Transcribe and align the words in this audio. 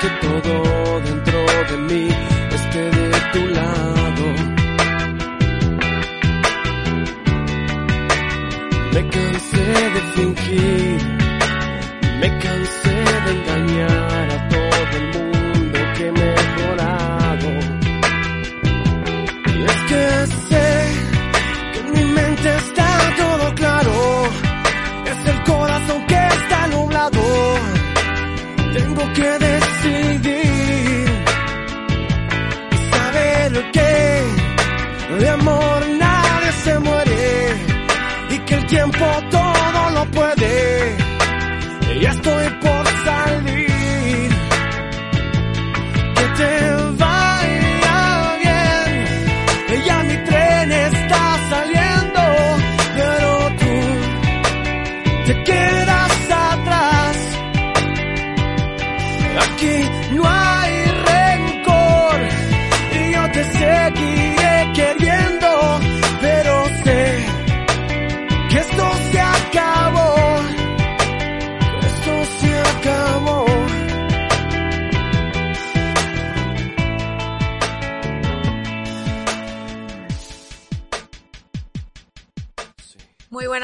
que 0.00 0.08
todo 0.20 1.00
dentro 1.00 1.27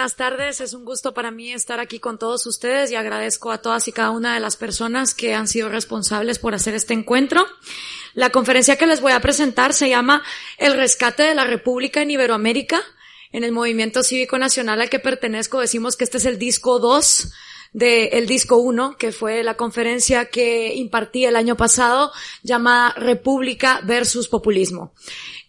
es 0.06 0.74
un 0.74 0.84
gusto 0.84 1.14
para 1.14 1.30
mí 1.30 1.50
estar 1.50 1.80
aquí 1.80 1.98
con 1.98 2.18
todos 2.18 2.44
ustedes 2.46 2.90
y 2.90 2.94
agradezco 2.94 3.50
a 3.50 3.62
todas 3.62 3.88
y 3.88 3.92
cada 3.92 4.10
una 4.10 4.34
de 4.34 4.40
las 4.40 4.54
personas 4.56 5.14
que 5.14 5.34
han 5.34 5.48
sido 5.48 5.70
responsables 5.70 6.38
por 6.38 6.54
hacer 6.54 6.74
este 6.74 6.92
encuentro. 6.92 7.46
La 8.12 8.28
conferencia 8.28 8.76
que 8.76 8.86
les 8.86 9.00
voy 9.00 9.12
a 9.12 9.20
presentar 9.20 9.72
se 9.72 9.88
llama 9.88 10.22
El 10.58 10.74
rescate 10.74 11.22
de 11.22 11.34
la 11.34 11.44
República 11.44 12.02
en 12.02 12.10
Iberoamérica. 12.10 12.82
En 13.32 13.44
el 13.44 13.52
movimiento 13.52 14.02
cívico 14.02 14.38
nacional 14.38 14.82
al 14.82 14.90
que 14.90 14.98
pertenezco 14.98 15.60
decimos 15.60 15.96
que 15.96 16.04
este 16.04 16.18
es 16.18 16.26
el 16.26 16.38
disco 16.38 16.80
2 16.80 17.32
del 17.74 18.26
disco 18.26 18.56
1, 18.56 18.96
que 18.96 19.12
fue 19.12 19.42
la 19.42 19.56
conferencia 19.56 20.26
que 20.26 20.74
impartí 20.74 21.26
el 21.26 21.36
año 21.36 21.56
pasado 21.56 22.12
llamada 22.42 22.94
República 22.96 23.80
versus 23.84 24.28
Populismo. 24.28 24.94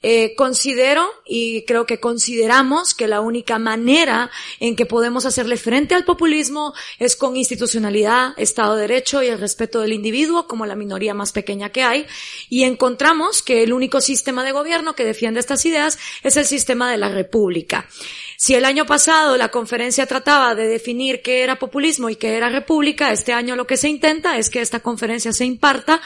Eh, 0.08 0.36
considero 0.36 1.08
y 1.26 1.64
creo 1.64 1.88
que 1.88 2.00
consideramos 2.00 2.94
que 2.94 3.08
la 3.08 3.22
única 3.22 3.58
manera 3.58 4.30
en 4.60 4.76
que 4.76 4.86
podemos 4.86 5.26
hacerle 5.26 5.58
frente 5.58 5.96
al 5.96 6.06
populismo 6.06 6.76
es 7.00 7.16
con 7.16 7.36
institucionalidad, 7.38 8.34
Estado 8.38 8.76
de 8.76 8.82
Derecho 8.82 9.24
y 9.24 9.28
el 9.30 9.40
respeto 9.40 9.82
del 9.82 9.94
individuo 9.94 10.48
como 10.48 10.68
la 10.68 10.76
minoría 10.76 11.16
más 11.16 11.32
pequeña 11.32 11.72
que 11.72 11.82
hay. 11.82 12.06
Y 12.50 12.66
encontramos 12.66 13.42
que 13.42 13.64
el 13.64 13.74
único 13.74 14.00
sistema 14.00 14.44
de 14.44 14.52
gobierno 14.52 14.94
que 14.94 15.06
defiende 15.06 15.40
estas 15.40 15.66
ideas 15.66 15.98
es 16.22 16.38
el 16.38 16.46
sistema 16.46 16.92
de 16.92 16.98
la 16.98 17.10
República. 17.10 17.88
Si 18.38 18.56
el 18.56 18.66
año 18.66 18.86
pasado 18.86 19.38
la 19.38 19.50
conferencia 19.50 20.06
trataba 20.06 20.56
de 20.56 20.68
definir 20.68 21.22
qué 21.22 21.44
era 21.44 21.58
populismo 21.58 22.10
y 22.10 22.16
qué 22.16 22.36
era 22.36 22.50
república, 22.50 23.12
este 23.12 23.34
año 23.34 23.56
lo 23.56 23.68
que 23.68 23.78
se 23.78 23.90
intenta 23.90 24.38
es 24.38 24.50
que 24.50 24.62
esta 24.62 24.80
conferencia 24.80 25.34
se 25.34 25.46
imparta 25.46 26.02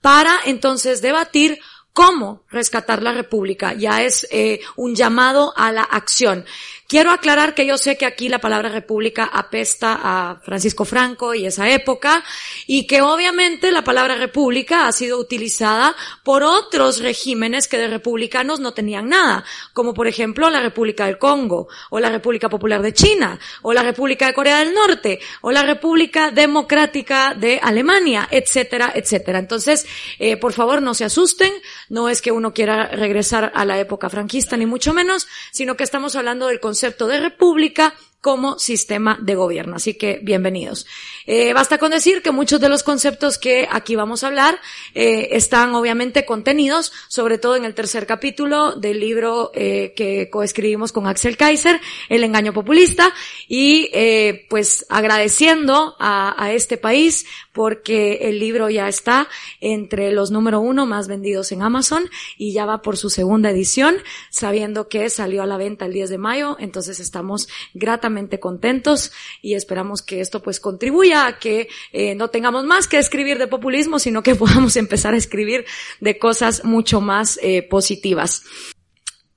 para 0.00 0.32
entonces 0.44 1.02
debatir 1.02 1.58
cómo 1.94 2.42
rescatar 2.50 3.02
la 3.02 3.12
República. 3.12 3.72
Ya 3.72 4.02
es 4.02 4.26
eh, 4.30 4.60
un 4.76 4.94
llamado 4.94 5.54
a 5.56 5.72
la 5.72 5.82
acción. 5.82 6.44
Quiero 6.86 7.12
aclarar 7.12 7.54
que 7.54 7.64
yo 7.64 7.78
sé 7.78 7.96
que 7.96 8.04
aquí 8.04 8.28
la 8.28 8.40
palabra 8.40 8.68
república 8.68 9.24
apesta 9.24 9.98
a 10.02 10.40
Francisco 10.42 10.84
Franco 10.84 11.34
y 11.34 11.46
esa 11.46 11.70
época, 11.70 12.22
y 12.66 12.86
que 12.86 13.00
obviamente 13.00 13.72
la 13.72 13.82
palabra 13.82 14.16
república 14.16 14.86
ha 14.86 14.92
sido 14.92 15.18
utilizada 15.18 15.96
por 16.22 16.42
otros 16.42 17.00
regímenes 17.00 17.68
que 17.68 17.78
de 17.78 17.88
republicanos 17.88 18.60
no 18.60 18.74
tenían 18.74 19.08
nada, 19.08 19.44
como 19.72 19.94
por 19.94 20.08
ejemplo 20.08 20.50
la 20.50 20.60
República 20.60 21.06
del 21.06 21.16
Congo, 21.16 21.68
o 21.88 22.00
la 22.00 22.10
República 22.10 22.50
Popular 22.50 22.82
de 22.82 22.92
China, 22.92 23.38
o 23.62 23.72
la 23.72 23.82
República 23.82 24.26
de 24.26 24.34
Corea 24.34 24.58
del 24.58 24.74
Norte, 24.74 25.20
o 25.40 25.50
la 25.50 25.62
República 25.62 26.30
Democrática 26.32 27.34
de 27.34 27.60
Alemania, 27.62 28.28
etcétera, 28.30 28.92
etcétera. 28.94 29.38
Entonces, 29.38 29.86
eh, 30.18 30.36
por 30.36 30.52
favor, 30.52 30.82
no 30.82 30.92
se 30.92 31.06
asusten, 31.06 31.52
no 31.88 32.10
es 32.10 32.20
que 32.20 32.30
uno 32.30 32.52
quiera 32.52 32.88
regresar 32.88 33.52
a 33.54 33.64
la 33.64 33.78
época 33.78 34.10
franquista, 34.10 34.58
ni 34.58 34.66
mucho 34.66 34.92
menos, 34.92 35.26
sino 35.50 35.76
que 35.76 35.84
estamos 35.84 36.14
hablando 36.14 36.48
del 36.48 36.60
concepto 36.74 37.06
de 37.06 37.20
república 37.20 37.94
como 38.24 38.58
sistema 38.58 39.18
de 39.20 39.34
gobierno. 39.34 39.76
Así 39.76 39.92
que 39.92 40.18
bienvenidos. 40.22 40.86
Eh, 41.26 41.52
basta 41.52 41.76
con 41.76 41.90
decir 41.90 42.22
que 42.22 42.30
muchos 42.30 42.58
de 42.58 42.70
los 42.70 42.82
conceptos 42.82 43.36
que 43.36 43.68
aquí 43.70 43.96
vamos 43.96 44.24
a 44.24 44.28
hablar 44.28 44.58
eh, 44.94 45.28
están 45.32 45.74
obviamente 45.74 46.24
contenidos, 46.24 46.90
sobre 47.08 47.36
todo 47.36 47.54
en 47.56 47.66
el 47.66 47.74
tercer 47.74 48.06
capítulo 48.06 48.76
del 48.76 48.98
libro 48.98 49.50
eh, 49.54 49.92
que 49.94 50.30
coescribimos 50.30 50.90
con 50.90 51.06
Axel 51.06 51.36
Kaiser, 51.36 51.78
El 52.08 52.24
engaño 52.24 52.54
populista, 52.54 53.12
y 53.46 53.90
eh, 53.92 54.46
pues 54.48 54.86
agradeciendo 54.88 55.94
a, 55.98 56.34
a 56.42 56.50
este 56.54 56.78
país 56.78 57.26
porque 57.52 58.20
el 58.22 58.40
libro 58.40 58.70
ya 58.70 58.88
está 58.88 59.28
entre 59.60 60.12
los 60.12 60.30
número 60.30 60.60
uno 60.60 60.86
más 60.86 61.08
vendidos 61.08 61.52
en 61.52 61.62
Amazon 61.62 62.08
y 62.38 62.54
ya 62.54 62.64
va 62.64 62.80
por 62.80 62.96
su 62.96 63.10
segunda 63.10 63.50
edición, 63.50 63.96
sabiendo 64.30 64.88
que 64.88 65.10
salió 65.10 65.42
a 65.42 65.46
la 65.46 65.58
venta 65.58 65.84
el 65.84 65.92
10 65.92 66.08
de 66.08 66.18
mayo, 66.18 66.56
entonces 66.58 67.00
estamos 67.00 67.48
gratamente 67.74 68.13
contentos 68.40 69.12
y 69.42 69.54
esperamos 69.54 70.02
que 70.02 70.20
esto 70.20 70.42
pues 70.42 70.60
contribuya 70.60 71.26
a 71.26 71.38
que 71.38 71.68
eh, 71.92 72.14
no 72.14 72.28
tengamos 72.28 72.64
más 72.64 72.88
que 72.88 72.98
escribir 72.98 73.38
de 73.38 73.46
populismo, 73.46 73.98
sino 73.98 74.22
que 74.22 74.34
podamos 74.34 74.76
empezar 74.76 75.14
a 75.14 75.18
escribir 75.18 75.64
de 76.00 76.18
cosas 76.18 76.64
mucho 76.64 77.00
más 77.00 77.38
eh, 77.42 77.62
positivas. 77.62 78.42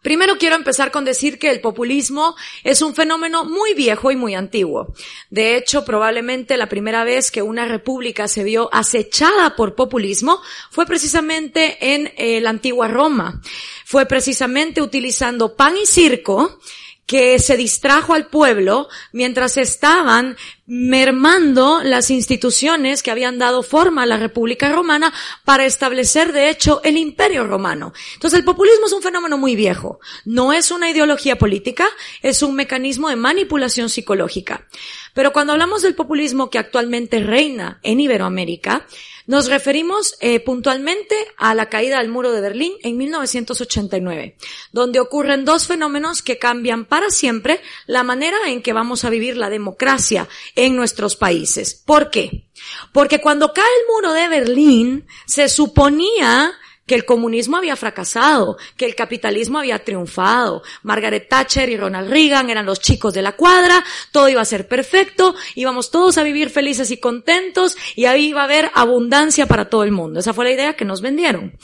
Primero 0.08 0.38
quiero 0.38 0.56
empezar 0.56 0.92
con 0.92 1.04
decir 1.04 1.38
que 1.38 1.50
el 1.50 1.60
populismo 1.60 2.36
es 2.64 2.82
un 2.82 2.96
fenómeno 2.96 3.44
muy 3.44 3.74
viejo 3.74 4.10
y 4.10 4.16
muy 4.16 4.36
antiguo. 4.36 4.94
De 5.30 5.58
hecho, 5.58 5.84
probablemente 5.84 6.56
la 6.56 6.70
primera 6.70 7.04
vez 7.04 7.30
que 7.30 7.42
una 7.42 7.66
república 7.66 8.30
se 8.30 8.46
vio 8.46 8.70
acechada 8.72 9.58
por 9.58 9.76
populismo 9.76 10.40
fue 10.72 10.86
precisamente 10.86 11.94
en 11.94 12.14
eh, 12.16 12.40
la 12.40 12.52
antigua 12.52 12.88
Roma. 12.88 13.42
Fue 13.84 14.06
precisamente 14.06 14.82
utilizando 14.82 15.58
pan 15.58 15.76
y 15.76 15.86
circo 15.86 16.60
que 17.08 17.40
se 17.40 17.56
distrajo 17.56 18.14
al 18.14 18.28
pueblo 18.28 18.90
mientras 19.14 19.56
estaban 19.56 20.36
mermando 20.66 21.80
las 21.82 22.12
instituciones 22.12 23.02
que 23.02 23.12
habían 23.12 23.40
dado 23.40 23.64
forma 23.64 24.04
a 24.04 24.06
la 24.06 24.18
República 24.18 24.70
Romana 24.70 25.14
para 25.46 25.66
establecer, 25.66 26.34
de 26.34 26.50
hecho, 26.50 26.82
el 26.84 26.98
Imperio 26.98 27.48
Romano. 27.48 27.94
Entonces, 28.16 28.40
el 28.40 28.46
populismo 28.46 28.88
es 28.88 28.92
un 28.92 29.02
fenómeno 29.02 29.38
muy 29.38 29.56
viejo. 29.56 30.02
No 30.26 30.52
es 30.52 30.70
una 30.70 30.92
ideología 30.92 31.38
política, 31.38 31.88
es 32.22 32.44
un 32.44 32.56
mecanismo 32.56 33.08
de 33.08 33.16
manipulación 33.16 33.90
psicológica. 33.90 34.68
Pero 35.14 35.32
cuando 35.32 35.54
hablamos 35.54 35.84
del 35.84 35.96
populismo 35.96 36.50
que 36.50 36.60
actualmente 36.60 37.24
reina 37.24 37.80
en 37.84 38.02
Iberoamérica, 38.02 38.86
nos 39.28 39.48
referimos 39.48 40.16
eh, 40.22 40.40
puntualmente 40.40 41.16
a 41.38 41.54
la 41.54 41.70
caída 41.70 42.00
del 42.00 42.10
muro 42.10 42.32
de 42.32 42.42
Berlín 42.42 42.74
en 42.82 42.98
1989, 42.98 44.38
donde 44.72 45.00
ocurren 45.00 45.46
dos 45.46 45.68
fenómenos 45.68 46.22
que 46.22 46.40
cambian 46.40 46.86
para 46.86 47.10
siempre 47.10 47.62
la 47.86 48.04
manera 48.04 48.38
en 48.48 48.62
que 48.62 48.74
vamos 48.74 49.04
a 49.04 49.10
vivir 49.10 49.38
la 49.38 49.50
democracia 49.50 50.28
en 50.56 50.76
nuestros 50.76 51.16
países. 51.16 51.76
¿Por 51.76 52.10
qué? 52.10 52.48
Porque 52.94 53.22
cuando 53.22 53.54
cae 53.54 53.66
el 53.66 53.94
muro 53.94 54.14
de 54.14 54.30
Berlín, 54.30 55.06
se 55.26 55.50
suponía 55.50 56.54
que 56.88 56.96
el 56.96 57.06
comunismo 57.06 57.58
había 57.58 57.76
fracasado, 57.76 58.58
que 58.76 58.86
el 58.86 58.96
capitalismo 58.96 59.60
había 59.60 59.84
triunfado. 59.84 60.64
Margaret 60.82 61.30
Thatcher 61.30 61.70
y 61.70 61.78
Ronald 61.78 62.10
Reagan 62.10 62.50
eran 62.50 62.66
los 62.66 62.80
chicos 62.80 63.14
de 63.14 63.22
la 63.22 63.34
cuadra, 63.34 63.84
todo 64.12 64.30
iba 64.30 64.42
a 64.42 64.46
ser 64.46 64.68
perfecto, 64.68 65.36
íbamos 65.54 65.92
todos 65.92 66.18
a 66.18 66.24
vivir 66.24 66.50
felices 66.50 66.90
y 66.90 66.98
contentos 66.98 67.78
y 67.96 68.06
ahí 68.06 68.30
iba 68.30 68.42
a 68.42 68.46
haber 68.46 68.72
abundancia 68.74 69.46
para 69.46 69.70
todo 69.70 69.84
el 69.84 69.92
mundo. 69.92 70.22
Esa 70.22 70.34
fue 70.34 70.46
la 70.46 70.52
idea 70.52 70.76
que 70.76 70.86
nos 70.86 71.02
vendieron. 71.02 71.58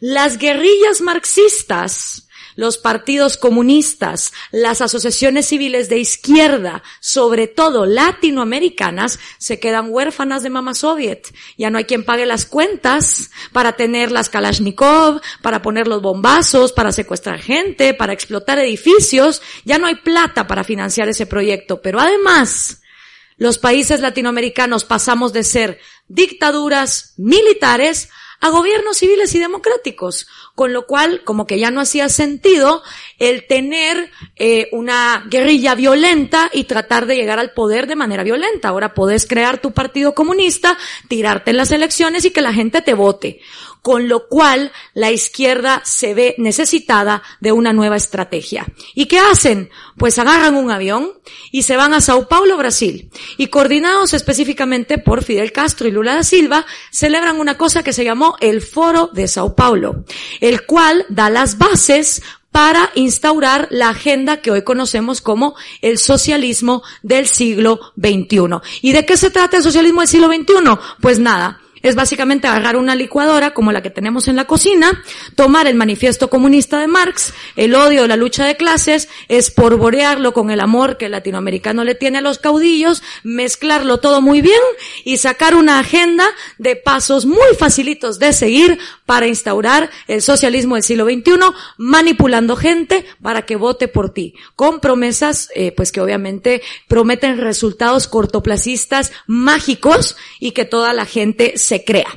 Las 0.00 0.38
guerrillas 0.38 1.02
marxistas 1.02 2.26
los 2.60 2.76
partidos 2.76 3.38
comunistas, 3.38 4.34
las 4.52 4.82
asociaciones 4.82 5.46
civiles 5.46 5.88
de 5.88 5.98
izquierda, 5.98 6.82
sobre 7.00 7.46
todo 7.48 7.86
latinoamericanas, 7.86 9.18
se 9.38 9.58
quedan 9.58 9.86
huérfanas 9.88 10.42
de 10.42 10.50
mamá 10.50 10.74
soviet. 10.74 11.34
Ya 11.56 11.70
no 11.70 11.78
hay 11.78 11.84
quien 11.84 12.04
pague 12.04 12.26
las 12.26 12.44
cuentas 12.44 13.30
para 13.54 13.76
tener 13.76 14.12
las 14.12 14.28
Kalashnikov, 14.28 15.22
para 15.40 15.62
poner 15.62 15.88
los 15.88 16.02
bombazos, 16.02 16.72
para 16.74 16.92
secuestrar 16.92 17.40
gente, 17.40 17.94
para 17.94 18.12
explotar 18.12 18.58
edificios. 18.58 19.40
Ya 19.64 19.78
no 19.78 19.86
hay 19.86 19.94
plata 19.94 20.46
para 20.46 20.62
financiar 20.62 21.08
ese 21.08 21.24
proyecto. 21.24 21.80
Pero 21.80 21.98
además, 21.98 22.82
los 23.38 23.56
países 23.56 24.00
latinoamericanos 24.00 24.84
pasamos 24.84 25.32
de 25.32 25.44
ser 25.44 25.80
dictaduras 26.08 27.14
militares 27.16 28.10
a 28.40 28.48
gobiernos 28.48 28.96
civiles 28.96 29.34
y 29.34 29.38
democráticos, 29.38 30.26
con 30.54 30.72
lo 30.72 30.86
cual 30.86 31.22
como 31.24 31.46
que 31.46 31.58
ya 31.58 31.70
no 31.70 31.80
hacía 31.80 32.08
sentido 32.08 32.82
el 33.20 33.46
tener 33.46 34.10
eh, 34.34 34.68
una 34.72 35.24
guerrilla 35.30 35.76
violenta 35.76 36.50
y 36.52 36.64
tratar 36.64 37.06
de 37.06 37.14
llegar 37.14 37.38
al 37.38 37.52
poder 37.52 37.86
de 37.86 37.94
manera 37.94 38.24
violenta. 38.24 38.68
Ahora 38.68 38.94
podés 38.94 39.26
crear 39.26 39.60
tu 39.60 39.72
partido 39.72 40.14
comunista, 40.14 40.76
tirarte 41.06 41.52
en 41.52 41.58
las 41.58 41.70
elecciones 41.70 42.24
y 42.24 42.32
que 42.32 42.40
la 42.40 42.52
gente 42.52 42.82
te 42.82 42.94
vote 42.94 43.40
con 43.82 44.08
lo 44.08 44.28
cual 44.28 44.72
la 44.94 45.10
izquierda 45.10 45.82
se 45.84 46.14
ve 46.14 46.34
necesitada 46.38 47.22
de 47.40 47.52
una 47.52 47.72
nueva 47.72 47.96
estrategia. 47.96 48.66
¿Y 48.94 49.06
qué 49.06 49.18
hacen? 49.18 49.70
Pues 49.96 50.18
agarran 50.18 50.54
un 50.54 50.70
avión 50.70 51.12
y 51.50 51.62
se 51.62 51.76
van 51.76 51.94
a 51.94 52.00
Sao 52.00 52.28
Paulo, 52.28 52.56
Brasil, 52.56 53.10
y 53.36 53.46
coordinados 53.46 54.12
específicamente 54.12 54.98
por 54.98 55.24
Fidel 55.24 55.52
Castro 55.52 55.88
y 55.88 55.92
Lula 55.92 56.14
da 56.14 56.24
Silva, 56.24 56.66
celebran 56.90 57.40
una 57.40 57.56
cosa 57.56 57.82
que 57.82 57.92
se 57.92 58.04
llamó 58.04 58.36
el 58.40 58.60
Foro 58.60 59.08
de 59.12 59.28
Sao 59.28 59.54
Paulo, 59.54 60.04
el 60.40 60.66
cual 60.66 61.06
da 61.08 61.30
las 61.30 61.56
bases 61.56 62.22
para 62.50 62.90
instaurar 62.94 63.68
la 63.70 63.90
agenda 63.90 64.40
que 64.40 64.50
hoy 64.50 64.62
conocemos 64.62 65.20
como 65.20 65.54
el 65.82 65.98
socialismo 65.98 66.82
del 67.02 67.26
siglo 67.26 67.80
XXI. 67.96 68.60
¿Y 68.82 68.92
de 68.92 69.06
qué 69.06 69.16
se 69.16 69.30
trata 69.30 69.56
el 69.56 69.62
socialismo 69.62 70.00
del 70.00 70.08
siglo 70.08 70.28
XXI? 70.28 70.78
Pues 71.00 71.18
nada, 71.18 71.60
es 71.82 71.94
básicamente 71.94 72.46
agarrar 72.46 72.76
una 72.76 72.94
licuadora 72.94 73.54
como 73.54 73.72
la 73.72 73.82
que 73.82 73.90
tenemos 73.90 74.28
en 74.28 74.36
la 74.36 74.46
cocina, 74.46 75.02
tomar 75.34 75.66
el 75.66 75.74
manifiesto 75.74 76.30
comunista 76.30 76.78
de 76.78 76.86
Marx, 76.86 77.32
el 77.56 77.74
odio 77.74 78.02
de 78.02 78.08
la 78.08 78.16
lucha 78.16 78.44
de 78.44 78.56
clases, 78.56 79.08
esporborearlo 79.28 80.32
con 80.32 80.50
el 80.50 80.60
amor 80.60 80.96
que 80.96 81.06
el 81.06 81.12
latinoamericano 81.12 81.84
le 81.84 81.94
tiene 81.94 82.18
a 82.18 82.22
los 82.22 82.38
caudillos, 82.38 83.02
mezclarlo 83.22 83.98
todo 83.98 84.20
muy 84.20 84.40
bien 84.40 84.60
y 85.04 85.16
sacar 85.16 85.54
una 85.54 85.78
agenda 85.78 86.24
de 86.58 86.76
pasos 86.76 87.26
muy 87.26 87.54
facilitos 87.58 88.18
de 88.18 88.32
seguir 88.32 88.78
para 89.06 89.26
instaurar 89.26 89.90
el 90.06 90.22
socialismo 90.22 90.74
del 90.74 90.84
siglo 90.84 91.04
XXI, 91.04 91.32
manipulando 91.78 92.56
gente 92.56 93.04
para 93.22 93.42
que 93.42 93.56
vote 93.56 93.88
por 93.88 94.12
ti, 94.12 94.34
con 94.56 94.80
promesas, 94.80 95.50
eh, 95.54 95.72
pues 95.72 95.92
que 95.92 96.00
obviamente 96.00 96.62
prometen 96.88 97.38
resultados 97.38 98.06
cortoplacistas 98.06 99.12
mágicos 99.26 100.16
y 100.38 100.52
que 100.52 100.64
toda 100.64 100.92
la 100.92 101.06
gente 101.06 101.54
crea. 101.84 102.10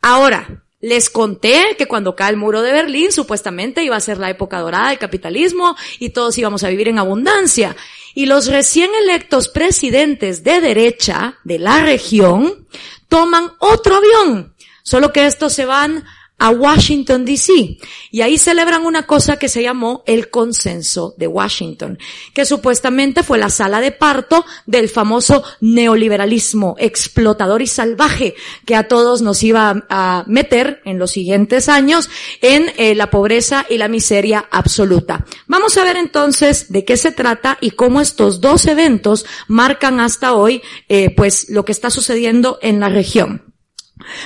Ahora, 0.00 0.64
les 0.82 1.10
conté 1.10 1.76
que 1.78 1.86
cuando 1.86 2.16
cae 2.16 2.30
el 2.30 2.36
muro 2.36 2.60
de 2.60 2.72
Berlín, 2.72 3.12
supuestamente 3.12 3.84
iba 3.84 3.96
a 3.96 4.00
ser 4.00 4.18
la 4.18 4.30
época 4.30 4.58
dorada 4.58 4.88
del 4.88 4.98
capitalismo 4.98 5.76
y 6.00 6.10
todos 6.10 6.36
íbamos 6.36 6.64
a 6.64 6.68
vivir 6.68 6.88
en 6.88 6.98
abundancia. 6.98 7.76
Y 8.14 8.26
los 8.26 8.48
recién 8.48 8.90
electos 9.02 9.48
presidentes 9.48 10.42
de 10.42 10.60
derecha 10.60 11.38
de 11.44 11.60
la 11.60 11.82
región 11.82 12.66
toman 13.08 13.52
otro 13.60 13.96
avión, 13.96 14.54
solo 14.82 15.12
que 15.12 15.24
estos 15.26 15.52
se 15.52 15.66
van 15.66 16.04
a 16.42 16.50
Washington, 16.50 17.24
D.C. 17.24 17.78
Y 18.10 18.20
ahí 18.20 18.36
celebran 18.36 18.84
una 18.84 19.06
cosa 19.06 19.38
que 19.38 19.48
se 19.48 19.62
llamó 19.62 20.02
el 20.06 20.28
consenso 20.28 21.14
de 21.16 21.28
Washington, 21.28 22.00
que 22.34 22.44
supuestamente 22.44 23.22
fue 23.22 23.38
la 23.38 23.48
sala 23.48 23.80
de 23.80 23.92
parto 23.92 24.44
del 24.66 24.88
famoso 24.88 25.44
neoliberalismo 25.60 26.74
explotador 26.80 27.62
y 27.62 27.68
salvaje 27.68 28.34
que 28.66 28.74
a 28.74 28.88
todos 28.88 29.22
nos 29.22 29.44
iba 29.44 29.84
a 29.88 30.24
meter 30.26 30.82
en 30.84 30.98
los 30.98 31.12
siguientes 31.12 31.68
años 31.68 32.10
en 32.40 32.72
eh, 32.76 32.96
la 32.96 33.08
pobreza 33.08 33.64
y 33.70 33.78
la 33.78 33.86
miseria 33.86 34.44
absoluta. 34.50 35.24
Vamos 35.46 35.76
a 35.76 35.84
ver 35.84 35.96
entonces 35.96 36.72
de 36.72 36.84
qué 36.84 36.96
se 36.96 37.12
trata 37.12 37.56
y 37.60 37.70
cómo 37.70 38.00
estos 38.00 38.40
dos 38.40 38.66
eventos 38.66 39.26
marcan 39.46 40.00
hasta 40.00 40.34
hoy 40.34 40.60
eh, 40.88 41.14
pues 41.14 41.48
lo 41.50 41.64
que 41.64 41.70
está 41.70 41.88
sucediendo 41.88 42.58
en 42.62 42.80
la 42.80 42.88
región. 42.88 43.51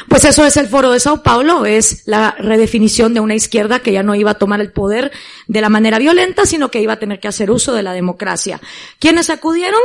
Pues 0.09 0.25
eso 0.25 0.45
es 0.45 0.57
el 0.57 0.69
foro 0.69 0.91
de 0.91 1.01
Sao 1.01 1.23
Paulo, 1.23 1.67
es 1.67 2.03
la 2.07 2.35
redefinición 2.39 3.15
de 3.15 3.21
una 3.21 3.35
izquierda 3.35 3.81
que 3.81 3.93
ya 3.93 4.03
no 4.03 4.15
iba 4.15 4.33
a 4.33 4.39
tomar 4.39 4.61
el 4.61 4.73
poder 4.73 5.13
de 5.47 5.61
la 5.61 5.69
manera 5.69 5.99
violenta, 5.99 6.47
sino 6.47 6.71
que 6.71 6.81
iba 6.81 6.95
a 6.95 6.99
tener 6.99 7.21
que 7.21 7.29
hacer 7.29 7.51
uso 7.51 7.73
de 7.73 7.83
la 7.83 7.93
democracia. 7.93 8.61
¿Quiénes 8.99 9.31
acudieron? 9.31 9.81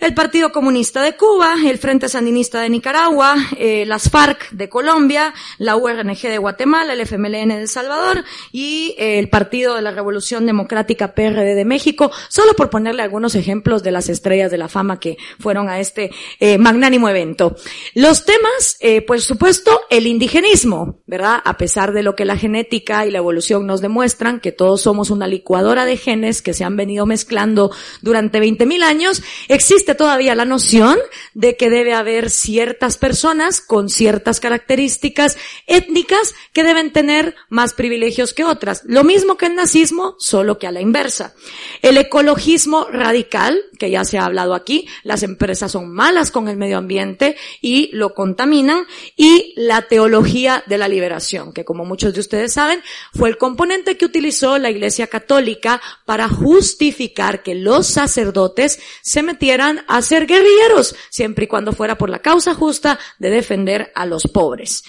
El 0.00 0.14
Partido 0.14 0.52
Comunista 0.52 1.02
de 1.02 1.16
Cuba, 1.16 1.56
el 1.66 1.76
Frente 1.76 2.08
Sandinista 2.08 2.60
de 2.60 2.68
Nicaragua, 2.68 3.34
eh, 3.56 3.84
las 3.84 4.08
FARC 4.08 4.50
de 4.52 4.68
Colombia, 4.68 5.34
la 5.58 5.74
URNG 5.74 6.20
de 6.22 6.38
Guatemala, 6.38 6.92
el 6.92 7.00
FMLN 7.00 7.48
de 7.48 7.62
El 7.62 7.68
Salvador 7.68 8.24
y 8.52 8.94
eh, 8.96 9.18
el 9.18 9.28
Partido 9.28 9.74
de 9.74 9.82
la 9.82 9.90
Revolución 9.90 10.46
Democrática 10.46 11.14
PRD 11.14 11.56
de 11.56 11.64
México, 11.64 12.12
solo 12.28 12.54
por 12.54 12.70
ponerle 12.70 13.02
algunos 13.02 13.34
ejemplos 13.34 13.82
de 13.82 13.90
las 13.90 14.08
estrellas 14.08 14.52
de 14.52 14.58
la 14.58 14.68
fama 14.68 15.00
que 15.00 15.16
fueron 15.40 15.68
a 15.68 15.80
este 15.80 16.12
eh, 16.38 16.58
magnánimo 16.58 17.08
evento. 17.08 17.56
Los 17.94 18.24
temas, 18.24 18.78
por 19.06 19.20
supuesto, 19.20 19.80
el 19.90 20.06
indigenismo, 20.06 21.00
¿verdad? 21.06 21.40
A 21.44 21.56
pesar 21.56 21.92
de 21.92 22.04
lo 22.04 22.14
que 22.14 22.24
la 22.24 22.36
genética 22.36 23.04
y 23.04 23.10
la 23.10 23.18
evolución 23.18 23.66
nos 23.66 23.80
demuestran, 23.80 24.38
que 24.38 24.52
todos 24.52 24.82
somos 24.82 25.10
una 25.10 25.26
licuadora 25.26 25.84
de 25.84 25.96
genes 25.96 26.40
que 26.40 26.54
se 26.54 26.62
han 26.62 26.76
venido 26.76 27.04
mezclando 27.04 27.72
durante 28.00 28.40
20.000 28.40 28.82
años, 28.84 29.22
existe 29.48 29.87
todavía 29.94 30.34
la 30.34 30.44
noción 30.44 30.98
de 31.34 31.56
que 31.56 31.70
debe 31.70 31.94
haber 31.94 32.30
ciertas 32.30 32.96
personas 32.96 33.60
con 33.60 33.88
ciertas 33.88 34.40
características 34.40 35.36
étnicas 35.66 36.34
que 36.52 36.64
deben 36.64 36.92
tener 36.92 37.34
más 37.48 37.74
privilegios 37.74 38.34
que 38.34 38.44
otras. 38.44 38.82
Lo 38.84 39.04
mismo 39.04 39.36
que 39.36 39.46
el 39.46 39.54
nazismo, 39.54 40.16
solo 40.18 40.58
que 40.58 40.66
a 40.66 40.72
la 40.72 40.80
inversa. 40.80 41.34
El 41.82 41.96
ecologismo 41.96 42.86
radical, 42.90 43.62
que 43.78 43.90
ya 43.90 44.04
se 44.04 44.18
ha 44.18 44.24
hablado 44.24 44.54
aquí, 44.54 44.86
las 45.02 45.22
empresas 45.22 45.72
son 45.72 45.92
malas 45.92 46.30
con 46.30 46.48
el 46.48 46.56
medio 46.56 46.78
ambiente 46.78 47.36
y 47.60 47.90
lo 47.92 48.14
contaminan, 48.14 48.86
y 49.16 49.52
la 49.56 49.82
teología 49.82 50.62
de 50.66 50.78
la 50.78 50.88
liberación, 50.88 51.52
que 51.52 51.64
como 51.64 51.84
muchos 51.84 52.14
de 52.14 52.20
ustedes 52.20 52.52
saben, 52.52 52.82
fue 53.14 53.28
el 53.28 53.38
componente 53.38 53.96
que 53.96 54.04
utilizó 54.04 54.58
la 54.58 54.70
Iglesia 54.70 55.06
Católica 55.06 55.80
para 56.04 56.28
justificar 56.28 57.42
que 57.42 57.54
los 57.54 57.86
sacerdotes 57.86 58.80
se 59.02 59.22
metieran 59.22 59.77
a 59.86 60.02
ser 60.02 60.26
guerrilleros, 60.26 60.94
siempre 61.10 61.44
y 61.44 61.48
cuando 61.48 61.72
fuera 61.72 61.96
por 61.96 62.10
la 62.10 62.20
causa 62.20 62.54
justa 62.54 62.98
de 63.18 63.30
defender 63.30 63.92
a 63.94 64.06
los 64.06 64.24
pobres. 64.24 64.84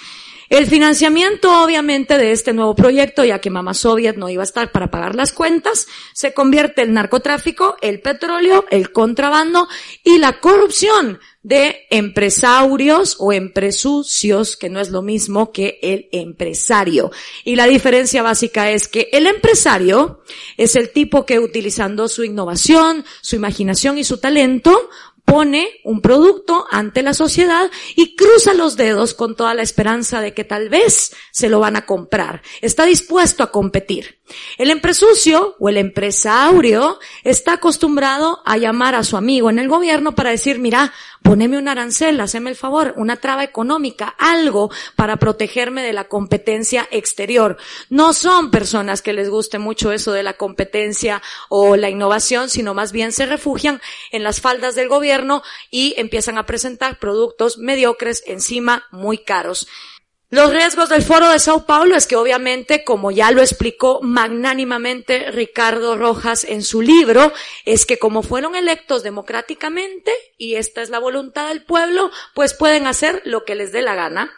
El 0.49 0.65
financiamiento, 0.65 1.63
obviamente, 1.63 2.17
de 2.17 2.31
este 2.31 2.53
nuevo 2.53 2.73
proyecto, 2.73 3.23
ya 3.23 3.39
que 3.39 3.51
Mama 3.51 3.75
Soviet 3.75 4.15
no 4.17 4.29
iba 4.29 4.41
a 4.41 4.45
estar 4.45 4.71
para 4.71 4.89
pagar 4.89 5.13
las 5.13 5.31
cuentas, 5.31 5.87
se 6.13 6.33
convierte 6.33 6.81
el 6.81 6.91
narcotráfico, 6.91 7.77
el 7.81 8.01
petróleo, 8.01 8.65
el 8.71 8.91
contrabando 8.91 9.67
y 10.03 10.17
la 10.17 10.39
corrupción 10.39 11.19
de 11.43 11.85
empresarios 11.91 13.15
o 13.19 13.31
empresucios, 13.31 14.57
que 14.57 14.69
no 14.69 14.79
es 14.79 14.89
lo 14.89 15.03
mismo 15.03 15.51
que 15.51 15.77
el 15.83 16.09
empresario. 16.11 17.11
Y 17.45 17.55
la 17.55 17.67
diferencia 17.67 18.23
básica 18.23 18.71
es 18.71 18.87
que 18.87 19.09
el 19.11 19.27
empresario 19.27 20.23
es 20.57 20.75
el 20.75 20.89
tipo 20.89 21.27
que 21.27 21.39
utilizando 21.39 22.07
su 22.07 22.23
innovación, 22.23 23.05
su 23.21 23.35
imaginación 23.35 23.99
y 23.99 24.03
su 24.03 24.17
talento 24.17 24.89
pone 25.29 25.69
un 25.83 26.01
producto 26.01 26.65
ante 26.71 27.03
la 27.03 27.13
sociedad 27.13 27.69
y 27.95 28.15
cruza 28.15 28.55
los 28.55 28.75
dedos 28.77 29.13
con 29.13 29.35
toda 29.35 29.53
la 29.53 29.61
esperanza 29.61 30.21
de 30.21 30.33
que 30.33 30.43
tal 30.43 30.69
vez 30.69 31.15
se 31.31 31.49
lo 31.49 31.59
van 31.59 31.75
a 31.75 31.85
comprar. 31.85 32.41
Está 32.61 32.85
dispuesto 32.85 33.43
a 33.43 33.51
competir. 33.51 34.19
El 34.57 34.69
empresucio 34.71 35.55
o 35.59 35.69
el 35.69 35.77
empresario 35.77 36.99
está 37.23 37.53
acostumbrado 37.53 38.41
a 38.45 38.57
llamar 38.57 38.95
a 38.95 39.03
su 39.03 39.17
amigo 39.17 39.49
en 39.49 39.59
el 39.59 39.67
gobierno 39.67 40.13
para 40.13 40.29
decir, 40.29 40.59
mira, 40.59 40.93
poneme 41.23 41.57
un 41.57 41.67
arancel, 41.67 42.19
haceme 42.21 42.51
el 42.51 42.55
favor, 42.55 42.93
una 42.97 43.17
traba 43.17 43.43
económica, 43.43 44.15
algo 44.17 44.69
para 44.95 45.17
protegerme 45.17 45.83
de 45.83 45.93
la 45.93 46.07
competencia 46.07 46.87
exterior. 46.91 47.57
No 47.89 48.13
son 48.13 48.51
personas 48.51 49.01
que 49.01 49.13
les 49.13 49.29
guste 49.29 49.59
mucho 49.59 49.91
eso 49.91 50.11
de 50.11 50.23
la 50.23 50.33
competencia 50.33 51.21
o 51.49 51.75
la 51.75 51.89
innovación, 51.89 52.49
sino 52.49 52.73
más 52.73 52.91
bien 52.91 53.11
se 53.11 53.25
refugian 53.25 53.81
en 54.11 54.23
las 54.23 54.41
faldas 54.41 54.75
del 54.75 54.89
gobierno 54.89 55.18
y 55.69 55.93
empiezan 55.97 56.37
a 56.37 56.45
presentar 56.45 56.99
productos 56.99 57.57
mediocres, 57.57 58.23
encima 58.27 58.85
muy 58.91 59.19
caros. 59.19 59.67
Los 60.31 60.51
riesgos 60.53 60.89
del 60.89 61.01
Foro 61.01 61.27
de 61.31 61.39
Sao 61.39 61.65
Paulo 61.65 61.95
es 61.95 62.05
que 62.05 62.15
obviamente, 62.15 62.83
como 62.83 63.09
ya 63.09 63.31
lo 63.31 63.41
explicó 63.41 63.99
magnánimamente 64.03 65.31
Ricardo 65.31 65.97
Rojas 65.97 66.43
en 66.43 66.61
su 66.61 66.83
libro, 66.83 67.33
es 67.65 67.87
que 67.87 67.97
como 67.97 68.21
fueron 68.21 68.53
electos 68.53 69.01
democráticamente, 69.01 70.11
y 70.37 70.53
esta 70.53 70.83
es 70.83 70.91
la 70.91 70.99
voluntad 70.99 71.47
del 71.47 71.65
pueblo, 71.65 72.11
pues 72.35 72.53
pueden 72.53 72.85
hacer 72.85 73.23
lo 73.25 73.43
que 73.43 73.55
les 73.55 73.71
dé 73.71 73.81
la 73.81 73.95
gana. 73.95 74.31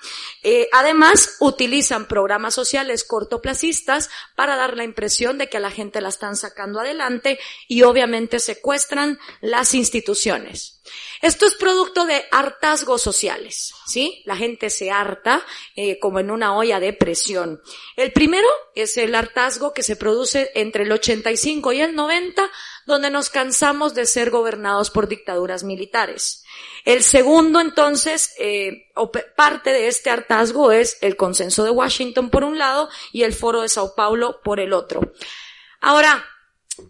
Eh, 0.43 0.69
además, 0.71 1.35
utilizan 1.41 2.07
programas 2.07 2.53
sociales 2.53 3.03
cortoplacistas 3.03 4.09
para 4.37 4.55
dar 4.55 4.77
la 4.77 4.85
impresión 4.85 5.37
de 5.37 5.49
que 5.49 5.57
a 5.57 5.61
la 5.61 5.71
gente 5.71 5.99
la 5.99 6.07
están 6.07 6.37
sacando 6.37 6.79
adelante 6.79 7.37
y 7.67 7.81
obviamente 7.81 8.39
secuestran 8.39 9.19
las 9.41 9.73
instituciones. 9.73 10.80
Esto 11.21 11.45
es 11.45 11.55
producto 11.55 12.05
de 12.05 12.25
hartazgos 12.31 13.01
sociales, 13.01 13.73
¿sí? 13.85 14.23
La 14.25 14.35
gente 14.35 14.69
se 14.69 14.89
harta 14.89 15.45
eh, 15.75 15.99
como 15.99 16.19
en 16.19 16.31
una 16.31 16.55
olla 16.55 16.79
de 16.79 16.93
presión. 16.93 17.61
El 17.95 18.11
primero 18.11 18.47
es 18.73 18.97
el 18.97 19.13
hartazgo 19.13 19.73
que 19.73 19.83
se 19.83 19.95
produce 19.95 20.51
entre 20.55 20.83
el 20.83 20.91
85 20.91 21.73
y 21.73 21.81
el 21.81 21.95
90, 21.95 22.49
donde 22.85 23.11
nos 23.11 23.29
cansamos 23.29 23.93
de 23.93 24.05
ser 24.05 24.31
gobernados 24.31 24.89
por 24.89 25.07
dictaduras 25.07 25.63
militares. 25.63 26.43
El 26.85 27.03
segundo, 27.03 27.61
entonces, 27.61 28.33
eh, 28.39 28.91
parte 29.35 29.71
de 29.71 29.87
este 29.87 30.09
hartazgo 30.09 30.71
es 30.71 30.97
el 31.01 31.15
consenso 31.15 31.63
de 31.63 31.69
Washington 31.69 32.29
por 32.29 32.43
un 32.43 32.57
lado 32.57 32.89
y 33.11 33.23
el 33.23 33.33
foro 33.33 33.61
de 33.61 33.69
Sao 33.69 33.93
Paulo 33.95 34.41
por 34.43 34.59
el 34.59 34.73
otro. 34.73 35.13
Ahora, 35.79 36.25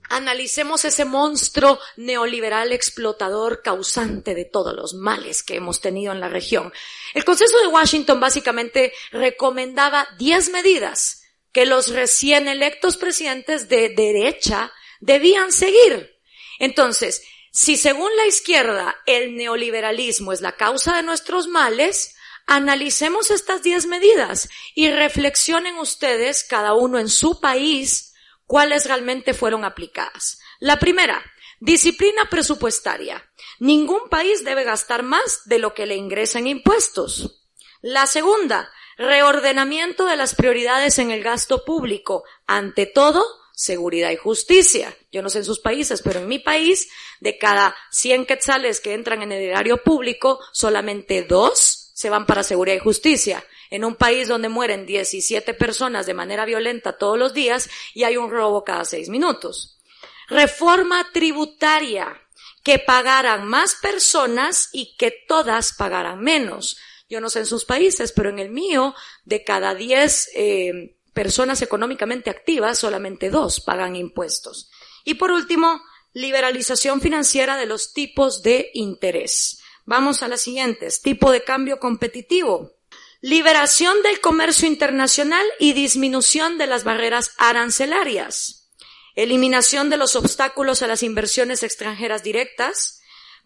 analicemos 0.10 0.86
ese 0.86 1.06
monstruo 1.06 1.80
neoliberal 1.98 2.72
explotador 2.72 3.62
causante 3.62 4.36
de 4.36 4.46
todos 4.46 4.76
los 4.76 4.94
males 4.94 5.44
que 5.44 5.56
hemos 5.56 5.82
tenido 5.82 6.12
en 6.12 6.20
la 6.20 6.30
región. 6.30 6.72
El 7.14 7.26
Consenso 7.26 7.60
de 7.60 7.68
Washington 7.68 8.20
básicamente 8.20 8.94
recomendaba 9.12 10.08
10 10.18 10.50
medidas 10.50 11.24
que 11.52 11.66
los 11.66 11.90
recién 11.90 12.48
electos 12.48 12.98
presidentes 12.98 13.70
de 13.70 13.90
derecha 13.90 14.72
debían 15.00 15.52
seguir. 15.52 16.18
Entonces, 16.60 17.24
si 17.52 17.76
según 17.76 18.10
la 18.16 18.28
izquierda 18.28 18.96
el 19.06 19.36
neoliberalismo 19.36 20.32
es 20.32 20.42
la 20.42 20.54
causa 20.54 20.96
de 20.96 21.04
nuestros 21.04 21.48
males, 21.48 22.16
analicemos 22.48 23.32
estas 23.32 23.64
10 23.64 23.88
medidas 23.88 24.50
y 24.76 24.90
reflexionen 24.90 25.78
ustedes, 25.78 26.44
cada 26.44 26.74
uno 26.74 27.00
en 27.00 27.10
su 27.10 27.40
país, 27.42 28.11
cuáles 28.52 28.86
realmente 28.86 29.34
fueron 29.34 29.64
aplicadas. 29.64 30.42
La 30.60 30.78
primera, 30.78 31.24
disciplina 31.62 32.28
presupuestaria. 32.30 33.26
Ningún 33.62 34.10
país 34.10 34.44
debe 34.44 34.66
gastar 34.66 35.04
más 35.04 35.44
de 35.46 35.58
lo 35.58 35.74
que 35.74 35.86
le 35.86 35.96
ingresa 35.96 36.40
en 36.40 36.48
impuestos. 36.48 37.46
La 37.80 38.08
segunda, 38.08 38.70
reordenamiento 38.98 40.06
de 40.06 40.18
las 40.18 40.36
prioridades 40.36 41.00
en 41.00 41.12
el 41.12 41.24
gasto 41.24 41.64
público. 41.64 42.26
Ante 42.46 42.88
todo, 42.88 43.24
seguridad 43.54 44.12
y 44.12 44.18
justicia. 44.18 44.94
Yo 45.14 45.22
no 45.22 45.30
sé 45.30 45.38
en 45.38 45.46
sus 45.46 45.62
países, 45.62 46.02
pero 46.02 46.20
en 46.20 46.28
mi 46.28 46.40
país, 46.40 46.90
de 47.22 47.38
cada 47.38 47.74
100 47.92 48.26
quetzales 48.26 48.82
que 48.82 48.94
entran 48.94 49.22
en 49.22 49.32
el 49.32 49.44
erario 49.44 49.82
público, 49.82 50.42
solamente 50.52 51.24
dos 51.24 51.94
se 51.94 52.10
van 52.10 52.26
para 52.26 52.44
seguridad 52.44 52.76
y 52.76 52.80
justicia 52.80 53.46
en 53.72 53.86
un 53.86 53.96
país 53.96 54.28
donde 54.28 54.50
mueren 54.50 54.86
17 54.86 55.56
personas 55.56 56.06
de 56.06 56.14
manera 56.14 56.46
violenta 56.46 56.98
todos 56.98 57.18
los 57.18 57.34
días 57.34 57.70
y 57.96 58.04
hay 58.04 58.18
un 58.18 58.30
robo 58.30 58.64
cada 58.64 58.86
seis 58.86 59.10
minutos. 59.10 59.80
Reforma 60.28 61.10
tributaria, 61.12 62.22
que 62.64 62.80
pagaran 62.80 63.48
más 63.48 63.76
personas 63.76 64.70
y 64.72 64.96
que 64.98 65.12
todas 65.28 65.74
pagaran 65.74 66.22
menos. 66.22 66.78
Yo 67.10 67.22
no 67.22 67.30
sé 67.30 67.40
en 67.40 67.46
sus 67.46 67.66
países, 67.66 68.12
pero 68.12 68.30
en 68.30 68.40
el 68.40 68.52
mío, 68.52 68.94
de 69.26 69.44
cada 69.44 69.74
10 69.74 70.30
eh, 70.36 70.98
personas 71.14 71.62
económicamente 71.62 72.30
activas, 72.30 72.78
solamente 72.78 73.30
dos 73.30 73.62
pagan 73.62 73.96
impuestos. 73.96 74.70
Y 75.04 75.16
por 75.16 75.32
último, 75.32 75.82
liberalización 76.14 77.02
financiera 77.02 77.58
de 77.58 77.66
los 77.66 77.94
tipos 77.94 78.44
de 78.44 78.70
interés. 78.74 79.62
Vamos 79.86 80.24
a 80.24 80.28
las 80.28 80.42
siguientes. 80.42 81.02
Tipo 81.02 81.32
de 81.32 81.44
cambio 81.44 81.80
competitivo 81.80 82.81
liberación 83.22 84.02
del 84.02 84.20
comercio 84.20 84.68
internacional 84.68 85.46
y 85.60 85.74
disminución 85.74 86.58
de 86.58 86.66
las 86.66 86.84
barreras 86.84 87.34
arancelarias, 87.38 88.72
eliminación 89.16 89.92
de 89.92 89.98
los 89.98 90.16
obstáculos 90.16 90.82
a 90.82 90.88
las 90.88 91.04
inversiones 91.04 91.62
extranjeras 91.62 92.24
directas, 92.24 93.02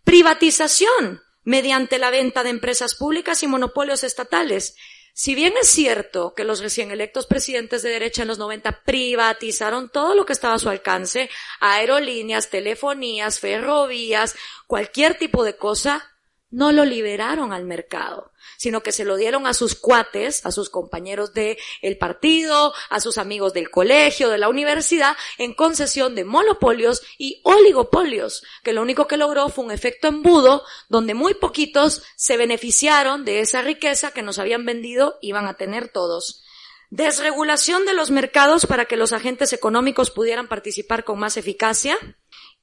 privatización 0.06 1.22
mediante 1.44 2.00
la 2.00 2.10
venta 2.10 2.44
de 2.44 2.52
empresas 2.52 2.96
públicas 2.96 3.44
y 3.44 3.48
monopolios 3.48 4.04
estatales. 4.06 4.76
Si 5.14 5.36
bien 5.36 5.54
es 5.62 5.68
cierto 5.68 6.34
que 6.36 6.46
los 6.46 6.60
recién 6.62 6.92
electos 6.92 7.28
presidentes 7.28 7.84
de 7.84 7.90
derecha 7.90 8.22
en 8.22 8.30
los 8.30 8.38
90 8.38 8.84
privatizaron 8.84 9.90
todo 9.90 10.16
lo 10.16 10.26
que 10.26 10.34
estaba 10.34 10.56
a 10.56 10.60
su 10.60 10.70
alcance, 10.70 11.30
aerolíneas, 11.60 12.50
telefonías, 12.50 13.40
ferrovías, 13.40 14.36
cualquier 14.68 15.18
tipo 15.18 15.44
de 15.44 15.58
cosa, 15.58 16.15
no 16.56 16.72
lo 16.72 16.86
liberaron 16.86 17.52
al 17.52 17.66
mercado, 17.66 18.32
sino 18.58 18.82
que 18.82 18.94
se 18.94 19.04
lo 19.04 19.18
dieron 19.18 19.46
a 19.46 19.54
sus 19.54 19.76
cuates, 19.76 20.46
a 20.46 20.52
sus 20.52 20.70
compañeros 20.70 21.34
de 21.34 21.58
el 21.82 21.98
partido, 21.98 22.74
a 22.90 23.02
sus 23.02 23.18
amigos 23.18 23.54
del 23.54 23.70
colegio, 23.70 24.30
de 24.30 24.38
la 24.38 24.48
universidad, 24.48 25.18
en 25.38 25.54
concesión 25.54 26.16
de 26.16 26.24
monopolios 26.24 27.04
y 27.18 27.42
oligopolios, 27.44 28.42
que 28.64 28.72
lo 28.72 28.82
único 28.82 29.06
que 29.06 29.18
logró 29.18 29.50
fue 29.50 29.66
un 29.66 29.72
efecto 29.72 30.08
embudo 30.08 30.64
donde 30.88 31.14
muy 31.14 31.34
poquitos 31.34 32.04
se 32.16 32.38
beneficiaron 32.38 33.26
de 33.26 33.42
esa 33.42 33.62
riqueza 33.62 34.12
que 34.12 34.22
nos 34.22 34.40
habían 34.40 34.66
vendido 34.66 35.20
iban 35.22 35.48
a 35.48 35.56
tener 35.56 35.90
todos. 35.90 36.42
Desregulación 36.90 37.86
de 37.86 37.94
los 37.94 38.12
mercados 38.12 38.66
para 38.66 38.86
que 38.86 38.96
los 38.96 39.12
agentes 39.12 39.52
económicos 39.52 40.10
pudieran 40.10 40.48
participar 40.48 41.04
con 41.04 41.20
más 41.20 41.36
eficacia 41.36 41.98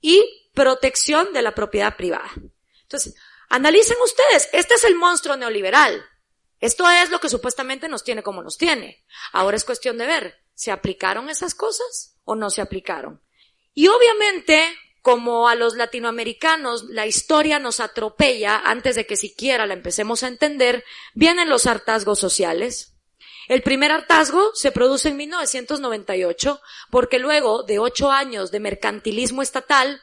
y 0.00 0.49
protección 0.54 1.34
de 1.34 1.42
la 1.42 1.54
propiedad 1.54 1.94
privada. 1.94 2.30
Entonces, 2.84 3.14
Analicen 3.52 3.99
ustedes, 4.02 4.49
este 4.54 4.75
es 4.76 4.85
el 4.85 4.94
monstruo 4.94 5.37
neoliberal. 5.37 6.02
Esto 6.59 6.88
es 6.88 7.11
lo 7.11 7.21
que 7.21 7.28
supuestamente 7.28 7.87
nos 7.87 8.02
tiene 8.02 8.23
como 8.23 8.42
nos 8.42 8.56
tiene. 8.56 9.04
Ahora 9.30 9.59
es 9.59 9.64
cuestión 9.64 9.99
de 9.99 10.06
ver, 10.06 10.38
¿se 10.54 10.71
aplicaron 10.71 11.28
esas 11.28 11.54
cosas 11.54 12.16
o 12.25 12.35
no 12.35 12.49
se 12.49 12.62
aplicaron? 12.62 13.23
Y 13.75 13.88
obviamente, 13.88 14.75
como 15.02 15.50
a 15.50 15.54
los 15.54 15.76
latinoamericanos 15.76 16.85
la 16.85 17.06
historia 17.06 17.59
nos 17.59 17.80
atropella 17.80 18.56
antes 18.56 18.97
de 18.97 19.06
que 19.06 19.18
siquiera 19.18 19.66
la 19.66 19.75
empecemos 19.75 20.23
a 20.23 20.28
entender, 20.28 20.82
vienen 21.12 21.50
los 21.50 21.66
hartazgos 21.66 22.18
sociales. 22.18 22.94
El 23.49 23.62
primer 23.62 23.92
hartazgo 23.92 24.52
se 24.54 24.73
produce 24.73 25.11
en 25.11 25.18
1998 25.18 26.59
porque 26.90 27.18
luego 27.18 27.64
de 27.64 27.80
ocho 27.80 28.11
años 28.11 28.50
de 28.50 28.61
mercantilismo 28.61 29.42
estatal 29.42 30.00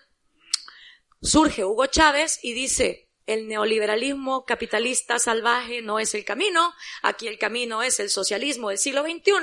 surge 1.20 1.66
Hugo 1.66 1.88
Chávez 1.88 2.38
y 2.44 2.54
dice, 2.54 3.09
el 3.30 3.48
neoliberalismo 3.48 4.44
capitalista 4.44 5.20
salvaje 5.20 5.84
no 5.84 6.00
es 6.00 6.16
el 6.16 6.26
camino, 6.26 6.74
aquí 7.04 7.28
el 7.28 7.38
camino 7.38 7.84
es 7.84 8.00
el 8.00 8.10
socialismo 8.10 8.70
del 8.70 8.80
siglo 8.80 9.04
XXI, 9.04 9.34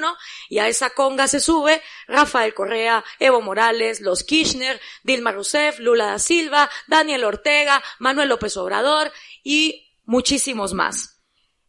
y 0.48 0.58
a 0.58 0.66
esa 0.66 0.90
conga 0.90 1.28
se 1.28 1.38
sube 1.38 1.80
Rafael 2.08 2.52
Correa, 2.52 3.04
Evo 3.20 3.40
Morales, 3.40 4.00
los 4.00 4.24
Kirchner, 4.24 4.80
Dilma 5.04 5.30
Rousseff, 5.30 5.78
Lula 5.78 6.06
da 6.06 6.18
Silva, 6.18 6.68
Daniel 6.88 7.22
Ortega, 7.22 7.80
Manuel 8.00 8.28
López 8.28 8.56
Obrador 8.56 9.12
y 9.44 9.94
muchísimos 10.04 10.74
más. 10.74 11.20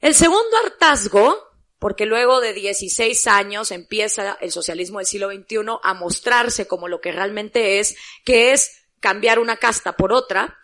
El 0.01 0.15
segundo 0.15 0.57
hartazgo, 0.63 1.38
porque 1.77 2.07
luego 2.07 2.41
de 2.41 2.53
16 2.53 3.27
años 3.27 3.69
empieza 3.69 4.39
el 4.41 4.51
socialismo 4.51 4.97
del 4.97 5.05
siglo 5.05 5.29
XXI 5.29 5.57
a 5.83 5.93
mostrarse 5.93 6.67
como 6.67 6.88
lo 6.88 7.00
que 7.00 7.12
realmente 7.12 7.77
es, 7.77 7.95
que 8.25 8.53
es 8.53 8.86
cambiar 9.00 9.38
una 9.38 9.57
casta 9.57 9.95
por 9.95 10.12
otra, 10.12 10.57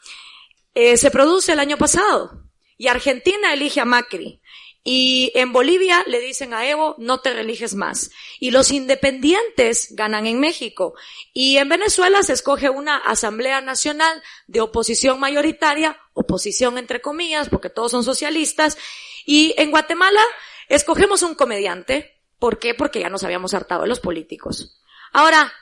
eh, 0.74 0.98
se 0.98 1.12
produce 1.12 1.54
el 1.54 1.60
año 1.60 1.78
pasado 1.78 2.44
y 2.78 2.88
Argentina 2.88 3.54
elige 3.54 3.80
a 3.80 3.86
Macri. 3.86 4.42
Y 4.86 5.32
en 5.36 5.54
Bolivia 5.54 6.04
le 6.08 6.20
dicen 6.20 6.54
a 6.54 6.68
Evo, 6.68 6.96
no 6.98 7.22
te 7.22 7.34
religes 7.34 7.74
más. 7.74 8.12
Y 8.42 8.52
los 8.52 8.70
independientes 8.70 9.88
ganan 9.92 10.28
en 10.28 10.42
México. 10.42 10.94
Y 11.32 11.56
en 11.56 11.70
Venezuela 11.70 12.22
se 12.22 12.34
escoge 12.34 12.70
una 12.70 12.98
Asamblea 12.98 13.62
Nacional 13.62 14.22
de 14.48 14.60
oposición 14.60 15.22
mayoritaria, 15.22 15.98
oposición 16.14 16.78
entre 16.78 17.02
comillas, 17.02 17.48
porque 17.48 17.70
todos 17.70 17.92
son 17.92 18.04
socialistas. 18.04 18.78
Y 19.26 19.54
en 19.58 19.72
Guatemala 19.72 20.22
escogemos 20.68 21.24
un 21.24 21.36
comediante. 21.36 22.20
¿Por 22.38 22.60
qué? 22.60 22.74
Porque 22.74 23.00
ya 23.00 23.10
nos 23.10 23.24
habíamos 23.24 23.54
hartado 23.54 23.84
de 23.84 23.88
los 23.88 24.02
políticos. 24.02 24.82
Ahora, 25.14 25.54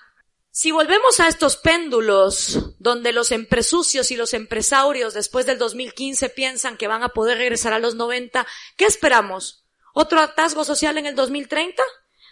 si 0.54 0.72
volvemos 0.72 1.22
a 1.22 1.30
estos 1.30 1.56
péndulos 1.56 2.76
donde 2.78 3.14
los 3.14 3.32
empresucios 3.32 4.12
y 4.12 4.18
los 4.18 4.34
empresarios 4.34 5.14
después 5.14 5.46
del 5.46 5.58
2015 5.58 6.28
piensan 6.30 6.76
que 6.76 6.88
van 6.88 7.04
a 7.04 7.10
poder 7.10 7.38
regresar 7.38 7.72
a 7.72 7.80
los 7.80 7.96
90, 7.96 8.46
¿qué 8.76 8.86
esperamos? 8.86 9.66
¿Otro 9.94 10.20
atasgo 10.20 10.66
social 10.66 10.98
en 10.98 11.06
el 11.06 11.16
2030? 11.16 11.82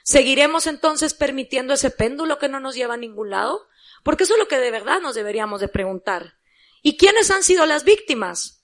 ¿Seguiremos 0.04 0.68
entonces 0.68 1.14
permitiendo 1.14 1.74
ese 1.74 1.92
péndulo 1.92 2.40
que 2.40 2.50
no 2.50 2.60
nos 2.60 2.76
lleva 2.76 2.96
a 2.96 2.98
ningún 2.98 3.30
lado? 3.30 3.68
Porque 4.04 4.24
eso 4.24 4.34
es 4.34 4.40
lo 4.40 4.48
que 4.50 4.60
de 4.60 4.72
verdad 4.72 5.00
nos 5.00 5.16
deberíamos 5.16 5.62
de 5.62 5.70
preguntar. 5.70 6.36
¿Y 6.82 6.98
quiénes 6.98 7.32
han 7.32 7.44
sido 7.44 7.66
las 7.66 7.86
víctimas? 7.86 8.59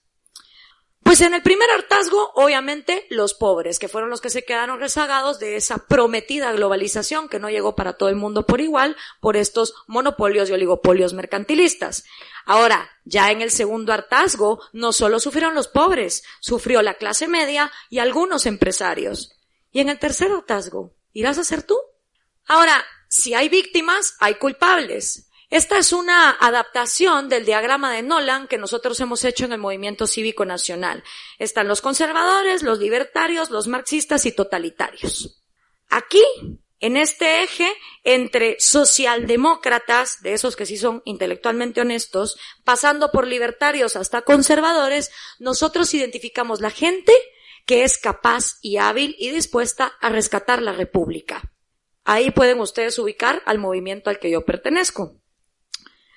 Pues 1.06 1.20
en 1.20 1.34
el 1.34 1.42
primer 1.42 1.70
hartazgo, 1.70 2.32
obviamente, 2.34 3.06
los 3.10 3.32
pobres, 3.32 3.78
que 3.78 3.86
fueron 3.86 4.10
los 4.10 4.20
que 4.20 4.28
se 4.28 4.44
quedaron 4.44 4.80
rezagados 4.80 5.38
de 5.38 5.54
esa 5.54 5.86
prometida 5.86 6.50
globalización 6.50 7.28
que 7.28 7.38
no 7.38 7.48
llegó 7.48 7.76
para 7.76 7.92
todo 7.92 8.08
el 8.08 8.16
mundo 8.16 8.44
por 8.44 8.60
igual 8.60 8.96
por 9.20 9.36
estos 9.36 9.72
monopolios 9.86 10.50
y 10.50 10.54
oligopolios 10.54 11.12
mercantilistas. 11.12 12.06
Ahora, 12.44 12.90
ya 13.04 13.30
en 13.30 13.40
el 13.40 13.52
segundo 13.52 13.92
hartazgo, 13.92 14.60
no 14.72 14.92
solo 14.92 15.20
sufrieron 15.20 15.54
los 15.54 15.68
pobres, 15.68 16.24
sufrió 16.40 16.82
la 16.82 16.94
clase 16.94 17.28
media 17.28 17.70
y 17.88 18.00
algunos 18.00 18.44
empresarios. 18.44 19.38
Y 19.70 19.78
en 19.78 19.90
el 19.90 20.00
tercer 20.00 20.32
hartazgo, 20.32 20.96
¿irás 21.12 21.38
a 21.38 21.44
ser 21.44 21.62
tú? 21.62 21.78
Ahora, 22.46 22.84
si 23.08 23.32
hay 23.32 23.48
víctimas, 23.48 24.16
hay 24.18 24.34
culpables. 24.34 25.30
Esta 25.56 25.78
es 25.78 25.94
una 25.94 26.32
adaptación 26.32 27.30
del 27.30 27.46
diagrama 27.46 27.90
de 27.90 28.02
Nolan 28.02 28.46
que 28.46 28.58
nosotros 28.58 29.00
hemos 29.00 29.24
hecho 29.24 29.46
en 29.46 29.54
el 29.54 29.58
movimiento 29.58 30.06
cívico 30.06 30.44
nacional. 30.44 31.02
Están 31.38 31.66
los 31.66 31.80
conservadores, 31.80 32.62
los 32.62 32.78
libertarios, 32.78 33.50
los 33.50 33.66
marxistas 33.66 34.26
y 34.26 34.32
totalitarios. 34.32 35.42
Aquí, 35.88 36.22
en 36.78 36.98
este 36.98 37.42
eje, 37.42 37.72
entre 38.04 38.56
socialdemócratas, 38.58 40.20
de 40.20 40.34
esos 40.34 40.56
que 40.56 40.66
sí 40.66 40.76
son 40.76 41.00
intelectualmente 41.06 41.80
honestos, 41.80 42.38
pasando 42.62 43.10
por 43.10 43.26
libertarios 43.26 43.96
hasta 43.96 44.20
conservadores, 44.20 45.10
nosotros 45.38 45.94
identificamos 45.94 46.60
la 46.60 46.68
gente 46.68 47.14
que 47.64 47.82
es 47.82 47.96
capaz 47.96 48.58
y 48.60 48.76
hábil 48.76 49.16
y 49.18 49.30
dispuesta 49.30 49.94
a 50.02 50.10
rescatar 50.10 50.60
la 50.60 50.74
república. 50.74 51.50
Ahí 52.04 52.30
pueden 52.30 52.60
ustedes 52.60 52.98
ubicar 52.98 53.42
al 53.46 53.58
movimiento 53.58 54.10
al 54.10 54.18
que 54.18 54.30
yo 54.30 54.44
pertenezco. 54.44 55.22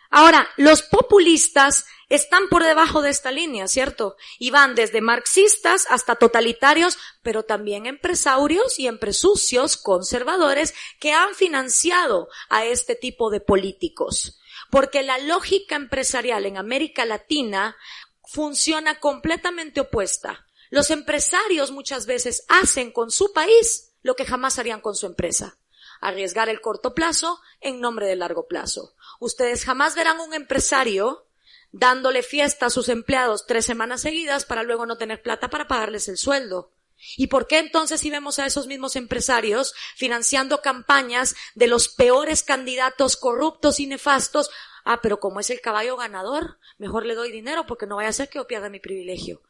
Ahora, 0.10 0.50
los 0.58 0.82
populistas 0.82 1.86
están 2.10 2.50
por 2.50 2.64
debajo 2.64 3.04
de 3.04 3.12
esta 3.12 3.32
línea, 3.32 3.68
¿cierto? 3.68 4.18
Y 4.40 4.50
van 4.50 4.74
desde 4.74 5.02
marxistas 5.02 5.86
hasta 5.90 6.16
totalitarios, 6.16 6.98
pero 7.22 7.44
también 7.44 7.86
empresarios 7.86 8.80
y 8.80 8.88
empresucios 8.88 9.78
conservadores 9.78 10.74
que 11.00 11.14
han 11.14 11.36
financiado 11.36 12.28
a 12.50 12.66
este 12.66 12.96
tipo 12.96 13.30
de 13.30 13.40
políticos. 13.40 14.40
Porque 14.72 15.04
la 15.04 15.20
lógica 15.20 15.76
empresarial 15.76 16.48
en 16.48 16.58
América 16.58 17.06
Latina 17.06 17.78
funciona 18.26 19.00
completamente 19.00 19.82
opuesta. 19.82 20.48
Los 20.72 20.90
empresarios 20.90 21.72
muchas 21.72 22.08
veces 22.08 22.46
hacen 22.48 22.92
con 22.92 23.12
su 23.12 23.32
país 23.34 23.94
lo 24.02 24.16
que 24.16 24.26
jamás 24.26 24.58
harían 24.58 24.82
con 24.82 24.96
su 24.96 25.06
empresa 25.06 25.60
arriesgar 26.02 26.50
el 26.50 26.62
corto 26.62 26.94
plazo 26.94 27.40
en 27.60 27.80
nombre 27.80 28.08
del 28.08 28.20
largo 28.20 28.48
plazo. 28.48 28.94
Ustedes 29.20 29.66
jamás 29.66 29.96
verán 29.96 30.20
un 30.20 30.34
empresario 30.34 31.28
dándole 31.72 32.24
fiesta 32.24 32.68
a 32.68 32.70
sus 32.70 32.90
empleados 32.90 33.46
tres 33.46 33.66
semanas 33.66 34.02
seguidas 34.02 34.46
para 34.46 34.64
luego 34.64 34.86
no 34.86 34.98
tener 34.98 35.22
plata 35.22 35.50
para 35.50 35.68
pagarles 35.68 36.08
el 36.08 36.18
sueldo. 36.18 36.74
¿Y 37.16 37.28
por 37.28 37.48
qué 37.48 37.60
entonces 37.60 38.02
si 38.02 38.10
vemos 38.10 38.40
a 38.40 38.46
esos 38.46 38.68
mismos 38.68 38.96
empresarios 38.96 39.74
financiando 39.96 40.62
campañas 40.62 41.36
de 41.56 41.68
los 41.68 41.88
peores 41.88 42.44
candidatos 42.44 43.16
corruptos 43.16 43.80
y 43.80 43.88
nefastos? 43.88 44.50
Ah, 44.84 45.00
pero 45.02 45.20
como 45.20 45.40
es 45.40 45.50
el 45.50 45.62
caballo 45.62 45.96
ganador, 45.98 46.58
mejor 46.78 47.06
le 47.06 47.16
doy 47.16 47.32
dinero 47.32 47.66
porque 47.66 47.86
no 47.86 47.98
vaya 47.98 48.10
a 48.10 48.14
ser 48.14 48.30
que 48.30 48.40
yo 48.40 48.48
pierda 48.48 48.70
mi 48.70 48.80
privilegio 48.80 49.42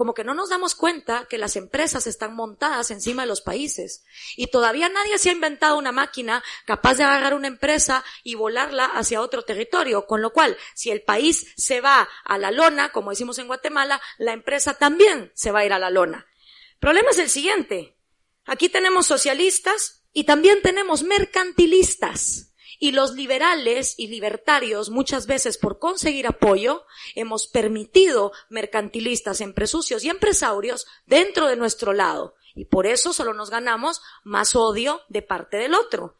como 0.00 0.14
que 0.14 0.24
no 0.24 0.32
nos 0.32 0.48
damos 0.48 0.74
cuenta 0.74 1.26
que 1.28 1.36
las 1.36 1.56
empresas 1.56 2.06
están 2.06 2.34
montadas 2.34 2.90
encima 2.90 3.24
de 3.24 3.28
los 3.28 3.42
países. 3.42 4.02
Y 4.34 4.46
todavía 4.46 4.88
nadie 4.88 5.18
se 5.18 5.28
ha 5.28 5.32
inventado 5.32 5.76
una 5.76 5.92
máquina 5.92 6.42
capaz 6.64 6.94
de 6.94 7.04
agarrar 7.04 7.34
una 7.34 7.48
empresa 7.48 8.02
y 8.24 8.34
volarla 8.34 8.86
hacia 8.86 9.20
otro 9.20 9.42
territorio. 9.42 10.06
Con 10.06 10.22
lo 10.22 10.32
cual, 10.32 10.56
si 10.74 10.90
el 10.90 11.02
país 11.02 11.52
se 11.58 11.82
va 11.82 12.08
a 12.24 12.38
la 12.38 12.50
lona, 12.50 12.92
como 12.92 13.10
decimos 13.10 13.38
en 13.40 13.46
Guatemala, 13.46 14.00
la 14.16 14.32
empresa 14.32 14.72
también 14.72 15.32
se 15.34 15.52
va 15.52 15.58
a 15.58 15.66
ir 15.66 15.74
a 15.74 15.78
la 15.78 15.90
lona. 15.90 16.26
El 16.72 16.78
problema 16.78 17.10
es 17.10 17.18
el 17.18 17.28
siguiente. 17.28 17.98
Aquí 18.46 18.70
tenemos 18.70 19.06
socialistas 19.06 20.06
y 20.14 20.24
también 20.24 20.62
tenemos 20.62 21.02
mercantilistas. 21.02 22.49
Y 22.82 22.92
los 22.92 23.12
liberales 23.12 23.94
y 23.98 24.08
libertarios, 24.08 24.88
muchas 24.88 25.26
veces 25.26 25.58
por 25.58 25.78
conseguir 25.78 26.26
apoyo, 26.26 26.86
hemos 27.14 27.46
permitido 27.46 28.32
mercantilistas, 28.48 29.42
empresucios 29.42 30.02
y 30.02 30.08
empresarios 30.08 30.86
dentro 31.06 31.46
de 31.46 31.56
nuestro 31.56 31.92
lado. 31.92 32.34
Y 32.54 32.64
por 32.64 32.86
eso 32.86 33.12
solo 33.12 33.34
nos 33.34 33.50
ganamos 33.50 34.00
más 34.24 34.56
odio 34.56 35.02
de 35.08 35.20
parte 35.20 35.58
del 35.58 35.74
otro. 35.74 36.16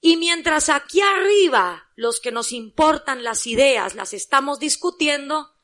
Y 0.00 0.16
mientras 0.16 0.68
aquí 0.68 1.00
arriba 1.00 1.88
los 1.94 2.20
que 2.20 2.32
nos 2.32 2.52
importan 2.52 3.22
las 3.22 3.46
ideas 3.46 3.94
las 3.94 4.12
estamos 4.12 4.58
discutiendo, 4.58 5.54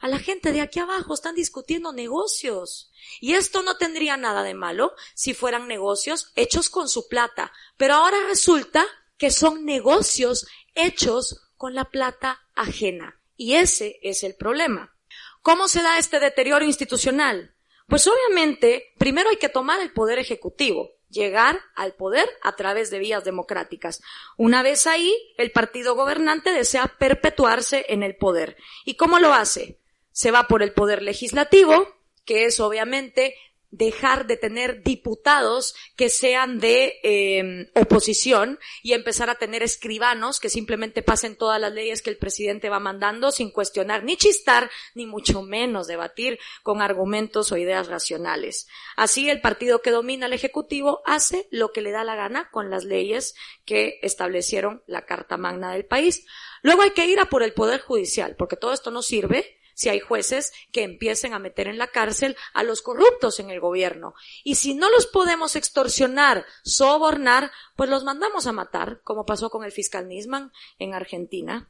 a 0.00 0.08
la 0.08 0.18
gente 0.18 0.52
de 0.52 0.60
aquí 0.60 0.80
abajo 0.80 1.14
están 1.14 1.34
discutiendo 1.34 1.92
negocios. 1.94 2.90
Y 3.22 3.34
esto 3.34 3.62
no 3.62 3.78
tendría 3.78 4.18
nada 4.18 4.42
de 4.42 4.52
malo 4.52 4.92
si 5.14 5.32
fueran 5.32 5.66
negocios 5.66 6.30
hechos 6.36 6.68
con 6.68 6.90
su 6.90 7.08
plata. 7.08 7.52
Pero 7.78 7.94
ahora 7.94 8.18
resulta 8.28 8.86
que 9.18 9.30
son 9.30 9.64
negocios 9.64 10.46
hechos 10.74 11.50
con 11.56 11.74
la 11.74 11.86
plata 11.86 12.40
ajena. 12.54 13.20
Y 13.36 13.54
ese 13.54 13.98
es 14.02 14.22
el 14.22 14.34
problema. 14.34 14.94
¿Cómo 15.42 15.68
se 15.68 15.82
da 15.82 15.98
este 15.98 16.20
deterioro 16.20 16.64
institucional? 16.64 17.54
Pues 17.86 18.06
obviamente, 18.06 18.94
primero 18.98 19.30
hay 19.30 19.36
que 19.36 19.48
tomar 19.48 19.80
el 19.80 19.92
poder 19.92 20.18
ejecutivo, 20.18 20.90
llegar 21.10 21.60
al 21.74 21.94
poder 21.94 22.28
a 22.42 22.56
través 22.56 22.90
de 22.90 22.98
vías 22.98 23.24
democráticas. 23.24 24.02
Una 24.36 24.62
vez 24.62 24.86
ahí, 24.86 25.14
el 25.36 25.52
partido 25.52 25.94
gobernante 25.94 26.50
desea 26.50 26.96
perpetuarse 26.98 27.84
en 27.88 28.02
el 28.02 28.16
poder. 28.16 28.56
¿Y 28.84 28.96
cómo 28.96 29.18
lo 29.18 29.34
hace? 29.34 29.78
Se 30.12 30.30
va 30.30 30.48
por 30.48 30.62
el 30.62 30.72
poder 30.72 31.02
legislativo, 31.02 31.88
que 32.24 32.46
es 32.46 32.58
obviamente 32.60 33.34
dejar 33.76 34.26
de 34.26 34.36
tener 34.36 34.82
diputados 34.84 35.74
que 35.96 36.08
sean 36.08 36.60
de 36.60 36.94
eh, 37.02 37.70
oposición 37.74 38.60
y 38.82 38.92
empezar 38.92 39.30
a 39.30 39.34
tener 39.34 39.62
escribanos 39.64 40.38
que 40.38 40.48
simplemente 40.48 41.02
pasen 41.02 41.36
todas 41.36 41.60
las 41.60 41.72
leyes 41.72 42.00
que 42.00 42.10
el 42.10 42.16
presidente 42.16 42.68
va 42.68 42.78
mandando 42.78 43.32
sin 43.32 43.50
cuestionar 43.50 44.04
ni 44.04 44.16
chistar 44.16 44.70
ni 44.94 45.06
mucho 45.06 45.42
menos 45.42 45.88
debatir 45.88 46.38
con 46.62 46.82
argumentos 46.82 47.50
o 47.50 47.56
ideas 47.56 47.88
racionales. 47.88 48.68
Así 48.96 49.28
el 49.28 49.40
partido 49.40 49.82
que 49.82 49.90
domina 49.90 50.26
el 50.26 50.32
Ejecutivo 50.32 51.02
hace 51.04 51.48
lo 51.50 51.72
que 51.72 51.82
le 51.82 51.90
da 51.90 52.04
la 52.04 52.14
gana 52.14 52.50
con 52.50 52.70
las 52.70 52.84
leyes 52.84 53.34
que 53.64 53.98
establecieron 54.02 54.84
la 54.86 55.04
Carta 55.04 55.36
Magna 55.36 55.72
del 55.72 55.84
país. 55.84 56.26
Luego 56.62 56.82
hay 56.82 56.90
que 56.90 57.06
ir 57.06 57.18
a 57.18 57.26
por 57.26 57.42
el 57.42 57.54
Poder 57.54 57.80
Judicial, 57.80 58.36
porque 58.36 58.56
todo 58.56 58.72
esto 58.72 58.92
no 58.92 59.02
sirve 59.02 59.58
si 59.74 59.88
hay 59.88 60.00
jueces 60.00 60.52
que 60.72 60.82
empiecen 60.82 61.34
a 61.34 61.38
meter 61.38 61.68
en 61.68 61.78
la 61.78 61.88
cárcel 61.88 62.36
a 62.52 62.62
los 62.62 62.82
corruptos 62.82 63.40
en 63.40 63.50
el 63.50 63.60
gobierno. 63.60 64.14
Y 64.42 64.54
si 64.54 64.74
no 64.74 64.90
los 64.90 65.06
podemos 65.06 65.56
extorsionar, 65.56 66.46
sobornar, 66.62 67.50
pues 67.76 67.90
los 67.90 68.04
mandamos 68.04 68.46
a 68.46 68.52
matar, 68.52 69.00
como 69.04 69.26
pasó 69.26 69.50
con 69.50 69.64
el 69.64 69.72
fiscal 69.72 70.08
Nisman 70.08 70.52
en 70.78 70.94
Argentina. 70.94 71.68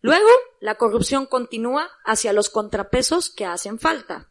Luego, 0.00 0.28
la 0.60 0.76
corrupción 0.76 1.26
continúa 1.26 1.90
hacia 2.04 2.32
los 2.32 2.50
contrapesos 2.50 3.30
que 3.30 3.46
hacen 3.46 3.78
falta. 3.78 4.28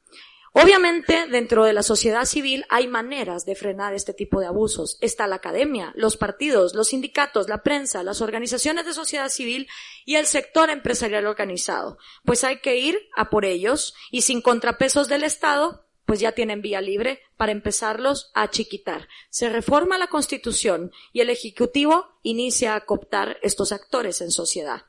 Obviamente, 0.57 1.27
dentro 1.27 1.65
de 1.65 1.73
la 1.73 1.83
sociedad 1.83 2.23
civil 2.23 2.63
hay 2.69 2.87
maneras 2.87 3.45
de 3.45 3.55
frenar 3.55 3.93
este 3.93 4.13
tipo 4.13 4.39
de 4.39 4.47
abusos. 4.47 4.97
Está 5.01 5.27
la 5.27 5.35
academia, 5.35 5.91
los 5.95 6.15
partidos, 6.15 6.73
los 6.73 6.87
sindicatos, 6.87 7.49
la 7.49 7.61
prensa, 7.61 8.03
las 8.03 8.21
organizaciones 8.21 8.85
de 8.85 8.93
sociedad 8.93 9.27
civil 9.27 9.67
y 10.05 10.15
el 10.15 10.27
sector 10.27 10.69
empresarial 10.69 11.25
organizado. 11.25 11.97
Pues 12.23 12.45
hay 12.45 12.61
que 12.61 12.77
ir 12.77 12.97
a 13.17 13.29
por 13.29 13.43
ellos 13.43 13.95
y 14.11 14.21
sin 14.21 14.41
contrapesos 14.41 15.09
del 15.09 15.23
Estado, 15.23 15.89
pues 16.05 16.21
ya 16.21 16.31
tienen 16.31 16.61
vía 16.61 16.79
libre 16.79 17.19
para 17.35 17.51
empezarlos 17.51 18.31
a 18.33 18.49
chiquitar. 18.49 19.09
Se 19.29 19.49
reforma 19.49 19.97
la 19.97 20.07
Constitución 20.07 20.93
y 21.11 21.19
el 21.19 21.29
Ejecutivo 21.31 22.07
inicia 22.23 22.75
a 22.75 22.85
cooptar 22.85 23.39
estos 23.41 23.73
actores 23.73 24.21
en 24.21 24.31
sociedad. 24.31 24.83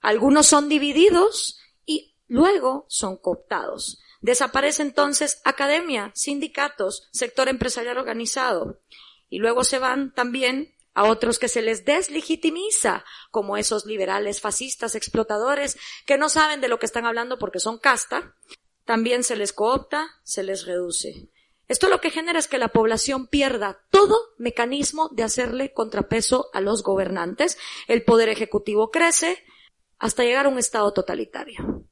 Algunos 0.00 0.48
son 0.48 0.68
divididos 0.68 1.60
y 1.86 2.16
luego 2.26 2.84
son 2.88 3.16
cooptados. 3.16 4.00
Desaparece 4.24 4.80
entonces 4.80 5.42
academia, 5.44 6.10
sindicatos, 6.14 7.10
sector 7.12 7.50
empresarial 7.50 7.98
organizado. 7.98 8.80
Y 9.28 9.38
luego 9.38 9.64
se 9.64 9.78
van 9.78 10.14
también 10.14 10.74
a 10.94 11.04
otros 11.04 11.38
que 11.38 11.48
se 11.48 11.60
les 11.60 11.84
deslegitimiza, 11.84 13.04
como 13.30 13.58
esos 13.58 13.84
liberales 13.84 14.40
fascistas 14.40 14.94
explotadores 14.94 15.76
que 16.06 16.16
no 16.16 16.30
saben 16.30 16.62
de 16.62 16.68
lo 16.68 16.78
que 16.78 16.86
están 16.86 17.04
hablando 17.04 17.38
porque 17.38 17.60
son 17.60 17.76
casta, 17.76 18.34
también 18.86 19.24
se 19.24 19.36
les 19.36 19.52
coopta, 19.52 20.08
se 20.22 20.42
les 20.42 20.64
reduce. 20.64 21.28
Esto 21.68 21.90
lo 21.90 22.00
que 22.00 22.08
genera 22.08 22.38
es 22.38 22.48
que 22.48 22.56
la 22.56 22.68
población 22.68 23.26
pierda 23.26 23.84
todo 23.90 24.16
mecanismo 24.38 25.10
de 25.12 25.24
hacerle 25.24 25.74
contrapeso 25.74 26.48
a 26.54 26.62
los 26.62 26.82
gobernantes, 26.82 27.58
el 27.88 28.04
poder 28.04 28.30
ejecutivo 28.30 28.90
crece 28.90 29.44
hasta 29.98 30.22
llegar 30.22 30.46
a 30.46 30.48
un 30.48 30.58
estado 30.58 30.94
totalitario. 30.94 31.84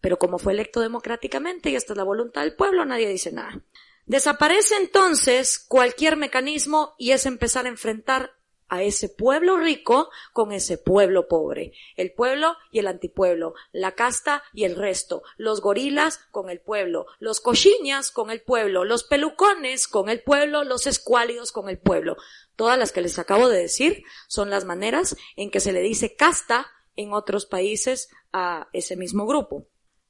Pero 0.00 0.18
como 0.18 0.38
fue 0.38 0.52
electo 0.52 0.80
democráticamente 0.80 1.70
y 1.70 1.76
esta 1.76 1.92
es 1.92 1.96
la 1.96 2.04
voluntad 2.04 2.42
del 2.42 2.54
pueblo, 2.54 2.84
nadie 2.84 3.08
dice 3.08 3.32
nada. 3.32 3.62
Desaparece 4.06 4.76
entonces 4.76 5.58
cualquier 5.58 6.16
mecanismo 6.16 6.94
y 6.98 7.10
es 7.10 7.26
empezar 7.26 7.66
a 7.66 7.68
enfrentar 7.68 8.38
a 8.68 8.82
ese 8.82 9.08
pueblo 9.08 9.56
rico 9.56 10.10
con 10.32 10.52
ese 10.52 10.78
pueblo 10.78 11.26
pobre, 11.26 11.72
el 11.96 12.12
pueblo 12.12 12.54
y 12.70 12.78
el 12.78 12.86
antipueblo, 12.86 13.54
la 13.72 13.92
casta 13.92 14.42
y 14.52 14.64
el 14.64 14.76
resto, 14.76 15.22
los 15.36 15.60
gorilas 15.60 16.18
con 16.30 16.50
el 16.50 16.60
pueblo, 16.60 17.06
los 17.18 17.40
cochiñas 17.40 18.10
con 18.10 18.30
el 18.30 18.42
pueblo, 18.42 18.84
los 18.84 19.04
pelucones 19.04 19.88
con 19.88 20.08
el 20.08 20.22
pueblo, 20.22 20.64
los 20.64 20.86
escuálidos 20.86 21.50
con 21.50 21.68
el 21.68 21.78
pueblo. 21.78 22.16
Todas 22.56 22.78
las 22.78 22.92
que 22.92 23.00
les 23.00 23.18
acabo 23.18 23.48
de 23.48 23.58
decir 23.58 24.02
son 24.26 24.50
las 24.50 24.64
maneras 24.64 25.16
en 25.36 25.50
que 25.50 25.60
se 25.60 25.72
le 25.72 25.80
dice 25.80 26.14
casta 26.14 26.66
en 26.96 27.12
otros 27.12 27.46
países 27.46 28.10
a 28.32 28.68
ese 28.72 28.96
mismo 28.96 29.26
grupo. 29.26 29.66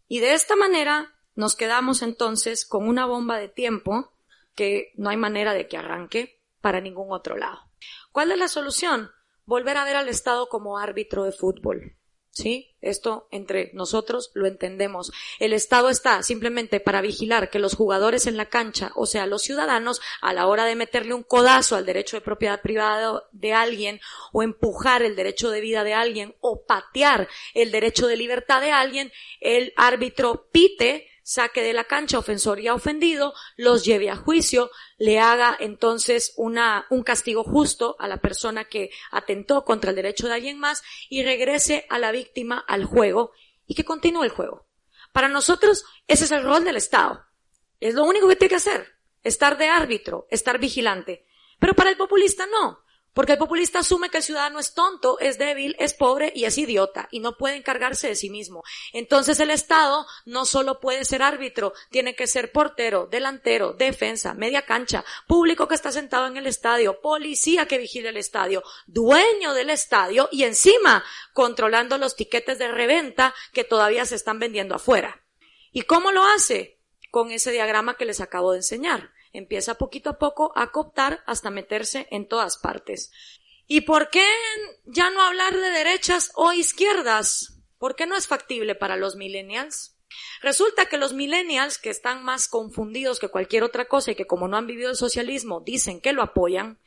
Y 0.08 0.20
de 0.20 0.32
esta 0.32 0.56
manera 0.56 1.14
nos 1.34 1.54
quedamos 1.54 2.02
entonces 2.02 2.66
con 2.66 2.88
una 2.88 3.06
bomba 3.06 3.38
de 3.38 3.48
tiempo 3.48 4.12
que 4.54 4.92
no 4.96 5.10
hay 5.10 5.16
manera 5.16 5.52
de 5.52 5.68
que 5.68 5.76
arranque 5.76 6.42
para 6.60 6.80
ningún 6.80 7.12
otro 7.12 7.36
lado. 7.36 7.60
¿Cuál 8.10 8.32
es 8.32 8.38
la 8.38 8.48
solución? 8.48 9.10
Volver 9.44 9.76
a 9.76 9.84
ver 9.84 9.96
al 9.96 10.08
Estado 10.08 10.48
como 10.48 10.78
árbitro 10.78 11.24
de 11.24 11.32
fútbol. 11.32 11.97
¿Sí? 12.30 12.76
Esto 12.80 13.26
entre 13.32 13.70
nosotros 13.72 14.30
lo 14.34 14.46
entendemos. 14.46 15.10
El 15.40 15.52
Estado 15.52 15.88
está 15.88 16.22
simplemente 16.22 16.78
para 16.78 17.00
vigilar 17.00 17.50
que 17.50 17.58
los 17.58 17.74
jugadores 17.74 18.26
en 18.26 18.36
la 18.36 18.48
cancha, 18.48 18.92
o 18.94 19.06
sea, 19.06 19.26
los 19.26 19.42
ciudadanos, 19.42 20.00
a 20.20 20.32
la 20.32 20.46
hora 20.46 20.64
de 20.64 20.76
meterle 20.76 21.14
un 21.14 21.24
codazo 21.24 21.74
al 21.74 21.86
derecho 21.86 22.16
de 22.16 22.20
propiedad 22.20 22.62
privada 22.62 23.24
de 23.32 23.52
alguien, 23.52 24.00
o 24.32 24.44
empujar 24.44 25.02
el 25.02 25.16
derecho 25.16 25.50
de 25.50 25.60
vida 25.60 25.82
de 25.82 25.94
alguien, 25.94 26.36
o 26.40 26.64
patear 26.64 27.28
el 27.54 27.72
derecho 27.72 28.06
de 28.06 28.16
libertad 28.16 28.60
de 28.60 28.70
alguien, 28.70 29.12
el 29.40 29.72
árbitro 29.76 30.48
pite 30.52 31.08
saque 31.28 31.62
de 31.62 31.74
la 31.74 31.84
cancha 31.84 32.18
ofensor 32.18 32.58
y 32.58 32.70
ofendido, 32.70 33.34
los 33.58 33.84
lleve 33.84 34.08
a 34.08 34.16
juicio, 34.16 34.70
le 34.96 35.20
haga 35.20 35.54
entonces 35.60 36.32
una, 36.38 36.86
un 36.88 37.02
castigo 37.02 37.44
justo 37.44 37.96
a 37.98 38.08
la 38.08 38.16
persona 38.16 38.64
que 38.64 38.90
atentó 39.10 39.62
contra 39.66 39.90
el 39.90 39.96
derecho 39.96 40.26
de 40.26 40.32
alguien 40.32 40.58
más 40.58 40.82
y 41.10 41.22
regrese 41.22 41.84
a 41.90 41.98
la 41.98 42.12
víctima 42.12 42.64
al 42.66 42.86
juego 42.86 43.32
y 43.66 43.74
que 43.74 43.84
continúe 43.84 44.24
el 44.24 44.30
juego. 44.30 44.66
Para 45.12 45.28
nosotros 45.28 45.84
ese 46.06 46.24
es 46.24 46.30
el 46.30 46.44
rol 46.44 46.64
del 46.64 46.76
Estado. 46.76 47.26
Es 47.78 47.94
lo 47.94 48.04
único 48.04 48.26
que 48.26 48.36
tiene 48.36 48.48
que 48.48 48.56
hacer. 48.56 48.96
Estar 49.22 49.58
de 49.58 49.68
árbitro, 49.68 50.26
estar 50.30 50.58
vigilante. 50.58 51.26
Pero 51.58 51.74
para 51.74 51.90
el 51.90 51.98
populista 51.98 52.46
no. 52.46 52.80
Porque 53.14 53.32
el 53.32 53.38
populista 53.38 53.80
asume 53.80 54.10
que 54.10 54.18
el 54.18 54.22
ciudadano 54.22 54.60
es 54.60 54.74
tonto, 54.74 55.18
es 55.18 55.38
débil, 55.38 55.74
es 55.78 55.92
pobre 55.92 56.32
y 56.34 56.44
es 56.44 56.56
idiota 56.56 57.08
y 57.10 57.20
no 57.20 57.36
puede 57.36 57.56
encargarse 57.56 58.08
de 58.08 58.14
sí 58.14 58.30
mismo. 58.30 58.62
Entonces 58.92 59.40
el 59.40 59.50
Estado 59.50 60.06
no 60.24 60.44
solo 60.44 60.78
puede 60.78 61.04
ser 61.04 61.22
árbitro, 61.22 61.72
tiene 61.90 62.14
que 62.14 62.26
ser 62.26 62.52
portero, 62.52 63.06
delantero, 63.10 63.72
defensa, 63.72 64.34
media 64.34 64.62
cancha, 64.62 65.04
público 65.26 65.66
que 65.66 65.74
está 65.74 65.90
sentado 65.90 66.26
en 66.26 66.36
el 66.36 66.46
estadio, 66.46 67.00
policía 67.00 67.66
que 67.66 67.78
vigila 67.78 68.10
el 68.10 68.16
estadio, 68.16 68.62
dueño 68.86 69.52
del 69.52 69.70
estadio 69.70 70.28
y 70.30 70.44
encima 70.44 71.04
controlando 71.32 71.98
los 71.98 72.14
tiquetes 72.14 72.58
de 72.58 72.68
reventa 72.68 73.34
que 73.52 73.64
todavía 73.64 74.04
se 74.04 74.14
están 74.14 74.38
vendiendo 74.38 74.74
afuera. 74.74 75.22
¿Y 75.72 75.82
cómo 75.82 76.12
lo 76.12 76.24
hace? 76.24 76.78
Con 77.10 77.30
ese 77.30 77.50
diagrama 77.50 77.96
que 77.96 78.04
les 78.04 78.20
acabo 78.20 78.52
de 78.52 78.58
enseñar 78.58 79.10
empieza 79.38 79.76
poquito 79.76 80.10
a 80.10 80.18
poco 80.18 80.52
a 80.56 80.70
cooptar 80.70 81.22
hasta 81.26 81.50
meterse 81.50 82.06
en 82.10 82.28
todas 82.28 82.58
partes. 82.58 83.12
¿Y 83.66 83.82
por 83.82 84.10
qué 84.10 84.26
ya 84.86 85.10
no 85.10 85.22
hablar 85.22 85.54
de 85.54 85.70
derechas 85.70 86.32
o 86.34 86.52
izquierdas? 86.52 87.58
¿Por 87.78 87.96
qué 87.96 88.06
no 88.06 88.16
es 88.16 88.26
factible 88.26 88.74
para 88.74 88.96
los 88.96 89.16
millennials? 89.16 89.94
Resulta 90.40 90.86
que 90.86 90.96
los 90.96 91.12
millennials, 91.12 91.78
que 91.78 91.90
están 91.90 92.24
más 92.24 92.48
confundidos 92.48 93.18
que 93.18 93.28
cualquier 93.28 93.62
otra 93.62 93.86
cosa 93.86 94.12
y 94.12 94.14
que 94.14 94.26
como 94.26 94.48
no 94.48 94.56
han 94.56 94.66
vivido 94.66 94.90
el 94.90 94.96
socialismo, 94.96 95.60
dicen 95.60 96.00
que 96.00 96.12
lo 96.12 96.22
apoyan, 96.22 96.78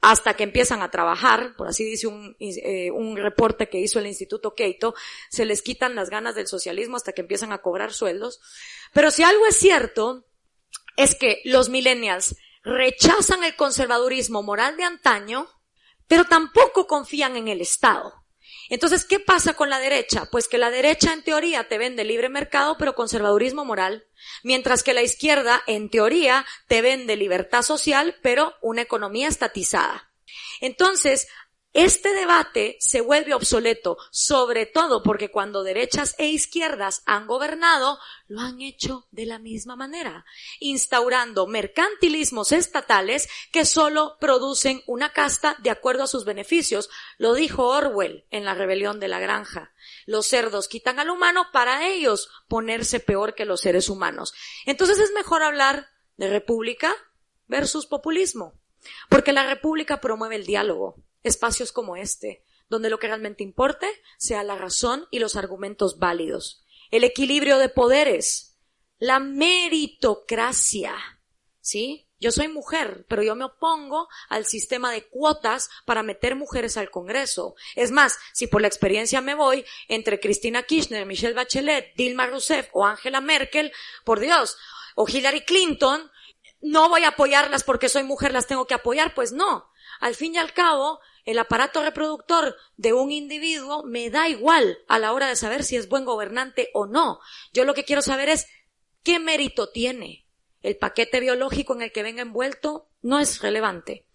hasta 0.00 0.34
que 0.34 0.44
empiezan 0.44 0.80
a 0.80 0.90
trabajar, 0.90 1.54
por 1.56 1.68
así 1.68 1.84
dice 1.84 2.06
un, 2.06 2.34
eh, 2.40 2.90
un 2.90 3.16
reporte 3.18 3.68
que 3.68 3.80
hizo 3.80 3.98
el 3.98 4.06
Instituto 4.06 4.54
Keito, 4.54 4.94
se 5.28 5.44
les 5.44 5.60
quitan 5.60 5.94
las 5.94 6.08
ganas 6.08 6.34
del 6.34 6.46
socialismo 6.46 6.96
hasta 6.96 7.12
que 7.12 7.20
empiezan 7.20 7.52
a 7.52 7.58
cobrar 7.58 7.92
sueldos. 7.92 8.40
Pero 8.94 9.10
si 9.10 9.22
algo 9.24 9.46
es 9.46 9.56
cierto, 9.56 10.24
es 11.02 11.14
que 11.14 11.40
los 11.44 11.68
millennials 11.68 12.36
rechazan 12.62 13.42
el 13.44 13.56
conservadurismo 13.56 14.42
moral 14.42 14.76
de 14.76 14.84
antaño, 14.84 15.48
pero 16.06 16.24
tampoco 16.24 16.86
confían 16.86 17.36
en 17.36 17.48
el 17.48 17.60
Estado. 17.60 18.14
Entonces, 18.68 19.04
¿qué 19.04 19.18
pasa 19.18 19.54
con 19.54 19.70
la 19.70 19.80
derecha? 19.80 20.28
Pues 20.30 20.46
que 20.46 20.58
la 20.58 20.70
derecha 20.70 21.12
en 21.12 21.24
teoría 21.24 21.68
te 21.68 21.78
vende 21.78 22.04
libre 22.04 22.28
mercado, 22.28 22.76
pero 22.78 22.94
conservadurismo 22.94 23.64
moral, 23.64 24.06
mientras 24.42 24.82
que 24.82 24.94
la 24.94 25.02
izquierda 25.02 25.62
en 25.66 25.90
teoría 25.90 26.46
te 26.68 26.82
vende 26.82 27.16
libertad 27.16 27.62
social, 27.62 28.16
pero 28.22 28.54
una 28.60 28.82
economía 28.82 29.28
estatizada. 29.28 30.12
Entonces, 30.60 31.28
este 31.72 32.12
debate 32.14 32.76
se 32.80 33.00
vuelve 33.00 33.32
obsoleto, 33.32 33.96
sobre 34.10 34.66
todo 34.66 35.04
porque 35.04 35.30
cuando 35.30 35.62
derechas 35.62 36.16
e 36.18 36.26
izquierdas 36.26 37.02
han 37.06 37.28
gobernado, 37.28 37.96
lo 38.26 38.40
han 38.40 38.60
hecho 38.60 39.06
de 39.12 39.24
la 39.24 39.38
misma 39.38 39.76
manera, 39.76 40.24
instaurando 40.58 41.46
mercantilismos 41.46 42.50
estatales 42.50 43.28
que 43.52 43.64
solo 43.64 44.16
producen 44.18 44.82
una 44.88 45.12
casta 45.12 45.56
de 45.60 45.70
acuerdo 45.70 46.02
a 46.02 46.08
sus 46.08 46.24
beneficios. 46.24 46.90
Lo 47.18 47.34
dijo 47.34 47.68
Orwell 47.68 48.26
en 48.30 48.44
la 48.44 48.54
rebelión 48.54 48.98
de 48.98 49.06
la 49.06 49.20
granja. 49.20 49.72
Los 50.06 50.26
cerdos 50.26 50.66
quitan 50.66 50.98
al 50.98 51.10
humano 51.10 51.46
para 51.52 51.86
ellos 51.86 52.30
ponerse 52.48 52.98
peor 52.98 53.36
que 53.36 53.44
los 53.44 53.60
seres 53.60 53.88
humanos. 53.88 54.34
Entonces 54.66 54.98
es 54.98 55.12
mejor 55.12 55.44
hablar 55.44 55.88
de 56.16 56.28
república 56.28 56.92
versus 57.46 57.86
populismo, 57.86 58.54
porque 59.08 59.32
la 59.32 59.46
república 59.46 60.00
promueve 60.00 60.34
el 60.34 60.46
diálogo 60.46 60.96
espacios 61.22 61.72
como 61.72 61.96
este, 61.96 62.44
donde 62.68 62.90
lo 62.90 62.98
que 62.98 63.08
realmente 63.08 63.42
importe 63.42 63.88
sea 64.18 64.42
la 64.42 64.56
razón 64.56 65.06
y 65.10 65.18
los 65.18 65.36
argumentos 65.36 65.98
válidos, 65.98 66.64
el 66.90 67.04
equilibrio 67.04 67.58
de 67.58 67.68
poderes, 67.68 68.58
la 68.98 69.18
meritocracia, 69.18 70.94
¿sí? 71.60 72.06
Yo 72.20 72.30
soy 72.30 72.48
mujer, 72.48 73.06
pero 73.08 73.22
yo 73.22 73.34
me 73.34 73.46
opongo 73.46 74.06
al 74.28 74.44
sistema 74.44 74.92
de 74.92 75.08
cuotas 75.08 75.70
para 75.86 76.02
meter 76.02 76.36
mujeres 76.36 76.76
al 76.76 76.90
Congreso. 76.90 77.54
Es 77.74 77.92
más, 77.92 78.18
si 78.34 78.46
por 78.46 78.60
la 78.60 78.68
experiencia 78.68 79.22
me 79.22 79.34
voy 79.34 79.64
entre 79.88 80.20
Cristina 80.20 80.62
Kirchner, 80.62 81.06
Michelle 81.06 81.32
Bachelet, 81.32 81.94
Dilma 81.96 82.26
Rousseff 82.26 82.68
o 82.72 82.84
Angela 82.84 83.22
Merkel, 83.22 83.72
por 84.04 84.20
Dios, 84.20 84.58
o 84.96 85.08
Hillary 85.08 85.46
Clinton, 85.46 86.10
no 86.60 86.90
voy 86.90 87.04
a 87.04 87.08
apoyarlas 87.08 87.64
porque 87.64 87.88
soy 87.88 88.02
mujer, 88.02 88.32
las 88.34 88.46
tengo 88.46 88.66
que 88.66 88.74
apoyar, 88.74 89.14
pues 89.14 89.32
no. 89.32 89.70
Al 89.98 90.14
fin 90.14 90.34
y 90.34 90.38
al 90.38 90.52
cabo, 90.52 91.00
el 91.24 91.38
aparato 91.38 91.82
reproductor 91.82 92.56
de 92.76 92.92
un 92.92 93.12
individuo 93.12 93.84
me 93.84 94.10
da 94.10 94.28
igual 94.28 94.78
a 94.88 94.98
la 94.98 95.12
hora 95.12 95.28
de 95.28 95.36
saber 95.36 95.64
si 95.64 95.76
es 95.76 95.88
buen 95.88 96.04
gobernante 96.04 96.70
o 96.74 96.86
no. 96.86 97.20
Yo 97.52 97.64
lo 97.64 97.74
que 97.74 97.84
quiero 97.84 98.02
saber 98.02 98.28
es 98.28 98.46
qué 99.02 99.18
mérito 99.18 99.70
tiene. 99.70 100.26
El 100.62 100.76
paquete 100.76 101.20
biológico 101.20 101.74
en 101.74 101.82
el 101.82 101.92
que 101.92 102.02
venga 102.02 102.22
envuelto 102.22 102.88
no 103.02 103.18
es 103.18 103.40
relevante. 103.40 104.06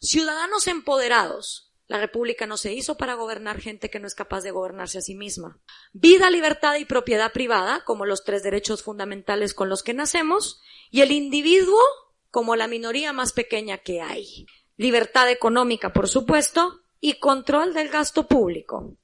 Ciudadanos 0.00 0.66
empoderados. 0.66 1.68
La 1.88 1.98
República 1.98 2.46
no 2.46 2.56
se 2.56 2.72
hizo 2.72 2.96
para 2.96 3.14
gobernar 3.14 3.60
gente 3.60 3.90
que 3.90 4.00
no 4.00 4.06
es 4.06 4.14
capaz 4.14 4.40
de 4.40 4.50
gobernarse 4.50 4.98
a 4.98 5.02
sí 5.02 5.14
misma. 5.14 5.60
Vida, 5.92 6.30
libertad 6.30 6.76
y 6.76 6.86
propiedad 6.86 7.32
privada, 7.32 7.84
como 7.84 8.06
los 8.06 8.24
tres 8.24 8.42
derechos 8.42 8.82
fundamentales 8.82 9.52
con 9.52 9.68
los 9.68 9.82
que 9.82 9.92
nacemos, 9.92 10.62
y 10.90 11.02
el 11.02 11.12
individuo 11.12 11.78
como 12.30 12.56
la 12.56 12.66
minoría 12.66 13.12
más 13.12 13.32
pequeña 13.32 13.78
que 13.78 14.00
hay 14.00 14.46
libertad 14.76 15.30
económica, 15.30 15.92
por 15.92 16.08
supuesto, 16.08 16.80
y 17.00 17.18
control 17.18 17.74
del 17.74 17.88
gasto 17.88 18.26
público. 18.26 18.96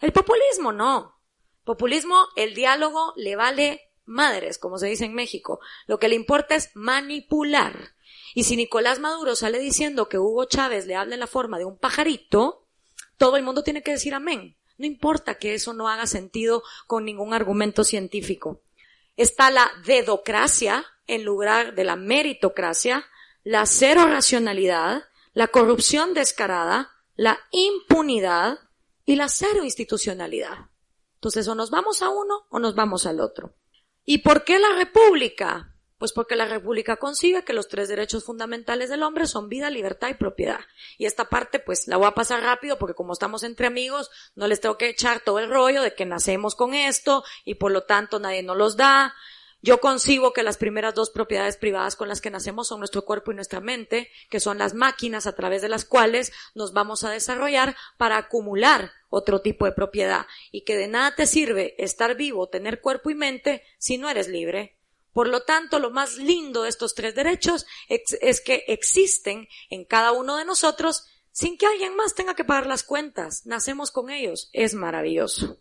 El 0.00 0.12
populismo 0.12 0.72
no. 0.72 1.20
Populismo, 1.64 2.16
el 2.36 2.54
diálogo 2.54 3.12
le 3.16 3.34
vale 3.34 3.80
madres, 4.04 4.58
como 4.58 4.78
se 4.78 4.86
dice 4.86 5.04
en 5.04 5.14
México. 5.14 5.60
Lo 5.86 5.98
que 5.98 6.08
le 6.08 6.14
importa 6.14 6.54
es 6.54 6.70
manipular. 6.74 7.94
Y 8.34 8.44
si 8.44 8.56
Nicolás 8.56 9.00
Maduro 9.00 9.34
sale 9.34 9.58
diciendo 9.58 10.08
que 10.08 10.18
Hugo 10.18 10.44
Chávez 10.44 10.86
le 10.86 10.94
habla 10.94 11.14
en 11.14 11.20
la 11.20 11.26
forma 11.26 11.58
de 11.58 11.64
un 11.64 11.78
pajarito, 11.78 12.66
todo 13.16 13.36
el 13.36 13.42
mundo 13.42 13.62
tiene 13.62 13.82
que 13.82 13.92
decir 13.92 14.14
amén. 14.14 14.56
No 14.78 14.86
importa 14.86 15.38
que 15.38 15.54
eso 15.54 15.72
no 15.72 15.88
haga 15.88 16.06
sentido 16.06 16.62
con 16.86 17.04
ningún 17.04 17.32
argumento 17.32 17.82
científico. 17.82 18.62
Está 19.16 19.50
la 19.50 19.70
dedocracia 19.86 20.84
en 21.06 21.24
lugar 21.24 21.74
de 21.74 21.84
la 21.84 21.96
meritocracia, 21.96 23.06
la 23.42 23.64
cero 23.64 24.06
racionalidad, 24.06 25.04
la 25.36 25.48
corrupción 25.48 26.14
descarada, 26.14 26.92
la 27.14 27.38
impunidad 27.50 28.58
y 29.04 29.16
la 29.16 29.28
cero 29.28 29.64
institucionalidad. 29.64 30.70
Entonces, 31.16 31.46
o 31.46 31.54
nos 31.54 31.68
vamos 31.70 32.00
a 32.00 32.08
uno 32.08 32.46
o 32.48 32.58
nos 32.58 32.74
vamos 32.74 33.04
al 33.04 33.20
otro. 33.20 33.54
¿Y 34.06 34.18
por 34.18 34.44
qué 34.44 34.58
la 34.58 34.72
república? 34.72 35.74
Pues 35.98 36.14
porque 36.14 36.36
la 36.36 36.46
República 36.46 36.96
concibe 36.96 37.44
que 37.44 37.52
los 37.52 37.68
tres 37.68 37.88
derechos 37.88 38.24
fundamentales 38.24 38.88
del 38.88 39.02
hombre 39.02 39.26
son 39.26 39.50
vida, 39.50 39.68
libertad 39.68 40.08
y 40.08 40.14
propiedad. 40.14 40.60
Y 40.96 41.04
esta 41.04 41.28
parte 41.28 41.58
pues 41.58 41.86
la 41.86 41.98
voy 41.98 42.06
a 42.06 42.14
pasar 42.14 42.42
rápido 42.42 42.78
porque 42.78 42.94
como 42.94 43.12
estamos 43.12 43.42
entre 43.42 43.66
amigos, 43.66 44.10
no 44.36 44.46
les 44.46 44.62
tengo 44.62 44.78
que 44.78 44.88
echar 44.88 45.20
todo 45.20 45.38
el 45.38 45.50
rollo 45.50 45.82
de 45.82 45.94
que 45.94 46.06
nacemos 46.06 46.54
con 46.54 46.72
esto 46.72 47.24
y 47.44 47.56
por 47.56 47.72
lo 47.72 47.82
tanto 47.82 48.18
nadie 48.18 48.42
nos 48.42 48.56
los 48.56 48.78
da. 48.78 49.14
Yo 49.66 49.80
concibo 49.80 50.32
que 50.32 50.44
las 50.44 50.58
primeras 50.58 50.94
dos 50.94 51.10
propiedades 51.10 51.56
privadas 51.56 51.96
con 51.96 52.06
las 52.06 52.20
que 52.20 52.30
nacemos 52.30 52.68
son 52.68 52.78
nuestro 52.78 53.04
cuerpo 53.04 53.32
y 53.32 53.34
nuestra 53.34 53.58
mente, 53.58 54.08
que 54.30 54.38
son 54.38 54.58
las 54.58 54.74
máquinas 54.74 55.26
a 55.26 55.34
través 55.34 55.60
de 55.60 55.68
las 55.68 55.84
cuales 55.84 56.32
nos 56.54 56.72
vamos 56.72 57.02
a 57.02 57.10
desarrollar 57.10 57.74
para 57.98 58.16
acumular 58.16 58.92
otro 59.08 59.40
tipo 59.40 59.64
de 59.64 59.72
propiedad 59.72 60.28
y 60.52 60.62
que 60.62 60.76
de 60.76 60.86
nada 60.86 61.16
te 61.16 61.26
sirve 61.26 61.74
estar 61.82 62.14
vivo, 62.14 62.48
tener 62.48 62.80
cuerpo 62.80 63.10
y 63.10 63.16
mente 63.16 63.64
si 63.76 63.98
no 63.98 64.08
eres 64.08 64.28
libre. 64.28 64.76
Por 65.12 65.26
lo 65.26 65.42
tanto, 65.42 65.80
lo 65.80 65.90
más 65.90 66.16
lindo 66.16 66.62
de 66.62 66.68
estos 66.68 66.94
tres 66.94 67.16
derechos 67.16 67.66
es 67.88 68.40
que 68.40 68.66
existen 68.68 69.48
en 69.68 69.84
cada 69.84 70.12
uno 70.12 70.36
de 70.36 70.44
nosotros 70.44 71.08
sin 71.32 71.58
que 71.58 71.66
alguien 71.66 71.96
más 71.96 72.14
tenga 72.14 72.36
que 72.36 72.44
pagar 72.44 72.68
las 72.68 72.84
cuentas. 72.84 73.44
Nacemos 73.46 73.90
con 73.90 74.10
ellos. 74.10 74.48
Es 74.52 74.74
maravilloso. 74.74 75.58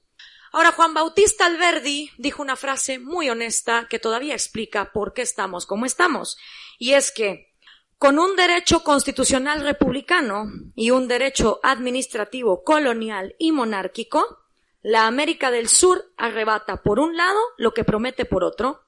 Ahora, 0.56 0.72
Juan 0.72 0.94
Bautista 0.94 1.48
Alberdi 1.48 2.12
dijo 2.18 2.42
una 2.42 2.56
frase 2.56 2.98
muy 2.98 3.30
honesta 3.30 3.88
que 3.90 4.00
todavía 4.00 4.36
explica 4.36 4.94
por 4.94 5.12
qué 5.12 5.22
estamos 5.22 5.66
como 5.66 5.86
estamos. 5.86 6.38
Y 6.80 6.94
es 6.94 7.12
que 7.12 7.54
con 7.98 8.20
un 8.20 8.38
derecho 8.38 8.82
constitucional 8.82 9.60
republicano 9.60 10.46
y 10.74 10.92
un 10.92 11.10
derecho 11.10 11.60
administrativo 11.62 12.64
colonial 12.64 13.36
y 13.38 13.52
monárquico, 13.52 14.46
la 14.82 15.08
América 15.08 15.52
del 15.52 15.68
Sur 15.68 16.14
arrebata 16.16 16.84
por 16.84 17.02
un 17.02 17.18
lado 17.18 17.40
lo 17.58 17.74
que 17.74 17.84
promete 17.84 18.24
por 18.24 18.46
otro, 18.46 18.80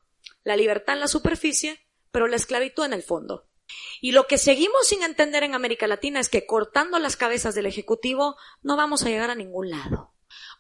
la 0.46 0.56
libertad 0.56 0.96
en 0.96 1.02
la 1.02 1.10
superficie, 1.10 1.86
pero 2.12 2.28
la 2.28 2.38
esclavitud 2.38 2.86
en 2.86 2.94
el 2.94 3.04
fondo. 3.04 3.50
Y 4.00 4.14
lo 4.14 4.26
que 4.26 4.38
seguimos 4.38 4.88
sin 4.88 5.04
entender 5.04 5.44
en 5.44 5.54
América 5.54 5.86
Latina 5.86 6.22
es 6.22 6.30
que 6.30 6.46
cortando 6.46 6.98
las 6.98 7.18
cabezas 7.18 7.56
del 7.56 7.66
Ejecutivo 7.66 8.38
no 8.62 8.78
vamos 8.78 9.04
a 9.04 9.10
llegar 9.10 9.32
a 9.32 9.36
ningún 9.36 9.70
lado. 9.70 10.14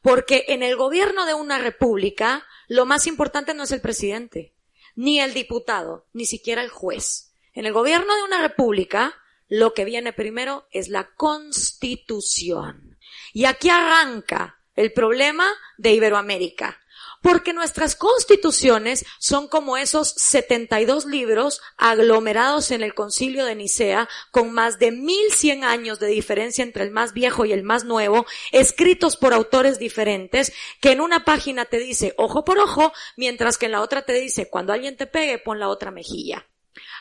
Porque 0.08 0.46
en 0.48 0.63
el 0.63 0.78
gobierno 0.78 1.26
de 1.26 1.34
una 1.34 1.58
república 1.58 2.48
lo 2.70 2.86
más 2.86 3.08
importante 3.08 3.54
no 3.54 3.63
es 3.63 3.74
el 3.74 3.82
presidente, 3.82 4.54
ni 4.96 5.20
el 5.20 5.34
diputado, 5.34 6.06
ni 6.13 6.26
siquiera 6.26 6.62
el 6.62 6.70
juez. 6.70 7.34
En 7.52 7.65
el 7.65 7.74
gobierno 7.74 8.15
de 8.15 8.24
una 8.24 8.41
república 8.41 9.13
lo 9.50 9.74
que 9.74 9.84
viene 9.84 10.13
primero 10.13 10.65
es 10.72 10.88
la 10.88 11.13
constitución. 11.13 12.98
Y 13.34 13.43
aquí 13.43 13.70
arranca 13.70 14.62
el 14.78 14.93
problema 14.93 15.46
de 15.78 15.91
Iberoamérica. 15.91 16.80
Porque 17.21 17.53
nuestras 17.53 17.95
constituciones 17.95 19.06
son 19.19 19.47
como 19.47 19.77
esos 19.77 20.13
72 20.17 21.06
libros 21.06 21.62
aglomerados 21.77 22.71
en 22.71 22.84
el 22.84 22.93
concilio 22.93 23.45
de 23.45 23.56
Nicea, 23.56 24.08
con 24.32 24.51
más 24.51 24.80
de 24.80 24.91
1100 24.91 25.63
años 25.63 25.99
de 25.99 26.08
diferencia 26.08 26.63
entre 26.63 26.84
el 26.84 26.91
más 26.91 27.13
viejo 27.13 27.45
y 27.45 27.53
el 27.53 27.63
más 27.63 27.84
nuevo, 27.84 28.25
escritos 28.51 29.17
por 29.17 29.34
autores 29.34 29.80
diferentes, 29.80 30.53
que 30.82 30.91
en 30.91 31.01
una 31.01 31.25
página 31.25 31.65
te 31.65 31.80
dice 31.80 32.13
ojo 32.17 32.43
por 32.43 32.60
ojo, 32.60 32.93
mientras 33.15 33.58
que 33.58 33.67
en 33.67 33.73
la 33.73 33.82
otra 33.82 34.03
te 34.03 34.13
dice 34.13 34.49
cuando 34.49 34.73
alguien 34.73 34.97
te 34.97 35.08
pegue, 35.08 35.39
pon 35.39 35.60
la 35.60 35.69
otra 35.69 35.91
mejilla. 35.91 36.47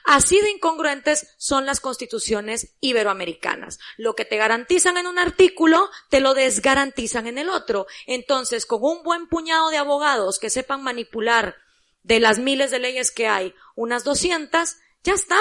Así 0.04 0.40
de 0.40 0.50
incongruentes 0.50 1.34
son 1.38 1.66
las 1.66 1.80
constituciones 1.80 2.76
iberoamericanas. 2.80 3.78
Lo 3.96 4.14
que 4.14 4.24
te 4.24 4.36
garantizan 4.36 4.96
en 4.96 5.06
un 5.06 5.18
artículo, 5.18 5.90
te 6.10 6.20
lo 6.20 6.34
desgarantizan 6.34 7.26
en 7.26 7.38
el 7.38 7.48
otro. 7.48 7.86
Entonces, 8.06 8.66
con 8.66 8.80
un 8.82 9.02
buen 9.02 9.28
puñado 9.28 9.70
de 9.70 9.76
abogados 9.76 10.38
que 10.38 10.50
sepan 10.50 10.82
manipular 10.82 11.56
de 12.02 12.20
las 12.20 12.38
miles 12.38 12.70
de 12.70 12.78
leyes 12.78 13.10
que 13.10 13.26
hay, 13.26 13.54
unas 13.74 14.04
200, 14.04 14.76
ya 15.02 15.14
está. 15.14 15.38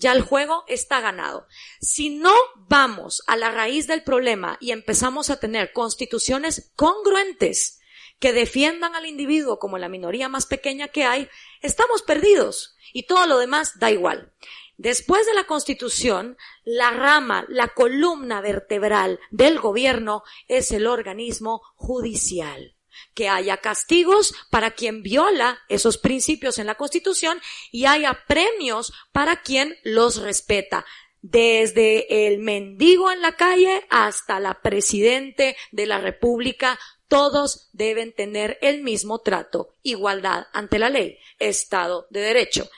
Ya 0.00 0.12
el 0.12 0.22
juego 0.22 0.62
está 0.68 1.00
ganado. 1.00 1.48
Si 1.80 2.08
no 2.08 2.32
vamos 2.54 3.20
a 3.26 3.36
la 3.36 3.50
raíz 3.50 3.88
del 3.88 4.04
problema 4.04 4.56
y 4.60 4.70
empezamos 4.70 5.28
a 5.28 5.40
tener 5.40 5.72
constituciones 5.72 6.70
congruentes 6.76 7.77
que 8.18 8.32
defiendan 8.32 8.94
al 8.94 9.06
individuo 9.06 9.58
como 9.58 9.78
la 9.78 9.88
minoría 9.88 10.28
más 10.28 10.46
pequeña 10.46 10.88
que 10.88 11.04
hay, 11.04 11.28
estamos 11.62 12.02
perdidos 12.02 12.76
y 12.92 13.04
todo 13.04 13.26
lo 13.26 13.38
demás 13.38 13.78
da 13.78 13.90
igual. 13.90 14.32
Después 14.78 15.26
de 15.26 15.34
la 15.34 15.44
Constitución, 15.44 16.36
la 16.64 16.92
rama, 16.92 17.44
la 17.48 17.68
columna 17.68 18.40
vertebral 18.40 19.18
del 19.32 19.58
gobierno 19.58 20.22
es 20.46 20.70
el 20.70 20.86
organismo 20.86 21.62
judicial. 21.74 22.76
Que 23.12 23.28
haya 23.28 23.56
castigos 23.56 24.34
para 24.50 24.72
quien 24.72 25.02
viola 25.02 25.58
esos 25.68 25.98
principios 25.98 26.58
en 26.58 26.66
la 26.66 26.76
Constitución 26.76 27.40
y 27.72 27.86
haya 27.86 28.24
premios 28.28 28.92
para 29.10 29.42
quien 29.42 29.76
los 29.82 30.22
respeta. 30.22 30.86
Desde 31.22 32.28
el 32.28 32.38
mendigo 32.38 33.10
en 33.10 33.20
la 33.20 33.32
calle 33.32 33.84
hasta 33.90 34.38
la 34.38 34.62
presidente 34.62 35.56
de 35.72 35.86
la 35.86 35.98
República, 35.98 36.78
todos 37.08 37.70
deben 37.72 38.12
tener 38.12 38.58
el 38.60 38.82
mismo 38.82 39.18
trato, 39.20 39.74
igualdad 39.82 40.46
ante 40.52 40.78
la 40.78 40.90
ley, 40.90 41.18
Estado 41.38 42.06
de 42.10 42.20
Derecho. 42.20 42.68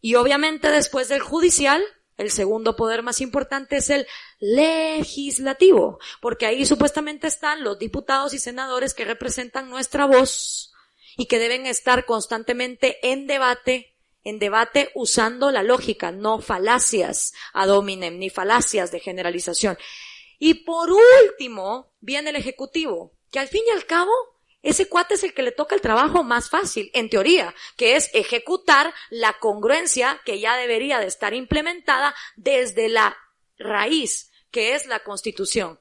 Y 0.00 0.14
obviamente 0.14 0.70
después 0.70 1.08
del 1.08 1.20
judicial, 1.20 1.82
el 2.18 2.30
segundo 2.30 2.76
poder 2.76 3.02
más 3.02 3.20
importante 3.20 3.76
es 3.76 3.90
el 3.90 4.06
legislativo, 4.40 5.98
porque 6.20 6.46
ahí 6.46 6.66
supuestamente 6.66 7.26
están 7.26 7.64
los 7.64 7.78
diputados 7.78 8.34
y 8.34 8.38
senadores 8.38 8.92
que 8.92 9.04
representan 9.04 9.70
nuestra 9.70 10.04
voz 10.04 10.72
y 11.16 11.26
que 11.26 11.38
deben 11.38 11.66
estar 11.66 12.04
constantemente 12.04 12.98
en 13.02 13.26
debate, 13.26 13.96
en 14.24 14.38
debate 14.38 14.90
usando 14.94 15.50
la 15.50 15.62
lógica, 15.62 16.12
no 16.12 16.40
falacias 16.40 17.32
ad 17.52 17.70
hominem, 17.70 18.18
ni 18.18 18.30
falacias 18.30 18.90
de 18.92 19.00
generalización. 19.00 19.78
Y 20.38 20.64
por 20.64 20.90
último, 20.90 21.92
viene 22.00 22.30
el 22.30 22.36
ejecutivo, 22.36 23.17
que 23.30 23.38
al 23.38 23.48
fin 23.48 23.62
y 23.66 23.70
al 23.70 23.86
cabo 23.86 24.12
ese 24.62 24.88
cuate 24.88 25.14
es 25.14 25.22
el 25.22 25.34
que 25.34 25.42
le 25.42 25.52
toca 25.52 25.74
el 25.74 25.80
trabajo 25.80 26.24
más 26.24 26.50
fácil, 26.50 26.90
en 26.92 27.08
teoría, 27.08 27.54
que 27.76 27.96
es 27.96 28.10
ejecutar 28.12 28.92
la 29.08 29.34
congruencia 29.34 30.20
que 30.24 30.40
ya 30.40 30.56
debería 30.56 30.98
de 30.98 31.06
estar 31.06 31.32
implementada 31.32 32.14
desde 32.36 32.88
la 32.88 33.16
raíz, 33.58 34.32
que 34.50 34.74
es 34.74 34.86
la 34.86 35.00
constitución. 35.00 35.78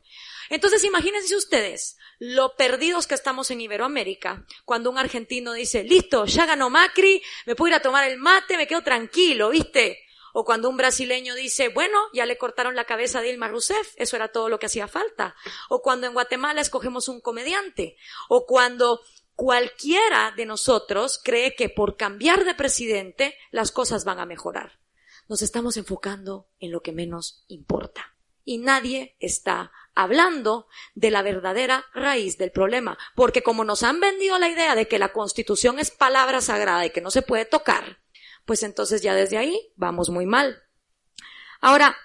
Entonces 0.49 0.83
imagínense 0.83 1.35
ustedes 1.35 1.97
lo 2.19 2.55
perdidos 2.55 3.07
que 3.07 3.15
estamos 3.15 3.51
en 3.51 3.61
Iberoamérica 3.61 4.45
cuando 4.65 4.89
un 4.89 4.97
argentino 4.97 5.53
dice, 5.53 5.83
listo, 5.83 6.25
ya 6.25 6.45
ganó 6.45 6.69
Macri, 6.69 7.21
me 7.45 7.55
puedo 7.55 7.69
ir 7.69 7.75
a 7.75 7.81
tomar 7.81 8.09
el 8.09 8.17
mate, 8.17 8.57
me 8.57 8.67
quedo 8.67 8.83
tranquilo, 8.83 9.49
¿viste? 9.49 10.06
O 10.39 10.45
cuando 10.45 10.69
un 10.69 10.77
brasileño 10.77 11.33
dice, 11.33 11.69
bueno, 11.69 11.97
ya 12.13 12.27
le 12.27 12.37
cortaron 12.37 12.75
la 12.75 12.85
cabeza 12.85 13.17
a 13.17 13.21
Dilma 13.23 13.47
Rousseff, 13.47 13.95
eso 13.95 14.15
era 14.15 14.27
todo 14.27 14.49
lo 14.49 14.59
que 14.59 14.67
hacía 14.67 14.87
falta. 14.87 15.35
O 15.67 15.81
cuando 15.81 16.05
en 16.05 16.13
Guatemala 16.13 16.61
escogemos 16.61 17.07
un 17.07 17.21
comediante. 17.21 17.97
O 18.29 18.45
cuando 18.45 19.01
cualquiera 19.33 20.31
de 20.37 20.45
nosotros 20.45 21.19
cree 21.23 21.55
que 21.55 21.69
por 21.69 21.97
cambiar 21.97 22.45
de 22.45 22.53
presidente 22.53 23.33
las 23.49 23.71
cosas 23.71 24.05
van 24.05 24.19
a 24.19 24.27
mejorar. 24.27 24.77
Nos 25.27 25.41
estamos 25.41 25.75
enfocando 25.75 26.47
en 26.59 26.71
lo 26.71 26.81
que 26.81 26.91
menos 26.91 27.43
importa. 27.47 28.13
Y 28.45 28.59
nadie 28.59 29.15
está 29.19 29.71
hablando 29.95 30.67
de 30.93 31.09
la 31.09 31.23
verdadera 31.23 31.85
raíz 31.95 32.37
del 32.37 32.51
problema. 32.51 32.95
Porque 33.15 33.41
como 33.41 33.63
nos 33.63 33.81
han 33.81 33.99
vendido 33.99 34.37
la 34.37 34.49
idea 34.49 34.75
de 34.75 34.87
que 34.87 34.99
la 34.99 35.13
constitución 35.13 35.79
es 35.79 35.89
palabra 35.89 36.41
sagrada 36.41 36.85
y 36.85 36.91
que 36.91 37.01
no 37.01 37.09
se 37.09 37.23
puede 37.23 37.45
tocar, 37.45 37.97
pues 38.47 38.63
entonces 38.63 39.01
ya 39.01 39.13
desde 39.13 39.37
ahí 39.37 39.71
vamos 39.75 40.09
muy 40.09 40.25
mal. 40.25 40.63
Ahora, 41.59 41.95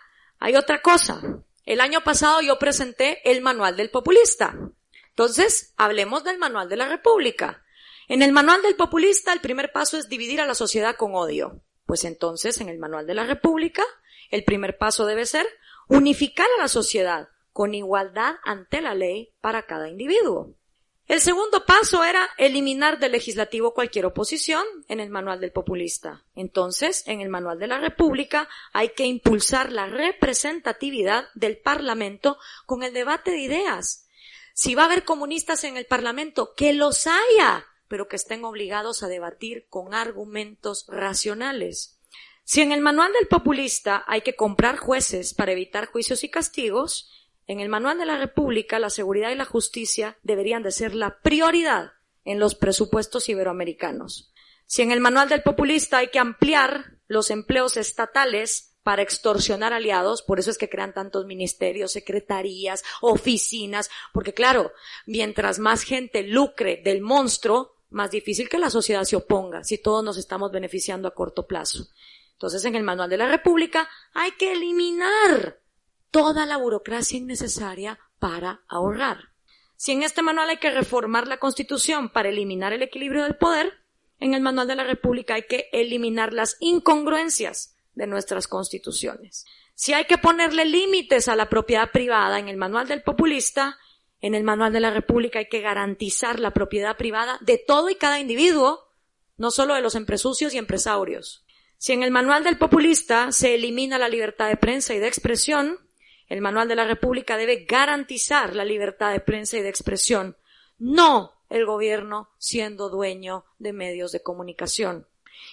hay 0.40 0.56
otra 0.56 0.82
cosa. 0.82 1.22
El 1.64 1.80
año 1.80 2.02
pasado 2.02 2.40
yo 2.42 2.58
presenté 2.58 3.20
el 3.30 3.40
manual 3.42 3.76
del 3.76 3.90
populista. 3.90 4.58
Entonces, 5.10 5.72
hablemos 5.76 6.24
del 6.24 6.38
manual 6.38 6.68
de 6.68 6.76
la 6.76 6.88
República. 6.88 7.62
En 8.08 8.22
el 8.22 8.32
manual 8.32 8.60
del 8.60 8.74
populista, 8.74 9.32
el 9.32 9.40
primer 9.40 9.70
paso 9.70 9.96
es 9.96 10.08
dividir 10.08 10.40
a 10.40 10.46
la 10.46 10.56
sociedad 10.56 10.96
con 10.96 11.14
odio. 11.14 11.62
Pues 11.86 12.04
entonces, 12.04 12.60
en 12.60 12.68
el 12.68 12.78
manual 12.78 13.06
de 13.06 13.14
la 13.14 13.24
República, 13.24 13.84
el 14.30 14.42
primer 14.42 14.78
paso 14.78 15.06
debe 15.06 15.26
ser 15.26 15.46
unificar 15.86 16.48
a 16.58 16.62
la 16.62 16.68
sociedad 16.68 17.28
con 17.52 17.72
igualdad 17.72 18.34
ante 18.42 18.80
la 18.80 18.96
ley 18.96 19.32
para 19.40 19.62
cada 19.66 19.88
individuo. 19.88 20.56
El 21.12 21.20
segundo 21.20 21.66
paso 21.66 22.02
era 22.04 22.26
eliminar 22.38 22.98
del 22.98 23.12
legislativo 23.12 23.74
cualquier 23.74 24.06
oposición 24.06 24.64
en 24.88 24.98
el 24.98 25.10
manual 25.10 25.40
del 25.40 25.52
populista. 25.52 26.22
Entonces, 26.34 27.06
en 27.06 27.20
el 27.20 27.28
manual 27.28 27.58
de 27.58 27.66
la 27.66 27.78
República 27.78 28.48
hay 28.72 28.94
que 28.94 29.04
impulsar 29.04 29.72
la 29.72 29.84
representatividad 29.84 31.26
del 31.34 31.58
Parlamento 31.58 32.38
con 32.64 32.82
el 32.82 32.94
debate 32.94 33.30
de 33.30 33.40
ideas. 33.40 34.06
Si 34.54 34.74
va 34.74 34.84
a 34.84 34.86
haber 34.86 35.04
comunistas 35.04 35.64
en 35.64 35.76
el 35.76 35.84
Parlamento, 35.84 36.54
que 36.56 36.72
los 36.72 37.06
haya, 37.06 37.66
pero 37.88 38.08
que 38.08 38.16
estén 38.16 38.42
obligados 38.46 39.02
a 39.02 39.08
debatir 39.08 39.66
con 39.68 39.92
argumentos 39.92 40.86
racionales. 40.88 41.98
Si 42.42 42.62
en 42.62 42.72
el 42.72 42.80
manual 42.80 43.12
del 43.12 43.28
populista 43.28 44.02
hay 44.06 44.22
que 44.22 44.34
comprar 44.34 44.78
jueces 44.78 45.34
para 45.34 45.52
evitar 45.52 45.88
juicios 45.88 46.24
y 46.24 46.30
castigos, 46.30 47.10
en 47.46 47.60
el 47.60 47.68
manual 47.68 47.98
de 47.98 48.06
la 48.06 48.18
República 48.18 48.78
la 48.78 48.90
seguridad 48.90 49.30
y 49.30 49.34
la 49.34 49.44
justicia 49.44 50.18
deberían 50.22 50.62
de 50.62 50.72
ser 50.72 50.94
la 50.94 51.20
prioridad 51.20 51.92
en 52.24 52.38
los 52.38 52.54
presupuestos 52.54 53.28
iberoamericanos. 53.28 54.32
Si 54.66 54.82
en 54.82 54.92
el 54.92 55.00
manual 55.00 55.28
del 55.28 55.42
populista 55.42 55.98
hay 55.98 56.08
que 56.08 56.18
ampliar 56.18 56.98
los 57.08 57.30
empleos 57.30 57.76
estatales 57.76 58.76
para 58.82 59.02
extorsionar 59.02 59.72
aliados, 59.72 60.22
por 60.22 60.38
eso 60.38 60.50
es 60.50 60.58
que 60.58 60.68
crean 60.68 60.94
tantos 60.94 61.26
ministerios, 61.26 61.92
secretarías, 61.92 62.82
oficinas, 63.00 63.90
porque 64.12 64.34
claro, 64.34 64.72
mientras 65.06 65.58
más 65.58 65.82
gente 65.82 66.22
lucre 66.22 66.80
del 66.82 67.00
monstruo, 67.00 67.76
más 67.90 68.10
difícil 68.10 68.48
que 68.48 68.58
la 68.58 68.70
sociedad 68.70 69.04
se 69.04 69.16
oponga 69.16 69.62
si 69.62 69.78
todos 69.78 70.02
nos 70.02 70.16
estamos 70.16 70.50
beneficiando 70.50 71.06
a 71.06 71.14
corto 71.14 71.46
plazo. 71.46 71.88
Entonces, 72.32 72.64
en 72.64 72.74
el 72.74 72.82
Manual 72.82 73.08
de 73.08 73.18
la 73.18 73.28
República 73.28 73.88
hay 74.14 74.32
que 74.32 74.52
eliminar 74.52 75.61
toda 76.12 76.46
la 76.46 76.58
burocracia 76.58 77.18
innecesaria 77.18 77.98
para 78.20 78.62
ahorrar. 78.68 79.30
Si 79.76 79.90
en 79.90 80.04
este 80.04 80.22
manual 80.22 80.50
hay 80.50 80.58
que 80.58 80.70
reformar 80.70 81.26
la 81.26 81.38
Constitución 81.38 82.10
para 82.10 82.28
eliminar 82.28 82.72
el 82.72 82.82
equilibrio 82.82 83.24
del 83.24 83.34
poder, 83.34 83.82
en 84.20 84.34
el 84.34 84.40
Manual 84.40 84.68
de 84.68 84.76
la 84.76 84.84
República 84.84 85.34
hay 85.34 85.46
que 85.48 85.68
eliminar 85.72 86.32
las 86.32 86.56
incongruencias 86.60 87.74
de 87.94 88.06
nuestras 88.06 88.46
constituciones. 88.46 89.44
Si 89.74 89.94
hay 89.94 90.04
que 90.04 90.18
ponerle 90.18 90.64
límites 90.64 91.26
a 91.26 91.34
la 91.34 91.48
propiedad 91.48 91.90
privada 91.90 92.38
en 92.38 92.46
el 92.46 92.56
Manual 92.56 92.86
del 92.86 93.02
Populista, 93.02 93.78
en 94.20 94.36
el 94.36 94.44
Manual 94.44 94.72
de 94.72 94.78
la 94.78 94.90
República 94.90 95.40
hay 95.40 95.48
que 95.48 95.60
garantizar 95.60 96.38
la 96.38 96.52
propiedad 96.52 96.96
privada 96.96 97.38
de 97.40 97.58
todo 97.58 97.90
y 97.90 97.96
cada 97.96 98.20
individuo, 98.20 98.78
no 99.36 99.50
solo 99.50 99.74
de 99.74 99.82
los 99.82 99.96
empresarios 99.96 100.54
y 100.54 100.58
empresarios. 100.58 101.44
Si 101.78 101.92
en 101.92 102.04
el 102.04 102.12
manual 102.12 102.44
del 102.44 102.58
populista 102.58 103.32
se 103.32 103.56
elimina 103.56 103.98
la 103.98 104.08
libertad 104.08 104.46
de 104.46 104.56
prensa 104.56 104.94
y 104.94 105.00
de 105.00 105.08
expresión, 105.08 105.80
el 106.28 106.40
manual 106.40 106.68
de 106.68 106.76
la 106.76 106.84
República 106.86 107.36
debe 107.36 107.64
garantizar 107.64 108.54
la 108.54 108.64
libertad 108.64 109.12
de 109.12 109.20
prensa 109.20 109.58
y 109.58 109.62
de 109.62 109.68
expresión, 109.68 110.36
no 110.78 111.32
el 111.50 111.66
gobierno 111.66 112.30
siendo 112.38 112.88
dueño 112.88 113.44
de 113.58 113.72
medios 113.72 114.12
de 114.12 114.22
comunicación. 114.22 115.06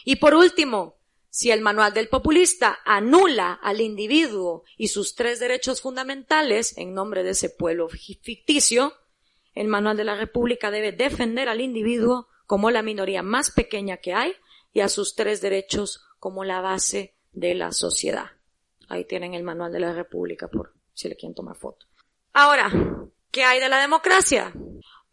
Y 0.05 0.15
por 0.17 0.33
último, 0.33 0.95
si 1.29 1.51
el 1.51 1.61
manual 1.61 1.93
del 1.93 2.09
populista 2.09 2.79
anula 2.85 3.53
al 3.61 3.81
individuo 3.81 4.63
y 4.77 4.87
sus 4.87 5.15
tres 5.15 5.39
derechos 5.39 5.81
fundamentales 5.81 6.77
en 6.77 6.93
nombre 6.93 7.23
de 7.23 7.31
ese 7.31 7.49
pueblo 7.49 7.87
ficticio, 7.89 8.93
el 9.53 9.67
manual 9.67 9.97
de 9.97 10.05
la 10.05 10.15
República 10.15 10.71
debe 10.71 10.91
defender 10.91 11.49
al 11.49 11.61
individuo 11.61 12.27
como 12.45 12.71
la 12.71 12.81
minoría 12.81 13.21
más 13.21 13.51
pequeña 13.51 13.97
que 13.97 14.13
hay 14.13 14.33
y 14.73 14.79
a 14.79 14.89
sus 14.89 15.15
tres 15.15 15.41
derechos 15.41 16.01
como 16.17 16.43
la 16.43 16.61
base 16.61 17.15
de 17.31 17.53
la 17.53 17.71
sociedad. 17.71 18.31
Ahí 18.89 19.05
tienen 19.05 19.35
el 19.35 19.43
manual 19.43 19.71
de 19.71 19.79
la 19.79 19.93
República 19.93 20.47
por 20.47 20.73
si 20.93 21.07
le 21.07 21.15
quieren 21.15 21.35
tomar 21.35 21.55
foto. 21.55 21.85
Ahora, 22.33 22.71
¿qué 23.31 23.43
hay 23.43 23.59
de 23.59 23.69
la 23.69 23.79
democracia? 23.79 24.51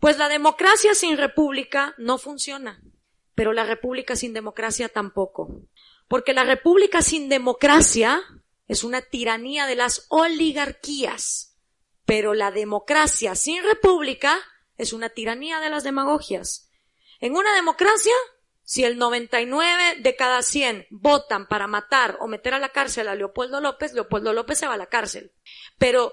Pues 0.01 0.19
la 0.19 0.29
democracia 0.29 0.95
sin 0.95 1.17
república 1.19 1.95
no 1.99 2.19
funciona, 2.19 2.83
pero 3.35 3.53
la 3.53 3.65
república 3.65 4.17
sin 4.17 4.33
democracia 4.33 4.89
tampoco. 4.89 5.61
Porque 6.09 6.33
la 6.33 6.45
república 6.45 7.03
sin 7.03 7.29
democracia 7.29 8.23
es 8.67 8.83
una 8.83 9.03
tiranía 9.03 9.67
de 9.67 9.77
las 9.77 10.07
oligarquías, 10.09 11.57
pero 12.05 12.33
la 12.33 12.51
democracia 12.51 13.35
sin 13.35 13.63
república 13.63 14.39
es 14.79 14.93
una 14.93 15.11
tiranía 15.11 15.61
de 15.61 15.71
las 15.71 15.85
demagogias. 15.85 16.71
En 17.21 17.37
una 17.37 17.55
democracia 17.55 18.15
si 18.67 18.83
el 18.83 18.99
99 18.99 20.01
de 20.01 20.17
cada 20.17 20.43
100 20.43 20.89
votan 20.91 21.47
para 21.47 21.69
matar 21.69 22.19
o 22.21 22.27
meter 22.27 22.53
a 22.53 22.59
la 22.59 22.71
cárcel 22.71 23.07
a 23.07 23.15
Leopoldo 23.15 23.61
López, 23.61 23.93
Leopoldo 23.95 24.33
López 24.33 24.59
se 24.59 24.67
va 24.67 24.75
a 24.75 24.77
la 24.77 24.89
cárcel. 24.89 25.33
Pero 25.79 26.13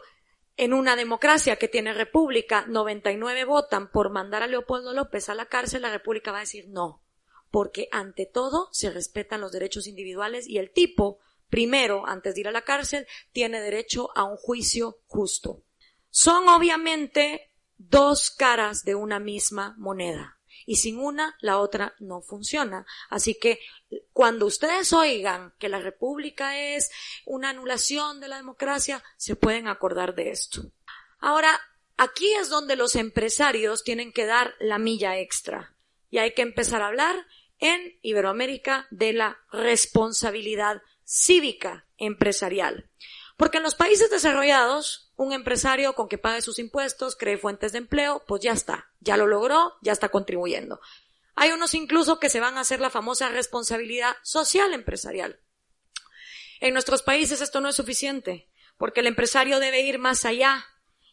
en 0.55 0.71
una 0.73 0.95
democracia 0.95 1.55
que 1.55 1.67
tiene 1.67 1.95
república, 1.95 2.63
99 2.67 3.45
votan 3.45 3.89
por 3.89 4.11
mandar 4.11 4.43
a 4.43 4.47
Leopoldo 4.47 4.93
López 4.93 5.29
a 5.29 5.33
la 5.33 5.47
cárcel, 5.47 5.81
la 5.81 5.89
república 5.89 6.31
va 6.31 6.37
a 6.37 6.41
decir 6.41 6.69
no. 6.69 7.01
Porque 7.49 7.87
ante 7.91 8.27
todo 8.27 8.69
se 8.71 8.91
respetan 8.91 9.41
los 9.41 9.51
derechos 9.51 9.87
individuales 9.87 10.47
y 10.47 10.59
el 10.59 10.71
tipo, 10.71 11.17
primero, 11.49 12.05
antes 12.05 12.35
de 12.35 12.41
ir 12.41 12.47
a 12.49 12.51
la 12.51 12.61
cárcel, 12.61 13.07
tiene 13.31 13.61
derecho 13.61 14.15
a 14.15 14.25
un 14.25 14.37
juicio 14.37 14.99
justo. 15.07 15.63
Son 16.11 16.47
obviamente 16.47 17.49
dos 17.79 18.29
caras 18.29 18.83
de 18.83 18.93
una 18.93 19.17
misma 19.17 19.73
moneda 19.79 20.32
y 20.65 20.77
sin 20.77 20.99
una 20.99 21.35
la 21.39 21.59
otra 21.59 21.95
no 21.99 22.21
funciona. 22.21 22.85
Así 23.09 23.35
que 23.35 23.59
cuando 24.11 24.45
ustedes 24.45 24.93
oigan 24.93 25.53
que 25.59 25.69
la 25.69 25.79
república 25.79 26.57
es 26.57 26.91
una 27.25 27.49
anulación 27.49 28.19
de 28.19 28.27
la 28.27 28.37
democracia, 28.37 29.03
se 29.17 29.35
pueden 29.35 29.67
acordar 29.67 30.15
de 30.15 30.31
esto. 30.31 30.71
Ahora, 31.19 31.59
aquí 31.97 32.33
es 32.33 32.49
donde 32.49 32.75
los 32.75 32.95
empresarios 32.95 33.83
tienen 33.83 34.11
que 34.11 34.25
dar 34.25 34.55
la 34.59 34.77
milla 34.77 35.17
extra 35.19 35.75
y 36.09 36.19
hay 36.19 36.33
que 36.33 36.41
empezar 36.41 36.81
a 36.81 36.87
hablar 36.87 37.15
en 37.59 37.97
Iberoamérica 38.01 38.87
de 38.91 39.13
la 39.13 39.39
responsabilidad 39.51 40.81
cívica 41.05 41.85
empresarial. 41.97 42.89
Porque 43.37 43.57
en 43.57 43.63
los 43.63 43.75
países 43.75 44.09
desarrollados, 44.09 45.02
un 45.15 45.33
empresario 45.33 45.93
con 45.93 46.07
que 46.07 46.17
pague 46.17 46.41
sus 46.41 46.59
impuestos, 46.59 47.15
cree 47.15 47.37
fuentes 47.37 47.71
de 47.71 47.77
empleo, 47.79 48.23
pues 48.27 48.41
ya 48.41 48.51
está, 48.51 48.91
ya 48.99 49.17
lo 49.17 49.27
logró, 49.27 49.73
ya 49.81 49.91
está 49.91 50.09
contribuyendo. 50.09 50.79
Hay 51.35 51.51
unos 51.51 51.73
incluso 51.73 52.19
que 52.19 52.29
se 52.29 52.39
van 52.39 52.57
a 52.57 52.61
hacer 52.61 52.79
la 52.79 52.89
famosa 52.89 53.29
responsabilidad 53.29 54.15
social 54.23 54.73
empresarial. 54.73 55.39
En 56.59 56.73
nuestros 56.73 57.03
países 57.03 57.41
esto 57.41 57.61
no 57.61 57.69
es 57.69 57.75
suficiente, 57.75 58.49
porque 58.77 59.01
el 59.01 59.07
empresario 59.07 59.59
debe 59.59 59.81
ir 59.81 59.99
más 59.99 60.25
allá 60.25 60.65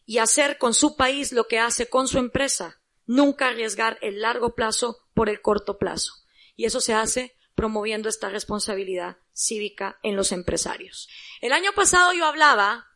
y 0.05 0.17
hacer 0.17 0.57
con 0.57 0.73
su 0.73 0.95
país 0.95 1.31
lo 1.31 1.47
que 1.47 1.59
hace 1.59 1.89
con 1.89 2.07
su 2.07 2.17
empresa, 2.17 2.81
nunca 3.05 3.47
arriesgar 3.47 3.97
el 4.01 4.21
largo 4.21 4.55
plazo 4.55 5.07
por 5.13 5.29
el 5.29 5.41
corto 5.41 5.77
plazo. 5.77 6.13
Y 6.55 6.65
eso 6.65 6.81
se 6.81 6.93
hace 6.93 7.35
promoviendo 7.55 8.09
esta 8.09 8.29
responsabilidad 8.29 9.17
cívica 9.33 9.99
en 10.03 10.15
los 10.15 10.31
empresarios. 10.31 11.09
El 11.41 11.51
año 11.51 11.71
pasado 11.73 12.13
yo 12.13 12.25
hablaba 12.25 12.90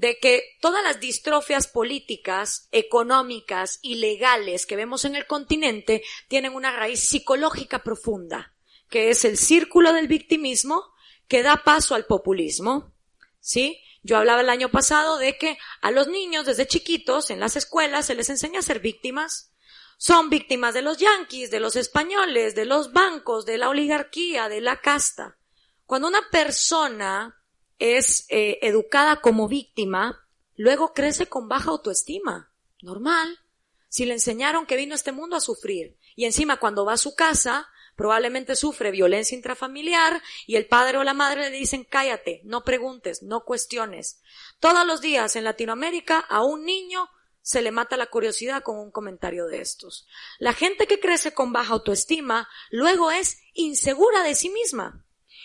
de 0.00 0.18
que 0.18 0.56
todas 0.62 0.82
las 0.82 0.98
distrofias 0.98 1.66
políticas, 1.66 2.68
económicas 2.72 3.80
y 3.82 3.96
legales 3.96 4.64
que 4.64 4.74
vemos 4.74 5.04
en 5.04 5.14
el 5.14 5.26
continente 5.26 6.02
tienen 6.26 6.54
una 6.54 6.74
raíz 6.74 7.00
psicológica 7.00 7.82
profunda, 7.82 8.54
que 8.88 9.10
es 9.10 9.26
el 9.26 9.36
círculo 9.36 9.92
del 9.92 10.08
victimismo 10.08 10.86
que 11.28 11.42
da 11.42 11.64
paso 11.64 11.94
al 11.94 12.06
populismo. 12.06 12.94
¿Sí? 13.40 13.78
Yo 14.02 14.16
hablaba 14.16 14.40
el 14.40 14.48
año 14.48 14.70
pasado 14.70 15.18
de 15.18 15.36
que 15.36 15.58
a 15.82 15.90
los 15.90 16.08
niños 16.08 16.46
desde 16.46 16.66
chiquitos 16.66 17.28
en 17.28 17.38
las 17.38 17.56
escuelas 17.56 18.06
se 18.06 18.14
les 18.14 18.30
enseña 18.30 18.60
a 18.60 18.62
ser 18.62 18.80
víctimas. 18.80 19.52
Son 19.98 20.30
víctimas 20.30 20.72
de 20.72 20.80
los 20.80 20.96
yanquis, 20.96 21.50
de 21.50 21.60
los 21.60 21.76
españoles, 21.76 22.54
de 22.54 22.64
los 22.64 22.94
bancos, 22.94 23.44
de 23.44 23.58
la 23.58 23.68
oligarquía, 23.68 24.48
de 24.48 24.62
la 24.62 24.80
casta. 24.80 25.36
Cuando 25.84 26.08
una 26.08 26.22
persona 26.30 27.39
es 27.80 28.26
eh, 28.28 28.58
educada 28.62 29.20
como 29.20 29.48
víctima, 29.48 30.24
luego 30.54 30.92
crece 30.92 31.26
con 31.26 31.48
baja 31.48 31.70
autoestima. 31.70 32.52
Normal. 32.82 33.40
Si 33.88 34.04
le 34.04 34.14
enseñaron 34.14 34.66
que 34.66 34.76
vino 34.76 34.94
a 34.94 34.96
este 34.96 35.10
mundo 35.10 35.34
a 35.34 35.40
sufrir 35.40 35.96
y 36.14 36.24
encima 36.24 36.58
cuando 36.58 36.84
va 36.84 36.92
a 36.92 36.98
su 36.98 37.16
casa 37.16 37.68
probablemente 37.96 38.56
sufre 38.56 38.90
violencia 38.92 39.36
intrafamiliar 39.36 40.22
y 40.46 40.56
el 40.56 40.66
padre 40.66 40.98
o 40.98 41.04
la 41.04 41.12
madre 41.12 41.50
le 41.50 41.58
dicen 41.58 41.84
cállate, 41.84 42.40
no 42.44 42.62
preguntes, 42.62 43.22
no 43.22 43.44
cuestiones. 43.44 44.22
Todos 44.60 44.86
los 44.86 45.00
días 45.00 45.36
en 45.36 45.44
Latinoamérica 45.44 46.20
a 46.20 46.42
un 46.42 46.64
niño 46.64 47.10
se 47.42 47.62
le 47.62 47.72
mata 47.72 47.96
la 47.96 48.06
curiosidad 48.06 48.62
con 48.62 48.78
un 48.78 48.90
comentario 48.90 49.46
de 49.46 49.60
estos. 49.60 50.06
La 50.38 50.52
gente 50.52 50.86
que 50.86 51.00
crece 51.00 51.34
con 51.34 51.52
baja 51.52 51.72
autoestima 51.72 52.48
luego 52.70 53.10
es 53.10 53.42
insegura 53.54 54.22
de 54.22 54.34
sí 54.34 54.50
misma. 54.50 55.04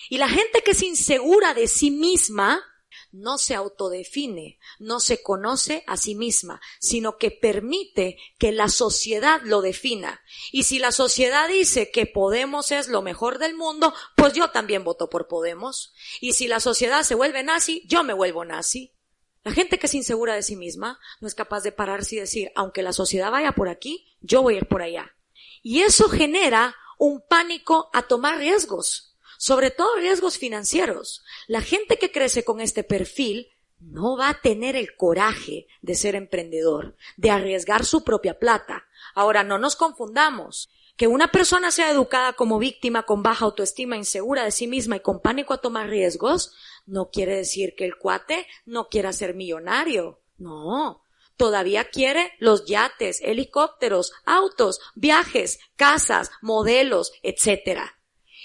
Y 0.09 0.17
la 0.17 0.29
gente 0.29 0.61
que 0.63 0.71
es 0.71 0.83
insegura 0.83 1.53
de 1.53 1.67
sí 1.67 1.91
misma 1.91 2.61
no 3.11 3.37
se 3.37 3.55
autodefine, 3.55 4.59
no 4.79 4.99
se 4.99 5.23
conoce 5.23 5.83
a 5.87 5.97
sí 5.97 6.15
misma, 6.15 6.61
sino 6.79 7.17
que 7.17 7.31
permite 7.31 8.17
que 8.37 8.51
la 8.51 8.67
sociedad 8.67 9.41
lo 9.43 9.61
defina. 9.61 10.21
Y 10.51 10.63
si 10.63 10.79
la 10.79 10.91
sociedad 10.91 11.47
dice 11.47 11.91
que 11.91 12.05
Podemos 12.05 12.71
es 12.71 12.87
lo 12.87 13.01
mejor 13.01 13.39
del 13.39 13.55
mundo, 13.55 13.93
pues 14.15 14.33
yo 14.33 14.51
también 14.51 14.83
voto 14.83 15.09
por 15.09 15.27
Podemos. 15.27 15.93
Y 16.19 16.33
si 16.33 16.47
la 16.47 16.59
sociedad 16.59 17.03
se 17.03 17.15
vuelve 17.15 17.43
nazi, 17.43 17.83
yo 17.87 18.03
me 18.03 18.13
vuelvo 18.13 18.43
nazi. 18.43 18.93
La 19.43 19.51
gente 19.51 19.77
que 19.77 19.85
es 19.85 19.93
insegura 19.93 20.35
de 20.35 20.43
sí 20.43 20.55
misma 20.55 20.99
no 21.21 21.27
es 21.27 21.35
capaz 21.35 21.61
de 21.61 21.71
pararse 21.71 22.15
y 22.15 22.19
decir, 22.19 22.51
aunque 22.55 22.83
la 22.83 22.93
sociedad 22.93 23.31
vaya 23.31 23.53
por 23.53 23.69
aquí, 23.69 24.17
yo 24.19 24.41
voy 24.41 24.55
a 24.55 24.57
ir 24.57 24.67
por 24.67 24.81
allá. 24.81 25.15
Y 25.61 25.81
eso 25.81 26.09
genera 26.09 26.75
un 26.97 27.23
pánico 27.27 27.89
a 27.93 28.03
tomar 28.03 28.39
riesgos 28.39 29.14
sobre 29.45 29.69
todo 29.69 29.97
riesgos 29.97 30.39
financieros. 30.39 31.23
La 31.45 31.61
gente 31.61 31.97
que 31.99 32.11
crece 32.11 32.43
con 32.43 32.61
este 32.61 32.83
perfil 32.83 33.51
no 33.77 34.17
va 34.17 34.29
a 34.29 34.41
tener 34.41 34.75
el 34.75 34.95
coraje 34.95 35.67
de 35.83 35.93
ser 35.93 36.15
emprendedor, 36.15 36.95
de 37.15 37.29
arriesgar 37.29 37.85
su 37.85 38.03
propia 38.03 38.39
plata. 38.39 38.87
Ahora, 39.13 39.43
no 39.43 39.59
nos 39.59 39.75
confundamos. 39.75 40.71
Que 40.97 41.05
una 41.05 41.31
persona 41.31 41.69
sea 41.69 41.91
educada 41.91 42.33
como 42.33 42.57
víctima 42.57 43.03
con 43.03 43.21
baja 43.21 43.45
autoestima, 43.45 43.97
insegura 43.97 44.45
de 44.45 44.51
sí 44.51 44.65
misma 44.65 44.95
y 44.95 45.01
con 45.01 45.21
pánico 45.21 45.53
a 45.53 45.61
tomar 45.61 45.89
riesgos, 45.89 46.51
no 46.87 47.11
quiere 47.11 47.35
decir 47.35 47.75
que 47.77 47.85
el 47.85 47.97
cuate 47.97 48.47
no 48.65 48.87
quiera 48.87 49.13
ser 49.13 49.35
millonario. 49.35 50.21
No. 50.39 51.03
Todavía 51.37 51.91
quiere 51.91 52.33
los 52.39 52.65
yates, 52.65 53.21
helicópteros, 53.21 54.11
autos, 54.25 54.79
viajes, 54.95 55.59
casas, 55.75 56.31
modelos, 56.41 57.11
etc. 57.21 57.91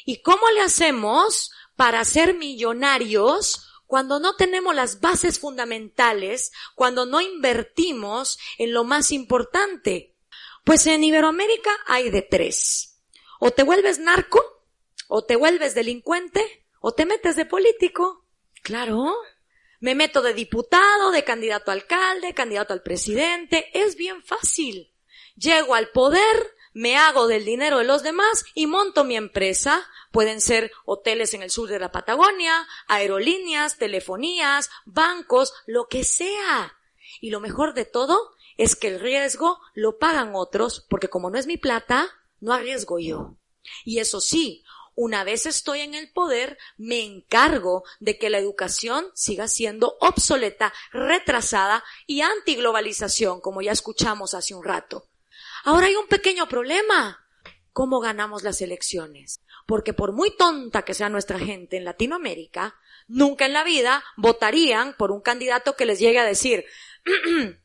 ¿Y 0.05 0.23
cómo 0.23 0.49
le 0.51 0.61
hacemos 0.61 1.51
para 1.77 2.05
ser 2.05 2.35
millonarios 2.35 3.67
cuando 3.87 4.21
no 4.21 4.37
tenemos 4.37 4.75
las 4.75 5.01
bases 5.01 5.39
fundamentales, 5.39 6.53
cuando 6.75 7.07
no 7.07 7.21
invertimos 7.21 8.39
en 8.59 8.73
lo 8.73 8.85
más 8.85 9.11
importante? 9.13 10.17
Pues 10.65 10.87
en 10.87 11.03
Iberoamérica 11.05 11.71
hay 11.87 12.11
de 12.11 12.23
tres. 12.23 13.03
O 13.41 13.51
te 13.51 13.63
vuelves 13.63 13.99
narco, 13.99 14.45
o 15.09 15.25
te 15.25 15.37
vuelves 15.37 15.75
delincuente, 15.75 16.67
o 16.81 16.93
te 16.93 17.07
metes 17.07 17.37
de 17.37 17.47
político. 17.47 18.27
Claro. 18.63 19.15
Me 19.81 19.95
meto 19.95 20.21
de 20.21 20.35
diputado, 20.35 21.11
de 21.11 21.25
candidato 21.25 21.71
a 21.71 21.75
alcalde, 21.75 22.35
candidato 22.35 22.75
al 22.75 22.83
presidente. 22.83 23.71
Es 23.73 23.97
bien 23.97 24.23
fácil. 24.23 24.95
Llego 25.37 25.75
al 25.75 25.89
poder, 25.89 26.55
me 26.73 26.97
hago 26.97 27.27
del 27.27 27.45
dinero 27.45 27.79
de 27.79 27.85
los 27.85 28.03
demás 28.03 28.45
y 28.55 28.67
monto 28.67 29.05
mi 29.05 29.17
empresa. 29.17 29.87
Pueden 30.13 30.41
ser 30.41 30.73
hoteles 30.85 31.35
en 31.35 31.43
el 31.43 31.51
sur 31.51 31.69
de 31.69 31.79
la 31.79 31.93
Patagonia, 31.93 32.67
aerolíneas, 32.89 33.79
telefonías, 33.79 34.71
bancos, 34.85 35.53
lo 35.67 35.87
que 35.89 36.05
sea. 36.05 36.77
Y 37.21 37.31
lo 37.31 37.41
mejor 37.41 37.75
de 37.75 37.85
todo 37.85 38.33
es 38.57 38.77
que 38.77 38.89
el 38.89 39.01
riesgo 39.01 39.59
lo 39.75 39.99
pagan 39.99 40.33
otros 40.35 40.87
porque 40.89 41.09
como 41.09 41.31
no 41.31 41.39
es 41.39 41.47
mi 41.47 41.57
plata, 41.57 42.09
no 42.41 42.53
arriesgo 42.53 42.99
yo. 42.99 43.37
Y 43.85 43.99
eso 43.99 44.21
sí, 44.21 44.65
una 44.95 45.25
vez 45.25 45.47
estoy 45.47 45.81
en 45.81 45.95
el 45.95 46.13
poder, 46.13 46.59
me 46.77 47.03
encargo 47.03 47.85
de 48.01 48.19
que 48.19 48.31
la 48.31 48.39
educación 48.39 49.07
siga 49.15 49.49
siendo 49.49 49.97
obsoleta, 50.01 50.73
retrasada 50.93 51.83
y 52.07 52.21
antiglobalización, 52.21 53.41
como 53.41 53.63
ya 53.63 53.73
escuchamos 53.73 54.35
hace 54.35 54.55
un 54.55 54.65
rato. 54.65 55.10
Ahora 55.65 55.87
hay 55.87 55.97
un 55.97 56.07
pequeño 56.07 56.49
problema. 56.49 57.27
¿Cómo 57.73 58.01
ganamos 58.01 58.43
las 58.43 58.61
elecciones? 58.63 59.41
Porque 59.67 59.93
por 59.93 60.13
muy 60.13 60.37
tonta 60.37 60.83
que 60.83 60.95
sea 60.95 61.09
nuestra 61.09 61.39
gente 61.39 61.77
en 61.77 61.85
Latinoamérica, 61.85 62.77
nunca 63.07 63.47
en 63.47 63.53
la 63.53 63.65
vida 63.65 64.03
votarían 64.17 64.97
por 64.97 65.13
un 65.13 65.21
candidato 65.21 65.77
que 65.77 65.87
les 65.87 65.99
llegue 65.99 66.19
a 66.19 66.25
decir, 66.25 66.65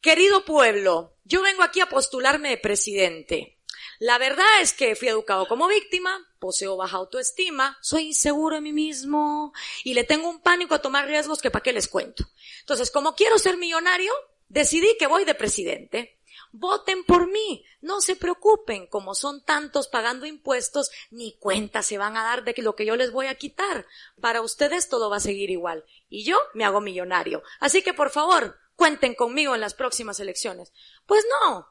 querido 0.00 0.44
pueblo, 0.44 1.16
yo 1.24 1.42
vengo 1.42 1.62
aquí 1.62 1.80
a 1.80 1.88
postularme 1.88 2.50
de 2.50 2.58
presidente. 2.58 3.58
La 3.98 4.16
verdad 4.16 4.46
es 4.62 4.72
que 4.72 4.96
fui 4.96 5.08
educado 5.08 5.46
como 5.46 5.68
víctima, 5.68 6.26
poseo 6.38 6.76
baja 6.76 6.96
autoestima, 6.96 7.76
soy 7.82 8.06
inseguro 8.06 8.56
en 8.56 8.62
mí 8.62 8.72
mismo 8.72 9.52
y 9.84 9.92
le 9.92 10.04
tengo 10.04 10.30
un 10.30 10.40
pánico 10.40 10.74
a 10.74 10.82
tomar 10.82 11.06
riesgos 11.06 11.42
que 11.42 11.50
para 11.50 11.62
qué 11.62 11.74
les 11.74 11.88
cuento. 11.88 12.24
Entonces, 12.60 12.90
como 12.90 13.14
quiero 13.14 13.38
ser 13.38 13.58
millonario, 13.58 14.12
decidí 14.48 14.96
que 14.98 15.06
voy 15.06 15.24
de 15.24 15.34
presidente 15.34 16.19
voten 16.52 17.04
por 17.04 17.30
mí, 17.30 17.64
no 17.80 18.00
se 18.00 18.16
preocupen, 18.16 18.86
como 18.86 19.14
son 19.14 19.44
tantos 19.44 19.88
pagando 19.88 20.26
impuestos, 20.26 20.90
ni 21.10 21.36
cuenta 21.38 21.82
se 21.82 21.98
van 21.98 22.16
a 22.16 22.24
dar 22.24 22.44
de 22.44 22.54
lo 22.58 22.74
que 22.74 22.86
yo 22.86 22.96
les 22.96 23.12
voy 23.12 23.26
a 23.26 23.34
quitar. 23.36 23.86
Para 24.20 24.42
ustedes 24.42 24.88
todo 24.88 25.10
va 25.10 25.16
a 25.16 25.20
seguir 25.20 25.50
igual. 25.50 25.84
Y 26.08 26.24
yo 26.24 26.38
me 26.54 26.64
hago 26.64 26.80
millonario. 26.80 27.42
Así 27.60 27.82
que 27.82 27.94
por 27.94 28.10
favor, 28.10 28.58
cuenten 28.76 29.14
conmigo 29.14 29.54
en 29.54 29.60
las 29.60 29.74
próximas 29.74 30.20
elecciones. 30.20 30.72
Pues 31.06 31.24
no, 31.42 31.68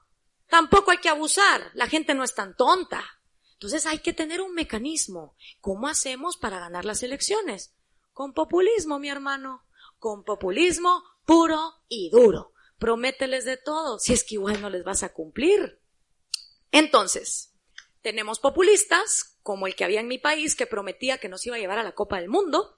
tampoco 0.48 0.92
hay 0.92 0.98
que 0.98 1.10
abusar, 1.10 1.72
la 1.74 1.88
gente 1.88 2.14
no 2.14 2.24
es 2.24 2.34
tan 2.34 2.56
tonta. 2.56 3.04
Entonces 3.54 3.86
hay 3.86 4.00
que 4.00 4.14
tener 4.14 4.42
un 4.42 4.54
mecanismo. 4.54 5.36
¿Cómo 5.60 5.88
hacemos 5.88 6.38
para 6.38 6.60
ganar 6.60 6.86
las 6.86 7.04
elecciones? 7.04 7.76
Con 8.14 8.34
populismo, 8.34 9.00
mi 9.00 9.10
hermano. 9.10 9.66
Con 9.98 10.24
populismo 10.24 11.04
puro 11.26 11.74
y 11.90 12.10
duro 12.10 12.54
promételes 12.80 13.46
de 13.46 13.58
todo, 13.58 14.00
si 14.00 14.14
es 14.14 14.24
que 14.24 14.36
igual 14.36 14.62
no 14.62 14.70
les 14.70 14.84
vas 14.84 15.04
a 15.04 15.14
cumplir. 15.14 15.80
Entonces, 16.72 17.54
tenemos 18.02 18.40
populistas, 18.40 19.38
como 19.44 19.68
el 19.68 19.76
que 19.76 19.84
había 19.84 20.00
en 20.00 20.08
mi 20.08 20.18
país, 20.18 20.56
que 20.56 20.68
prometía 20.68 21.18
que 21.18 21.30
nos 21.30 21.46
iba 21.46 21.58
a 21.58 21.60
llevar 21.60 21.80
a 21.80 21.84
la 21.84 21.94
Copa 21.94 22.20
del 22.20 22.30
Mundo. 22.30 22.78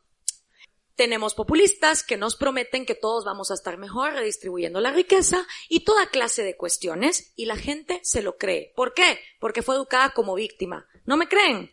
Tenemos 0.96 1.34
populistas 1.34 2.04
que 2.04 2.18
nos 2.18 2.36
prometen 2.36 2.86
que 2.86 2.96
todos 2.96 3.24
vamos 3.24 3.52
a 3.52 3.54
estar 3.54 3.78
mejor 3.78 4.14
redistribuyendo 4.14 4.82
la 4.82 4.92
riqueza 4.92 5.48
y 5.70 5.84
toda 5.84 6.10
clase 6.10 6.44
de 6.44 6.58
cuestiones, 6.58 7.34
y 7.36 7.46
la 7.46 7.56
gente 7.56 8.00
se 8.04 8.22
lo 8.22 8.38
cree. 8.38 8.74
¿Por 8.76 8.94
qué? 8.94 9.20
Porque 9.40 9.62
fue 9.62 9.76
educada 9.76 10.12
como 10.14 10.36
víctima. 10.36 10.88
¿No 11.06 11.18
me 11.18 11.28
creen? 11.28 11.72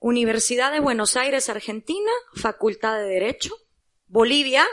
Universidad 0.00 0.72
de 0.72 0.80
Buenos 0.80 1.16
Aires, 1.16 1.48
Argentina, 1.48 2.10
Facultad 2.34 2.98
de 2.98 3.08
Derecho. 3.08 3.54
Bolivia, 4.06 4.66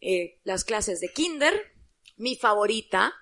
eh, 0.00 0.38
las 0.44 0.64
clases 0.64 1.00
de 1.00 1.08
Kinder, 1.08 1.75
mi 2.16 2.36
favorita, 2.36 3.14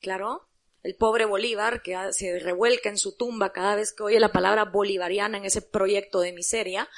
claro, 0.00 0.48
el 0.82 0.96
pobre 0.96 1.24
Bolívar 1.24 1.82
que 1.82 1.96
se 2.12 2.38
revuelca 2.38 2.88
en 2.88 2.98
su 2.98 3.16
tumba 3.16 3.52
cada 3.52 3.76
vez 3.76 3.92
que 3.92 4.04
oye 4.04 4.20
la 4.20 4.32
palabra 4.32 4.64
bolivariana 4.64 5.38
en 5.38 5.44
ese 5.44 5.62
proyecto 5.62 6.20
de 6.20 6.32
miseria, 6.32 6.88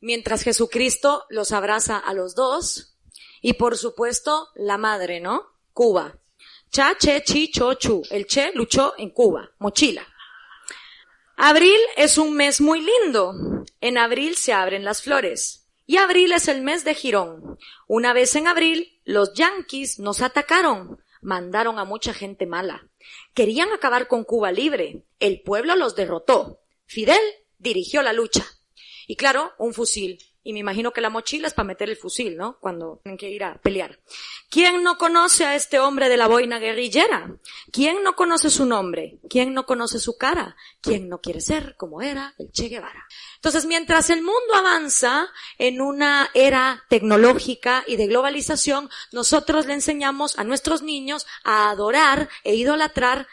mientras 0.00 0.42
Jesucristo 0.42 1.24
los 1.28 1.52
abraza 1.52 1.98
a 1.98 2.14
los 2.14 2.34
dos, 2.34 2.96
y 3.40 3.54
por 3.54 3.76
supuesto 3.76 4.48
la 4.54 4.78
madre, 4.78 5.20
¿no? 5.20 5.42
Cuba. 5.72 6.18
Cha, 6.70 6.96
che, 6.96 7.22
chi, 7.22 7.50
cho, 7.50 7.74
chu. 7.74 8.02
El 8.10 8.26
che 8.26 8.52
luchó 8.54 8.94
en 8.96 9.10
Cuba. 9.10 9.50
Mochila. 9.58 10.06
Abril 11.36 11.78
es 11.96 12.16
un 12.16 12.34
mes 12.34 12.60
muy 12.60 12.80
lindo. 12.80 13.34
En 13.80 13.98
abril 13.98 14.36
se 14.36 14.52
abren 14.52 14.84
las 14.84 15.02
flores. 15.02 15.63
Y 15.86 15.98
abril 15.98 16.32
es 16.32 16.48
el 16.48 16.62
mes 16.62 16.84
de 16.84 16.94
Girón. 16.94 17.58
Una 17.86 18.12
vez 18.12 18.34
en 18.36 18.46
abril, 18.46 19.00
los 19.04 19.34
yanquis 19.34 19.98
nos 19.98 20.22
atacaron, 20.22 21.02
mandaron 21.20 21.78
a 21.78 21.84
mucha 21.84 22.14
gente 22.14 22.46
mala. 22.46 22.88
Querían 23.34 23.72
acabar 23.72 24.08
con 24.08 24.24
Cuba 24.24 24.50
libre. 24.50 25.04
El 25.20 25.42
pueblo 25.42 25.76
los 25.76 25.94
derrotó. 25.94 26.60
Fidel 26.86 27.20
dirigió 27.58 28.02
la 28.02 28.12
lucha. 28.12 28.46
Y 29.06 29.16
claro, 29.16 29.52
un 29.58 29.74
fusil 29.74 30.18
y 30.46 30.52
me 30.52 30.58
imagino 30.58 30.92
que 30.92 31.00
la 31.00 31.08
mochila 31.08 31.48
es 31.48 31.54
para 31.54 31.66
meter 31.66 31.88
el 31.88 31.96
fusil, 31.96 32.36
¿no? 32.36 32.58
Cuando 32.60 33.00
tienen 33.02 33.16
que 33.16 33.30
ir 33.30 33.42
a 33.42 33.58
pelear. 33.60 33.98
¿Quién 34.50 34.82
no 34.82 34.98
conoce 34.98 35.46
a 35.46 35.56
este 35.56 35.80
hombre 35.80 36.10
de 36.10 36.18
la 36.18 36.28
boina 36.28 36.58
guerrillera? 36.58 37.34
¿Quién 37.72 38.02
no 38.02 38.14
conoce 38.14 38.50
su 38.50 38.66
nombre? 38.66 39.18
¿Quién 39.28 39.54
no 39.54 39.64
conoce 39.64 39.98
su 39.98 40.18
cara? 40.18 40.54
¿Quién 40.82 41.08
no 41.08 41.22
quiere 41.22 41.40
ser 41.40 41.76
como 41.76 42.02
era 42.02 42.34
el 42.38 42.52
Che 42.52 42.68
Guevara? 42.68 43.08
Entonces, 43.44 43.66
mientras 43.66 44.08
el 44.08 44.22
mundo 44.22 44.54
avanza 44.54 45.28
en 45.58 45.82
una 45.82 46.30
era 46.32 46.82
tecnológica 46.88 47.84
y 47.86 47.96
de 47.96 48.06
globalización, 48.06 48.88
nosotros 49.12 49.66
le 49.66 49.74
enseñamos 49.74 50.38
a 50.38 50.44
nuestros 50.44 50.80
niños 50.80 51.26
a 51.44 51.68
adorar 51.68 52.30
e 52.42 52.54
idolatrar, 52.54 53.28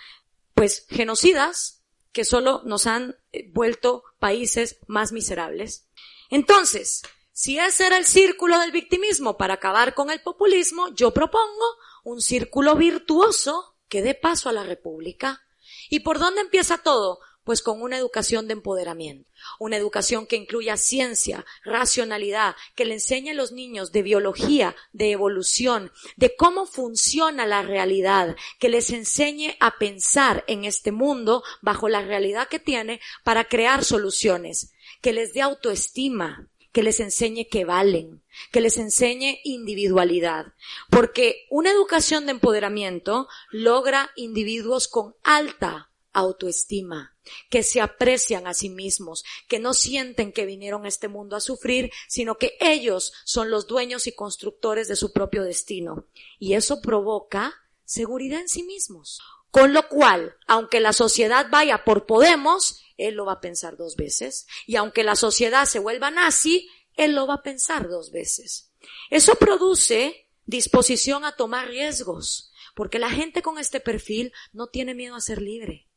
pues, 0.54 0.86
genocidas 0.90 1.86
que 2.12 2.26
solo 2.26 2.62
nos 2.66 2.88
han 2.88 3.16
eh, 3.32 3.50
vuelto 3.54 4.04
países 4.20 4.80
más 4.86 5.14
miserables. 5.14 5.88
Entonces, 6.30 7.04
si 7.32 7.58
ese 7.58 7.88
era 7.88 7.98
el 7.98 8.06
círculo 8.06 8.60
del 8.60 8.74
victimismo 8.74 9.38
para 9.38 9.54
acabar 9.54 9.94
con 9.94 10.12
el 10.12 10.22
populismo, 10.22 10.90
yo 10.94 11.12
propongo 11.12 11.78
un 12.04 12.20
círculo 12.20 12.76
virtuoso 12.76 13.78
que 13.88 14.02
dé 14.02 14.14
paso 14.14 14.50
a 14.50 14.54
la 14.54 14.64
República. 14.64 15.42
¿Y 15.90 16.02
por 16.02 16.20
dónde 16.20 16.42
empieza 16.42 16.80
todo? 16.80 17.22
Pues 17.44 17.62
con 17.62 17.82
una 17.82 17.98
educación 17.98 18.48
de 18.48 18.54
empoderamiento, 18.54 19.30
una 19.60 19.78
educación 19.78 20.28
que 20.28 20.36
incluya 20.36 20.78
ciencia, 20.78 21.46
racionalidad, 21.64 22.56
que 22.76 22.86
le 22.86 22.96
enseñe 22.96 23.32
a 23.32 23.34
los 23.34 23.52
niños 23.52 23.92
de 23.92 24.04
biología, 24.04 24.76
de 24.94 25.12
evolución, 25.12 25.92
de 26.18 26.36
cómo 26.36 26.66
funciona 26.66 27.46
la 27.46 27.62
realidad, 27.64 28.36
que 28.60 28.70
les 28.70 28.92
enseñe 28.92 29.58
a 29.60 29.78
pensar 29.78 30.44
en 30.48 30.66
este 30.66 30.92
mundo 30.92 31.44
bajo 31.62 31.90
la 31.90 32.02
realidad 32.02 32.48
que 32.48 32.60
tiene 32.60 33.02
para 33.24 33.46
crear 33.46 33.84
soluciones 33.84 34.74
que 35.02 35.14
les 35.14 35.34
dé 35.34 35.42
autoestima, 35.42 36.48
que 36.72 36.84
les 36.84 37.00
enseñe 37.00 37.48
que 37.50 37.66
valen, 37.66 38.24
que 38.52 38.62
les 38.62 38.78
enseñe 38.78 39.40
individualidad. 39.44 40.54
Porque 40.90 41.48
una 41.50 41.72
educación 41.72 42.26
de 42.26 42.32
empoderamiento 42.32 43.28
logra 43.50 44.12
individuos 44.16 44.88
con 44.88 45.16
alta 45.24 45.91
autoestima, 46.14 47.16
que 47.50 47.64
se 47.64 47.82
aprecian 47.82 48.48
a 48.48 48.54
sí 48.54 48.70
mismos, 48.70 49.24
que 49.48 49.60
no 49.60 49.74
sienten 49.74 50.32
que 50.32 50.46
vinieron 50.46 50.86
a 50.86 50.88
este 50.88 51.08
mundo 51.08 51.36
a 51.36 51.42
sufrir, 51.42 51.92
sino 52.08 52.38
que 52.38 52.58
ellos 52.60 53.14
son 53.26 53.50
los 53.50 53.68
dueños 53.68 54.08
y 54.08 54.14
constructores 54.14 54.88
de 54.88 54.96
su 54.96 55.14
propio 55.14 55.44
destino. 55.44 56.08
Y 56.40 56.54
eso 56.54 56.82
provoca 56.82 57.54
seguridad 57.86 58.42
en 58.42 58.50
sí 58.50 58.64
mismos. 58.64 59.20
Con 59.52 59.74
lo 59.74 59.90
cual, 59.90 60.38
aunque 60.48 60.80
la 60.80 60.94
sociedad 60.94 61.48
vaya 61.52 61.84
por 61.84 62.06
Podemos, 62.06 62.82
él 62.98 63.16
lo 63.16 63.26
va 63.26 63.34
a 63.34 63.42
pensar 63.42 63.76
dos 63.76 63.98
veces. 63.98 64.48
Y 64.66 64.78
aunque 64.78 65.04
la 65.04 65.16
sociedad 65.16 65.66
se 65.66 65.80
vuelva 65.80 66.10
nazi, 66.10 66.70
él 66.96 67.16
lo 67.16 67.28
va 67.28 67.36
a 67.36 67.44
pensar 67.44 67.90
dos 67.90 68.12
veces. 68.12 68.72
Eso 69.10 69.36
produce 69.36 70.30
disposición 70.46 71.26
a 71.26 71.36
tomar 71.36 71.68
riesgos, 71.68 72.52
porque 72.76 73.00
la 73.00 73.10
gente 73.10 73.42
con 73.42 73.58
este 73.58 73.80
perfil 73.80 74.34
no 74.54 74.68
tiene 74.68 74.94
miedo 74.94 75.16
a 75.16 75.22
ser 75.22 75.42
libre, 75.42 75.88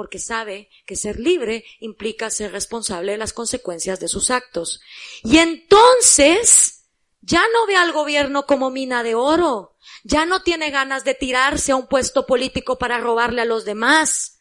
porque 0.00 0.18
sabe 0.18 0.70
que 0.86 0.96
ser 0.96 1.20
libre 1.20 1.62
implica 1.78 2.30
ser 2.30 2.52
responsable 2.52 3.12
de 3.12 3.18
las 3.18 3.34
consecuencias 3.34 4.00
de 4.00 4.08
sus 4.08 4.30
actos. 4.30 4.80
Y 5.22 5.36
entonces 5.36 6.86
ya 7.20 7.42
no 7.52 7.66
ve 7.66 7.76
al 7.76 7.92
gobierno 7.92 8.46
como 8.46 8.70
mina 8.70 9.02
de 9.02 9.14
oro, 9.14 9.76
ya 10.02 10.24
no 10.24 10.42
tiene 10.42 10.70
ganas 10.70 11.04
de 11.04 11.12
tirarse 11.12 11.72
a 11.72 11.76
un 11.76 11.86
puesto 11.86 12.24
político 12.24 12.78
para 12.78 12.96
robarle 12.96 13.42
a 13.42 13.44
los 13.44 13.66
demás, 13.66 14.38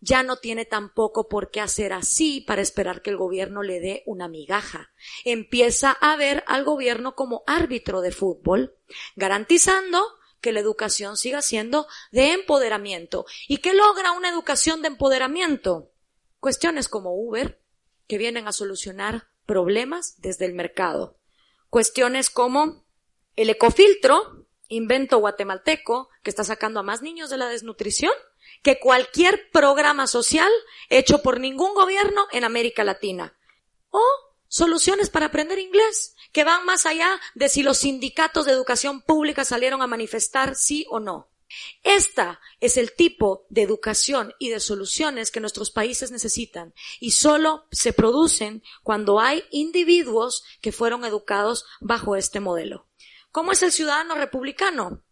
ya 0.00 0.22
no 0.22 0.38
tiene 0.38 0.64
tampoco 0.64 1.28
por 1.28 1.50
qué 1.50 1.60
hacer 1.60 1.92
así 1.92 2.40
para 2.40 2.62
esperar 2.62 3.02
que 3.02 3.10
el 3.10 3.18
gobierno 3.18 3.62
le 3.62 3.80
dé 3.80 4.04
una 4.06 4.28
migaja. 4.28 4.92
Empieza 5.26 5.90
a 5.90 6.16
ver 6.16 6.42
al 6.46 6.64
gobierno 6.64 7.14
como 7.16 7.42
árbitro 7.46 8.00
de 8.00 8.12
fútbol, 8.12 8.78
garantizando 9.14 10.02
que 10.42 10.52
la 10.52 10.60
educación 10.60 11.16
siga 11.16 11.40
siendo 11.40 11.86
de 12.10 12.32
empoderamiento. 12.32 13.24
¿Y 13.48 13.58
qué 13.58 13.72
logra 13.72 14.12
una 14.12 14.28
educación 14.28 14.82
de 14.82 14.88
empoderamiento? 14.88 15.90
Cuestiones 16.40 16.88
como 16.88 17.14
Uber, 17.14 17.62
que 18.06 18.18
vienen 18.18 18.46
a 18.46 18.52
solucionar 18.52 19.28
problemas 19.46 20.20
desde 20.20 20.44
el 20.44 20.52
mercado. 20.52 21.16
Cuestiones 21.70 22.28
como 22.28 22.84
el 23.36 23.48
ecofiltro, 23.48 24.46
invento 24.68 25.18
guatemalteco, 25.18 26.10
que 26.22 26.30
está 26.30 26.44
sacando 26.44 26.80
a 26.80 26.82
más 26.82 27.00
niños 27.00 27.30
de 27.30 27.38
la 27.38 27.48
desnutrición 27.48 28.12
que 28.62 28.78
cualquier 28.78 29.50
programa 29.50 30.06
social 30.06 30.50
hecho 30.88 31.22
por 31.22 31.40
ningún 31.40 31.74
gobierno 31.74 32.26
en 32.32 32.44
América 32.44 32.84
Latina. 32.84 33.36
O 33.90 34.02
soluciones 34.52 35.08
para 35.08 35.26
aprender 35.26 35.58
inglés, 35.58 36.14
que 36.30 36.44
van 36.44 36.66
más 36.66 36.84
allá 36.84 37.18
de 37.34 37.48
si 37.48 37.62
los 37.62 37.78
sindicatos 37.78 38.44
de 38.44 38.52
educación 38.52 39.00
pública 39.00 39.46
salieron 39.46 39.80
a 39.80 39.86
manifestar 39.86 40.56
sí 40.56 40.84
o 40.90 41.00
no. 41.00 41.30
Esta 41.82 42.38
es 42.60 42.76
el 42.76 42.92
tipo 42.92 43.46
de 43.48 43.62
educación 43.62 44.34
y 44.38 44.50
de 44.50 44.60
soluciones 44.60 45.30
que 45.30 45.40
nuestros 45.40 45.70
países 45.70 46.10
necesitan 46.10 46.74
y 47.00 47.12
solo 47.12 47.66
se 47.72 47.94
producen 47.94 48.62
cuando 48.82 49.20
hay 49.20 49.42
individuos 49.50 50.44
que 50.60 50.70
fueron 50.70 51.06
educados 51.06 51.64
bajo 51.80 52.14
este 52.14 52.40
modelo. 52.40 52.86
¿Cómo 53.30 53.52
es 53.52 53.62
el 53.62 53.72
ciudadano 53.72 54.16
republicano? 54.16 55.02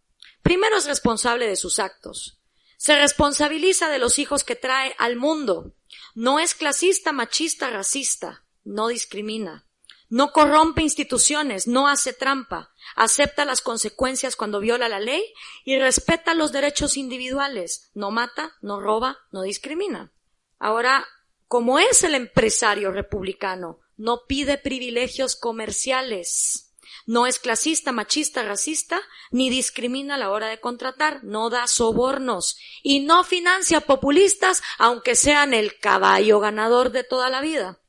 Primero 0.43 0.76
es 0.76 0.84
responsable 0.84 1.47
de 1.47 1.57
sus 1.57 1.78
actos. 1.78 2.38
Se 2.76 2.95
responsabiliza 2.95 3.88
de 3.88 3.99
los 3.99 4.18
hijos 4.18 4.45
que 4.45 4.57
trae 4.57 4.95
al 4.99 5.16
mundo. 5.16 5.72
No 6.14 6.41
es 6.41 6.55
clasista, 6.55 7.12
machista, 7.12 7.70
racista. 7.70 8.45
No 8.65 8.89
discrimina. 8.89 9.67
No 10.09 10.33
corrompe 10.33 10.83
instituciones, 10.83 11.69
no 11.69 11.87
hace 11.87 12.13
trampa, 12.13 12.73
acepta 12.97 13.45
las 13.45 13.61
consecuencias 13.61 14.35
cuando 14.35 14.59
viola 14.59 14.89
la 14.89 14.99
ley 14.99 15.23
y 15.65 15.79
respeta 15.79 16.35
los 16.35 16.51
derechos 16.51 16.97
individuales. 16.97 17.91
No 17.95 18.11
mata, 18.11 18.57
no 18.61 18.81
roba, 18.81 19.19
no 19.31 19.43
discrimina. 19.43 20.13
Ahora, 20.59 21.07
como 21.47 21.79
es 21.79 22.03
el 22.03 22.17
empresario 22.17 22.91
republicano, 22.91 23.79
no 23.97 24.27
pide 24.27 24.59
privilegios 24.59 25.37
comerciales 25.37 26.71
no 27.11 27.27
es 27.27 27.39
clasista, 27.39 27.91
machista, 27.91 28.43
racista, 28.43 29.01
ni 29.31 29.51
discrimina 29.51 30.15
a 30.15 30.19
la 30.19 30.31
hora 30.31 30.47
de 30.47 30.61
contratar, 30.61 31.25
no 31.25 31.51
da 31.51 31.67
sobornos 31.67 32.57
y 32.83 33.01
no 33.01 33.25
financia 33.25 33.81
populistas, 33.81 34.63
aunque 34.79 35.17
sean 35.17 35.53
el 35.53 35.79
caballo 35.79 36.41
ganador 36.41 36.93
de 36.93 37.05
toda 37.05 37.29
la 37.29 37.41
vida. 37.41 37.81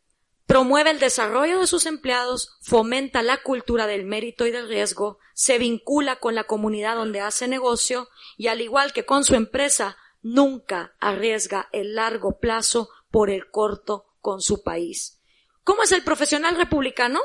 Promueve 0.52 0.92
el 0.92 1.00
desarrollo 1.00 1.62
de 1.62 1.66
sus 1.66 1.86
empleados, 1.86 2.58
fomenta 2.60 3.24
la 3.24 3.42
cultura 3.42 3.88
del 3.88 4.04
mérito 4.04 4.46
y 4.46 4.52
del 4.52 4.68
riesgo, 4.68 5.18
se 5.34 5.58
vincula 5.58 6.18
con 6.18 6.36
la 6.36 6.44
comunidad 6.44 6.98
donde 6.98 7.22
hace 7.22 7.48
negocio 7.48 8.10
y 8.36 8.48
al 8.48 8.60
igual 8.60 8.92
que 8.92 9.06
con 9.06 9.24
su 9.24 9.36
empresa, 9.36 9.96
nunca 10.22 10.94
arriesga 11.00 11.70
el 11.72 11.96
largo 11.96 12.38
plazo 12.42 12.90
por 13.12 13.30
el 13.30 13.50
corto 13.50 14.14
con 14.20 14.42
su 14.42 14.62
país. 14.62 15.22
¿Cómo 15.64 15.84
es 15.84 15.94
el 15.94 16.04
profesional 16.04 16.58
republicano? 16.58 17.22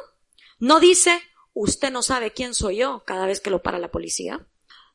No 0.61 0.79
dice 0.79 1.21
usted 1.53 1.91
no 1.91 2.05
sabe 2.05 2.31
quién 2.31 2.55
soy 2.55 2.77
yo 2.77 3.03
cada 3.05 3.27
vez 3.27 3.41
que 3.41 3.51
lo 3.51 3.61
para 3.61 3.81
la 3.81 3.91
policía. 3.91 4.47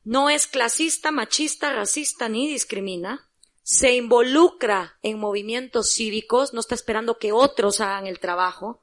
No 0.04 0.30
es 0.30 0.46
clasista, 0.46 1.10
machista, 1.10 1.74
racista 1.74 2.30
ni 2.30 2.48
discrimina. 2.48 3.28
Se 3.62 3.92
involucra 3.92 4.98
en 5.02 5.18
movimientos 5.18 5.92
cívicos, 5.92 6.52
no 6.52 6.60
está 6.60 6.74
esperando 6.74 7.18
que 7.18 7.32
otros 7.32 7.80
hagan 7.80 8.06
el 8.06 8.18
trabajo. 8.18 8.82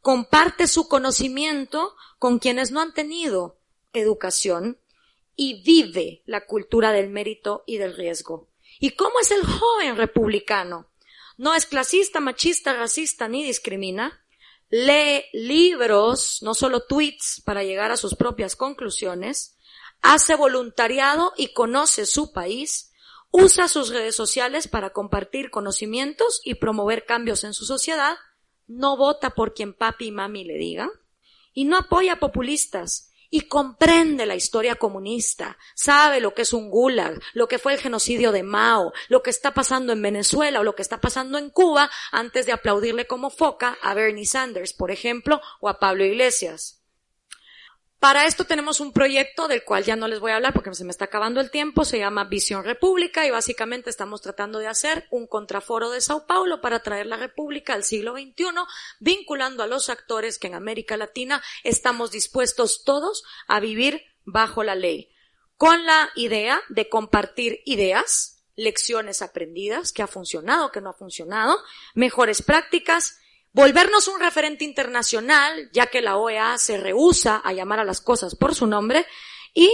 Comparte 0.00 0.66
su 0.66 0.88
conocimiento 0.88 1.94
con 2.18 2.38
quienes 2.38 2.70
no 2.70 2.80
han 2.80 2.94
tenido 2.94 3.58
educación 3.92 4.78
y 5.34 5.62
vive 5.62 6.22
la 6.26 6.46
cultura 6.46 6.92
del 6.92 7.10
mérito 7.10 7.64
y 7.66 7.78
del 7.78 7.96
riesgo. 7.96 8.48
¿Y 8.80 8.90
cómo 8.90 9.20
es 9.20 9.30
el 9.30 9.44
joven 9.44 9.96
republicano? 9.96 10.88
No 11.36 11.54
es 11.54 11.66
clasista, 11.66 12.20
machista, 12.20 12.74
racista 12.74 13.28
ni 13.28 13.44
discrimina 13.44 14.20
lee 14.70 15.24
libros, 15.32 16.42
no 16.42 16.54
solo 16.54 16.82
tweets 16.82 17.42
para 17.44 17.62
llegar 17.62 17.90
a 17.90 17.96
sus 17.96 18.14
propias 18.14 18.56
conclusiones, 18.56 19.56
hace 20.02 20.34
voluntariado 20.34 21.32
y 21.36 21.52
conoce 21.52 22.06
su 22.06 22.32
país, 22.32 22.92
usa 23.30 23.68
sus 23.68 23.90
redes 23.90 24.16
sociales 24.16 24.68
para 24.68 24.90
compartir 24.90 25.50
conocimientos 25.50 26.40
y 26.44 26.54
promover 26.54 27.04
cambios 27.04 27.44
en 27.44 27.54
su 27.54 27.64
sociedad, 27.64 28.16
no 28.66 28.96
vota 28.96 29.30
por 29.30 29.54
quien 29.54 29.74
papi 29.74 30.06
y 30.06 30.12
mami 30.12 30.44
le 30.44 30.54
digan, 30.54 30.90
y 31.52 31.64
no 31.64 31.76
apoya 31.76 32.20
populistas, 32.20 33.08
y 33.30 33.42
comprende 33.42 34.26
la 34.26 34.36
historia 34.36 34.76
comunista, 34.76 35.58
sabe 35.74 36.20
lo 36.20 36.34
que 36.34 36.42
es 36.42 36.52
un 36.52 36.70
gulag, 36.70 37.20
lo 37.34 37.46
que 37.46 37.58
fue 37.58 37.74
el 37.74 37.80
genocidio 37.80 38.32
de 38.32 38.42
Mao, 38.42 38.92
lo 39.08 39.22
que 39.22 39.30
está 39.30 39.52
pasando 39.52 39.92
en 39.92 40.00
Venezuela 40.00 40.60
o 40.60 40.64
lo 40.64 40.74
que 40.74 40.82
está 40.82 41.00
pasando 41.00 41.36
en 41.36 41.50
Cuba 41.50 41.90
antes 42.10 42.46
de 42.46 42.52
aplaudirle 42.52 43.06
como 43.06 43.30
foca 43.30 43.76
a 43.82 43.94
Bernie 43.94 44.24
Sanders, 44.24 44.72
por 44.72 44.90
ejemplo, 44.90 45.40
o 45.60 45.68
a 45.68 45.78
Pablo 45.78 46.04
Iglesias. 46.04 46.77
Para 47.98 48.26
esto 48.26 48.44
tenemos 48.44 48.78
un 48.78 48.92
proyecto 48.92 49.48
del 49.48 49.64
cual 49.64 49.82
ya 49.82 49.96
no 49.96 50.06
les 50.06 50.20
voy 50.20 50.30
a 50.30 50.36
hablar 50.36 50.54
porque 50.54 50.72
se 50.72 50.84
me 50.84 50.92
está 50.92 51.06
acabando 51.06 51.40
el 51.40 51.50
tiempo, 51.50 51.84
se 51.84 51.98
llama 51.98 52.22
Visión 52.24 52.62
República 52.62 53.26
y 53.26 53.30
básicamente 53.32 53.90
estamos 53.90 54.22
tratando 54.22 54.60
de 54.60 54.68
hacer 54.68 55.08
un 55.10 55.26
contraforo 55.26 55.90
de 55.90 56.00
Sao 56.00 56.24
Paulo 56.24 56.60
para 56.60 56.80
traer 56.80 57.06
la 57.06 57.16
República 57.16 57.74
al 57.74 57.82
siglo 57.82 58.12
XXI, 58.12 58.44
vinculando 59.00 59.64
a 59.64 59.66
los 59.66 59.88
actores 59.88 60.38
que 60.38 60.46
en 60.46 60.54
América 60.54 60.96
Latina 60.96 61.42
estamos 61.64 62.12
dispuestos 62.12 62.84
todos 62.84 63.24
a 63.48 63.58
vivir 63.58 64.04
bajo 64.24 64.62
la 64.62 64.76
ley, 64.76 65.10
con 65.56 65.84
la 65.84 66.10
idea 66.14 66.60
de 66.68 66.88
compartir 66.88 67.62
ideas, 67.64 68.44
lecciones 68.54 69.22
aprendidas, 69.22 69.92
que 69.92 70.04
ha 70.04 70.06
funcionado, 70.06 70.70
que 70.70 70.80
no 70.80 70.90
ha 70.90 70.94
funcionado, 70.94 71.58
mejores 71.94 72.42
prácticas, 72.42 73.18
volvernos 73.52 74.08
un 74.08 74.20
referente 74.20 74.64
internacional, 74.64 75.70
ya 75.72 75.86
que 75.86 76.02
la 76.02 76.16
OEA 76.16 76.58
se 76.58 76.78
rehúsa 76.78 77.36
a 77.36 77.52
llamar 77.52 77.80
a 77.80 77.84
las 77.84 78.00
cosas 78.00 78.34
por 78.34 78.54
su 78.54 78.66
nombre, 78.66 79.06
y 79.54 79.70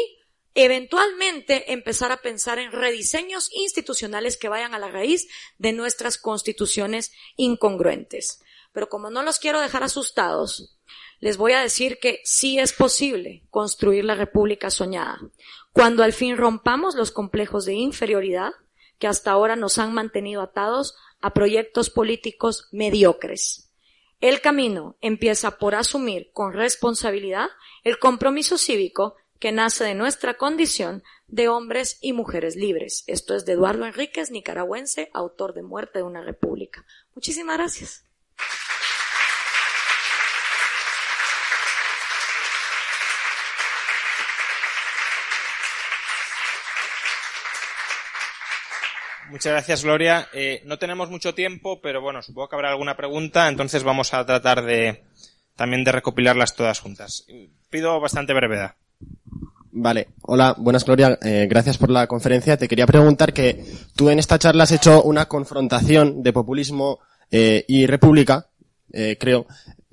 eventualmente 0.55 1.73
empezar 1.73 2.13
a 2.13 2.19
pensar 2.19 2.59
en 2.59 2.73
rediseños 2.73 3.51
institucionales 3.53 4.37
que 4.37 4.49
vayan 4.49 4.75
a 4.75 4.79
la 4.79 4.91
raíz 4.91 5.29
de 5.59 5.73
nuestras 5.73 6.17
constituciones 6.17 7.13
incongruentes. 7.37 8.41
Pero 8.73 8.89
como 8.89 9.11
no 9.11 9.23
los 9.23 9.39
quiero 9.39 9.61
dejar 9.61 9.83
asustados, 9.83 10.79
les 11.21 11.37
voy 11.37 11.53
a 11.53 11.61
decir 11.61 11.99
que 11.99 12.21
sí 12.25 12.59
es 12.59 12.73
posible 12.73 13.45
construir 13.51 14.05
la 14.05 14.15
república 14.15 14.71
soñada, 14.71 15.19
cuando 15.73 16.03
al 16.03 16.13
fin 16.13 16.37
rompamos 16.37 16.95
los 16.95 17.11
complejos 17.11 17.65
de 17.65 17.75
inferioridad 17.75 18.53
que 18.99 19.09
hasta 19.09 19.33
ahora 19.33 19.57
nos 19.57 19.79
han 19.79 19.93
mantenido 19.93 20.41
atados 20.41 20.97
a 21.25 21.33
proyectos 21.33 21.89
políticos 21.89 22.69
mediocres. 22.71 23.71
El 24.21 24.43
camino 24.43 24.99
empieza 25.01 25.57
por 25.57 25.75
asumir 25.75 26.31
con 26.35 26.53
responsabilidad 26.53 27.49
el 27.83 27.99
compromiso 27.99 28.59
cívico 28.59 29.17
que 29.39 29.51
nace 29.51 29.85
de 29.85 29.95
nuestra 29.95 30.35
condición 30.35 31.03
de 31.27 31.49
hombres 31.49 31.97
y 32.03 32.13
mujeres 32.13 32.57
libres. 32.57 33.05
Esto 33.07 33.35
es 33.35 33.47
de 33.47 33.55
Eduardo 33.55 33.87
Enríquez, 33.87 34.31
nicaragüense, 34.31 35.09
autor 35.15 35.55
de 35.55 35.63
Muerte 35.63 36.01
de 36.01 36.03
una 36.03 36.23
República. 36.23 36.85
Muchísimas 37.15 37.57
gracias. 37.57 38.05
Muchas 49.35 49.51
gracias, 49.51 49.83
Gloria. 49.83 50.29
Eh, 50.33 50.63
no 50.65 50.79
tenemos 50.79 51.11
mucho 51.11 51.35
tiempo, 51.35 51.81
pero 51.83 52.01
bueno, 52.01 52.23
supongo 52.23 52.49
que 52.49 52.55
habrá 52.55 52.71
alguna 52.71 52.97
pregunta, 52.97 53.49
entonces 53.49 53.83
vamos 53.83 54.15
a 54.15 54.25
tratar 54.25 54.65
de 54.65 55.03
también 55.57 55.83
de 55.83 55.91
recopilarlas 55.91 56.55
todas 56.55 56.79
juntas. 56.79 57.27
Pido 57.69 57.99
bastante 57.99 58.33
brevedad. 58.33 58.77
Vale, 59.73 60.11
hola, 60.23 60.55
buenas 60.57 60.85
Gloria, 60.85 61.19
eh, 61.21 61.49
gracias 61.51 61.79
por 61.79 61.91
la 61.91 62.07
conferencia. 62.07 62.57
Te 62.57 62.69
quería 62.69 62.87
preguntar 62.87 63.33
que 63.33 63.65
tú 63.97 64.09
en 64.09 64.21
esta 64.21 64.39
charla 64.39 64.63
has 64.63 64.71
hecho 64.71 65.03
una 65.03 65.27
confrontación 65.27 66.23
de 66.23 66.33
populismo 66.33 67.01
eh, 67.29 67.65
y 67.67 67.87
república, 67.87 68.51
creo, 69.19 69.49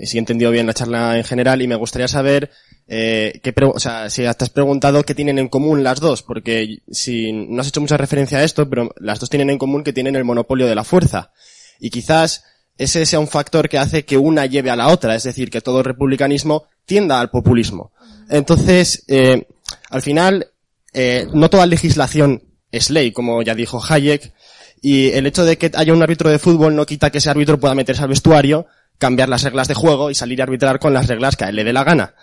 si 0.05 0.17
he 0.17 0.19
entendido 0.19 0.51
bien 0.51 0.67
la 0.67 0.73
charla 0.73 1.17
en 1.17 1.23
general, 1.23 1.61
y 1.61 1.67
me 1.67 1.75
gustaría 1.75 2.07
saber 2.07 2.49
eh, 2.87 3.39
que 3.41 3.53
o 3.63 3.79
sea, 3.79 4.09
si 4.09 4.23
te 4.23 4.27
has 4.27 4.49
preguntado 4.49 5.03
qué 5.03 5.15
tienen 5.15 5.39
en 5.39 5.47
común 5.47 5.83
las 5.83 5.99
dos, 5.99 6.23
porque 6.23 6.79
si 6.91 7.31
no 7.31 7.61
has 7.61 7.67
hecho 7.67 7.81
mucha 7.81 7.97
referencia 7.97 8.39
a 8.39 8.43
esto, 8.43 8.69
pero 8.69 8.93
las 8.97 9.19
dos 9.19 9.29
tienen 9.29 9.49
en 9.49 9.57
común 9.57 9.83
que 9.83 9.93
tienen 9.93 10.15
el 10.15 10.25
monopolio 10.25 10.67
de 10.67 10.75
la 10.75 10.83
fuerza. 10.83 11.31
Y 11.79 11.89
quizás 11.89 12.43
ese 12.77 13.05
sea 13.05 13.19
un 13.19 13.27
factor 13.27 13.69
que 13.69 13.77
hace 13.77 14.05
que 14.05 14.17
una 14.17 14.45
lleve 14.45 14.71
a 14.71 14.75
la 14.75 14.87
otra, 14.87 15.15
es 15.15 15.23
decir, 15.23 15.49
que 15.49 15.61
todo 15.61 15.83
republicanismo 15.83 16.65
tienda 16.85 17.19
al 17.19 17.29
populismo. 17.29 17.91
Entonces, 18.29 19.03
eh, 19.07 19.47
al 19.89 20.01
final, 20.01 20.47
eh, 20.93 21.27
no 21.33 21.49
toda 21.49 21.65
legislación 21.65 22.43
es 22.71 22.89
ley, 22.89 23.11
como 23.11 23.41
ya 23.41 23.55
dijo 23.55 23.81
Hayek, 23.81 24.33
y 24.81 25.09
el 25.09 25.27
hecho 25.27 25.45
de 25.45 25.57
que 25.57 25.71
haya 25.75 25.93
un 25.93 26.01
árbitro 26.01 26.29
de 26.29 26.39
fútbol 26.39 26.75
no 26.75 26.85
quita 26.85 27.11
que 27.11 27.19
ese 27.19 27.29
árbitro 27.29 27.59
pueda 27.59 27.75
meterse 27.75 28.01
al 28.01 28.09
vestuario, 28.09 28.65
cambiar 29.01 29.29
las 29.29 29.41
reglas 29.41 29.67
de 29.67 29.73
juego 29.73 30.11
y 30.11 30.15
salir 30.15 30.41
a 30.41 30.43
arbitrar 30.43 30.77
con 30.77 30.93
las 30.93 31.07
reglas 31.07 31.35
que 31.35 31.43
a 31.43 31.49
él 31.49 31.55
le 31.55 31.63
dé 31.63 31.73
la 31.73 31.83
gana. 31.83 32.13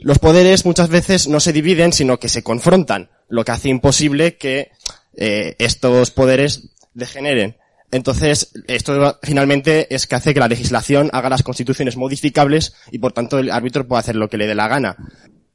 Los 0.00 0.18
poderes 0.18 0.64
muchas 0.64 0.88
veces 0.88 1.28
no 1.28 1.40
se 1.40 1.52
dividen, 1.52 1.92
sino 1.92 2.18
que 2.18 2.30
se 2.30 2.42
confrontan, 2.42 3.10
lo 3.28 3.44
que 3.44 3.52
hace 3.52 3.68
imposible 3.68 4.38
que 4.38 4.70
eh, 5.14 5.56
estos 5.58 6.10
poderes 6.10 6.70
degeneren. 6.94 7.58
Entonces, 7.90 8.50
esto 8.66 9.18
finalmente 9.22 9.94
es 9.94 10.06
que 10.06 10.14
hace 10.14 10.32
que 10.32 10.40
la 10.40 10.48
legislación 10.48 11.10
haga 11.12 11.28
las 11.28 11.42
constituciones 11.42 11.98
modificables 11.98 12.72
y 12.90 12.98
por 12.98 13.12
tanto 13.12 13.38
el 13.38 13.50
árbitro 13.50 13.86
pueda 13.86 14.00
hacer 14.00 14.16
lo 14.16 14.30
que 14.30 14.38
le 14.38 14.46
dé 14.46 14.54
la 14.54 14.68
gana. 14.68 14.96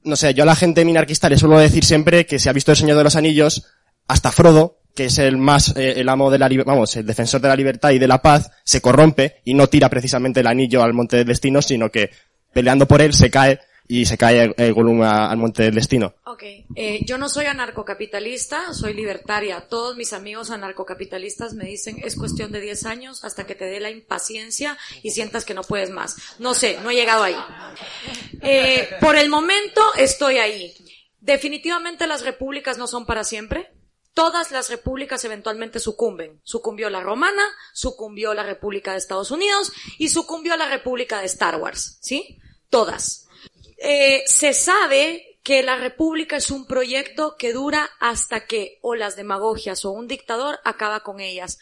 No 0.04 0.16
sé, 0.16 0.36
yo 0.36 0.44
a 0.44 0.46
la 0.46 0.56
gente 0.56 0.86
minarquista 0.86 1.28
le 1.28 1.40
suelo 1.40 1.58
decir 1.58 1.84
siempre 1.84 2.28
que 2.28 2.38
se 2.38 2.52
ha 2.52 2.54
visto 2.54 2.70
el 2.70 2.78
Señor 2.78 2.98
de 2.98 3.04
los 3.04 3.16
Anillos, 3.16 3.66
hasta 4.08 4.32
Frodo, 4.32 4.78
que 4.98 5.06
es 5.06 5.20
el 5.20 5.38
más, 5.38 5.78
eh, 5.78 5.94
el 5.98 6.10
amo 6.10 6.32
de 6.32 6.40
la, 6.40 6.50
vamos, 6.66 6.96
el 6.96 7.06
defensor 7.06 7.40
de 7.40 7.48
la 7.48 7.56
libertad 7.56 7.92
y 7.92 8.00
de 8.00 8.08
la 8.08 8.20
paz, 8.20 8.50
se 8.64 8.82
corrompe 8.82 9.42
y 9.46 9.54
no 9.54 9.68
tira 9.68 9.90
precisamente 9.90 10.40
el 10.40 10.48
anillo 10.48 10.82
al 10.82 10.96
monte 10.96 11.18
del 11.18 11.28
destino, 11.28 11.62
sino 11.62 11.92
que 11.92 12.10
peleando 12.52 12.88
por 12.88 13.00
él 13.04 13.14
se 13.14 13.30
cae 13.30 13.60
y 13.88 14.08
se 14.08 14.18
cae 14.18 14.56
el 14.58 14.74
Gollum 14.74 15.04
al 15.04 15.38
monte 15.38 15.62
del 15.62 15.76
destino. 15.76 16.16
Ok, 16.26 16.44
eh, 16.76 17.02
yo 17.06 17.20
no 17.20 17.30
soy 17.30 17.46
anarcocapitalista, 17.46 18.74
soy 18.74 18.96
libertaria. 18.96 19.68
Todos 19.70 19.96
mis 19.96 20.14
amigos 20.14 20.50
anarcocapitalistas 20.50 21.54
me 21.54 21.66
dicen 21.66 21.98
es 22.04 22.16
cuestión 22.16 22.52
de 22.52 22.60
10 22.60 22.86
años 22.88 23.24
hasta 23.24 23.46
que 23.46 23.54
te 23.54 23.66
dé 23.66 23.80
la 23.80 23.92
impaciencia 23.92 24.80
y 25.04 25.12
sientas 25.12 25.46
que 25.46 25.54
no 25.54 25.62
puedes 25.62 25.92
más. 25.92 26.18
No 26.40 26.56
sé, 26.56 26.80
no 26.82 26.90
he 26.90 26.96
llegado 26.96 27.24
ahí. 27.24 27.38
Eh, 28.42 28.90
por 29.00 29.16
el 29.16 29.30
momento 29.30 29.82
estoy 29.96 30.40
ahí. 30.40 30.74
Definitivamente 31.22 32.08
las 32.08 32.26
repúblicas 32.26 32.80
no 32.80 32.88
son 32.88 33.06
para 33.06 33.24
siempre. 33.24 33.77
Todas 34.18 34.50
las 34.50 34.72
repúblicas 34.72 35.24
eventualmente 35.26 35.80
sucumben. 35.80 36.42
Sucumbió 36.44 36.90
la 36.90 37.02
romana, 37.02 37.44
sucumbió 37.72 38.34
la 38.34 38.42
República 38.42 38.94
de 38.94 38.98
Estados 38.98 39.30
Unidos 39.30 39.72
y 40.00 40.10
sucumbió 40.10 40.58
la 40.58 40.68
República 40.68 41.20
de 41.20 41.28
Star 41.28 41.58
Wars. 41.58 42.00
¿Sí? 42.02 42.40
Todas. 42.72 43.28
Eh, 43.78 44.24
se 44.26 44.54
sabe 44.54 45.40
que 45.44 45.62
la 45.62 45.78
república 45.78 46.38
es 46.38 46.50
un 46.50 46.66
proyecto 46.66 47.36
que 47.38 47.54
dura 47.54 47.92
hasta 48.00 48.48
que 48.48 48.80
o 48.82 48.96
las 48.96 49.18
demagogias 49.18 49.86
o 49.86 49.92
un 49.92 50.08
dictador 50.08 50.58
acaba 50.64 51.02
con 51.02 51.20
ellas. 51.20 51.60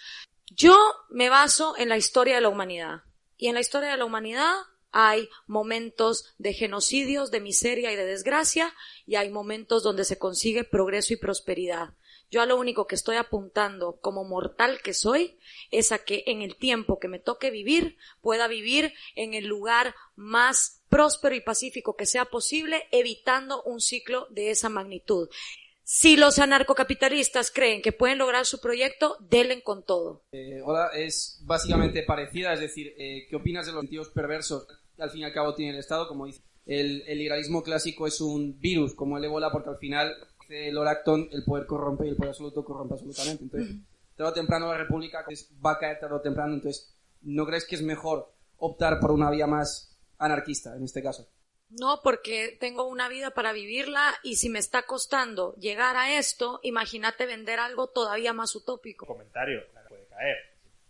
Yo 0.49 0.77
me 1.09 1.27
baso 1.27 1.75
en 1.77 1.89
la 1.89 1.97
historia 1.97 2.35
de 2.35 2.41
la 2.41 2.47
humanidad. 2.47 3.01
Y 3.35 3.47
en 3.49 3.55
la 3.55 3.59
historia 3.59 3.89
de 3.89 3.97
la 3.97 4.05
humanidad 4.05 4.53
hay 4.93 5.27
momentos 5.45 6.33
de 6.37 6.53
genocidios, 6.53 7.31
de 7.31 7.41
miseria 7.41 7.91
y 7.91 7.97
de 7.97 8.05
desgracia, 8.05 8.73
y 9.05 9.15
hay 9.15 9.29
momentos 9.29 9.83
donde 9.83 10.05
se 10.05 10.17
consigue 10.17 10.63
progreso 10.63 11.13
y 11.13 11.17
prosperidad. 11.17 11.89
Yo 12.31 12.41
a 12.41 12.45
lo 12.45 12.57
único 12.57 12.87
que 12.87 12.95
estoy 12.95 13.17
apuntando 13.17 13.99
como 14.01 14.23
mortal 14.23 14.79
que 14.83 14.93
soy 14.93 15.37
es 15.71 15.91
a 15.91 15.99
que 15.99 16.23
en 16.27 16.41
el 16.41 16.55
tiempo 16.55 16.99
que 16.99 17.07
me 17.07 17.19
toque 17.19 17.51
vivir 17.51 17.97
pueda 18.21 18.47
vivir 18.47 18.93
en 19.15 19.33
el 19.33 19.45
lugar 19.45 19.95
más 20.15 20.81
próspero 20.89 21.35
y 21.35 21.41
pacífico 21.41 21.95
que 21.95 22.05
sea 22.05 22.25
posible, 22.25 22.87
evitando 22.91 23.61
un 23.63 23.81
ciclo 23.81 24.27
de 24.29 24.51
esa 24.51 24.69
magnitud. 24.69 25.29
Si 25.83 26.17
los 26.17 26.39
anarcocapitalistas 26.39 27.51
creen 27.51 27.83
que 27.83 27.91
pueden 27.91 28.17
lograr 28.17 28.47
su 28.47 28.59
proyecto, 28.59 29.17
denle 29.19 29.61
con 29.61 29.83
todo. 29.83 30.23
Eh, 30.31 30.59
hola, 30.63 30.89
es 30.95 31.39
básicamente 31.43 32.01
parecida, 32.01 32.53
es 32.53 32.59
decir, 32.59 32.95
eh, 32.97 33.27
¿qué 33.29 33.35
opinas 33.35 33.67
de 33.67 33.71
los 33.71 33.81
sentidos 33.81 34.09
perversos 34.09 34.65
que 34.95 35.03
al 35.03 35.11
fin 35.11 35.21
y 35.21 35.25
al 35.25 35.33
cabo 35.33 35.53
tiene 35.53 35.73
el 35.73 35.79
Estado? 35.79 36.07
Como 36.07 36.25
dice, 36.25 36.41
el, 36.65 37.03
el 37.05 37.19
liberalismo 37.19 37.61
clásico 37.61 38.07
es 38.07 38.19
un 38.19 38.59
virus, 38.59 38.95
como 38.95 39.19
el 39.19 39.25
ébola, 39.25 39.51
porque 39.51 39.69
al 39.69 39.77
final, 39.77 40.15
dice 40.47 40.71
Loracton, 40.71 41.29
el 41.31 41.43
poder 41.43 41.65
corrompe 41.65 42.05
y 42.05 42.09
el 42.09 42.15
poder 42.15 42.29
absoluto 42.29 42.63
corrompe 42.63 42.93
absolutamente. 42.93 43.43
Entonces, 43.43 43.75
tarde 44.15 44.31
o 44.31 44.33
temprano 44.33 44.67
la 44.71 44.77
república 44.77 45.25
va 45.65 45.71
a 45.71 45.79
caer 45.79 45.99
tarde 45.99 46.15
o 46.15 46.21
temprano, 46.21 46.53
entonces, 46.53 46.95
¿no 47.21 47.45
crees 47.45 47.65
que 47.65 47.75
es 47.75 47.81
mejor 47.81 48.33
optar 48.57 48.99
por 48.99 49.11
una 49.11 49.29
vía 49.29 49.47
más 49.47 49.95
anarquista 50.17 50.75
en 50.75 50.83
este 50.83 51.01
caso. 51.01 51.27
No, 51.69 51.99
porque 52.03 52.57
tengo 52.59 52.87
una 52.87 53.09
vida 53.09 53.31
para 53.31 53.51
vivirla 53.51 54.13
y 54.23 54.35
si 54.35 54.49
me 54.49 54.59
está 54.59 54.83
costando 54.83 55.55
llegar 55.55 55.97
a 55.97 56.17
esto, 56.17 56.59
imagínate 56.63 57.25
vender 57.25 57.59
algo 57.59 57.87
todavía 57.87 58.33
más 58.33 58.55
utópico. 58.55 59.05
Comentario, 59.05 59.61
puede 59.89 60.05
caer. 60.07 60.37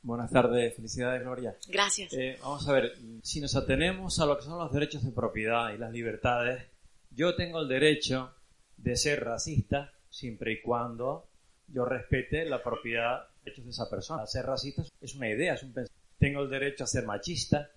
Buenas 0.01 0.29
tardes, 0.29 0.75
felicidades 0.75 1.23
Gloria. 1.23 1.55
Gracias. 1.67 2.13
Eh, 2.13 2.37
vamos 2.41 2.67
a 2.67 2.73
ver, 2.73 2.93
si 3.23 3.41
nos 3.41 3.55
atenemos 3.55 4.19
a 4.19 4.25
lo 4.25 4.37
que 4.37 4.43
son 4.43 4.59
los 4.59 4.71
derechos 4.71 5.03
de 5.03 5.11
propiedad 5.11 5.73
y 5.73 5.77
las 5.77 5.91
libertades, 5.91 6.63
yo 7.09 7.35
tengo 7.35 7.61
el 7.61 7.67
derecho 7.67 8.35
de 8.77 8.95
ser 8.95 9.23
racista 9.23 9.93
siempre 10.09 10.53
y 10.53 10.61
cuando 10.61 11.27
yo 11.67 11.85
respete 11.85 12.45
la 12.45 12.63
propiedad 12.63 13.27
de 13.27 13.45
derechos 13.45 13.65
de 13.65 13.71
esa 13.71 13.89
persona. 13.89 14.25
Ser 14.25 14.45
racista 14.45 14.83
es 15.01 15.15
una 15.15 15.29
idea, 15.29 15.55
es 15.55 15.63
un 15.63 15.73
pensamiento. 15.73 15.95
Tengo 16.17 16.41
el 16.41 16.49
derecho 16.49 16.83
a 16.83 16.87
ser 16.87 17.05
machista 17.05 17.69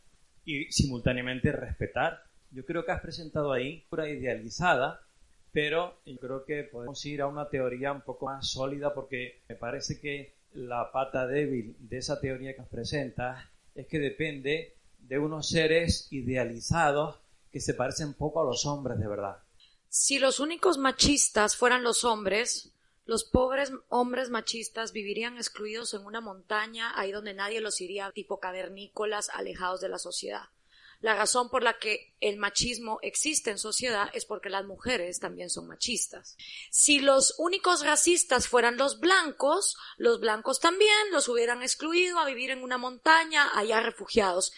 y 0.44 0.70
simultáneamente 0.70 1.52
respetar. 1.52 2.22
Yo 2.50 2.64
creo 2.64 2.84
que 2.84 2.92
has 2.92 3.00
presentado 3.00 3.52
ahí 3.52 3.86
una 3.90 4.08
idealizada, 4.08 5.00
pero 5.52 6.00
yo 6.06 6.18
creo 6.18 6.44
que 6.44 6.64
podemos 6.64 7.04
ir 7.04 7.20
a 7.20 7.26
una 7.26 7.48
teoría 7.48 7.92
un 7.92 8.02
poco 8.02 8.26
más 8.26 8.48
sólida 8.48 8.94
porque 8.94 9.42
me 9.48 9.56
parece 9.56 10.00
que 10.00 10.36
la 10.52 10.90
pata 10.92 11.26
débil 11.26 11.76
de 11.78 11.98
esa 11.98 12.20
teoría 12.20 12.54
que 12.54 12.60
nos 12.60 12.68
presentas 12.68 13.44
es 13.74 13.86
que 13.86 13.98
depende 13.98 14.76
de 14.98 15.18
unos 15.18 15.48
seres 15.48 16.08
idealizados 16.10 17.20
que 17.50 17.60
se 17.60 17.74
parecen 17.74 18.14
poco 18.14 18.40
a 18.40 18.44
los 18.44 18.66
hombres 18.66 18.98
de 18.98 19.08
verdad. 19.08 19.38
Si 19.88 20.18
los 20.18 20.40
únicos 20.40 20.78
machistas 20.78 21.56
fueran 21.56 21.82
los 21.82 22.04
hombres, 22.04 22.70
los 23.06 23.24
pobres 23.24 23.72
hombres 23.88 24.28
machistas 24.28 24.92
vivirían 24.92 25.38
excluidos 25.38 25.94
en 25.94 26.04
una 26.04 26.20
montaña, 26.20 26.92
ahí 26.94 27.10
donde 27.10 27.32
nadie 27.32 27.62
los 27.62 27.80
iría, 27.80 28.12
tipo 28.12 28.38
cavernícolas, 28.38 29.30
alejados 29.30 29.80
de 29.80 29.88
la 29.88 29.98
sociedad. 29.98 30.50
La 31.00 31.14
razón 31.14 31.48
por 31.48 31.62
la 31.62 31.78
que 31.78 32.12
el 32.20 32.38
machismo 32.38 32.98
existe 33.02 33.50
en 33.50 33.58
sociedad 33.58 34.10
es 34.14 34.24
porque 34.24 34.50
las 34.50 34.64
mujeres 34.64 35.20
también 35.20 35.48
son 35.48 35.68
machistas. 35.68 36.36
Si 36.70 36.98
los 36.98 37.36
únicos 37.38 37.84
racistas 37.84 38.48
fueran 38.48 38.76
los 38.76 38.98
blancos, 38.98 39.76
los 39.96 40.18
blancos 40.18 40.58
también 40.58 41.10
los 41.12 41.28
hubieran 41.28 41.62
excluido 41.62 42.18
a 42.18 42.26
vivir 42.26 42.50
en 42.50 42.64
una 42.64 42.78
montaña, 42.78 43.48
allá 43.56 43.80
refugiados. 43.80 44.52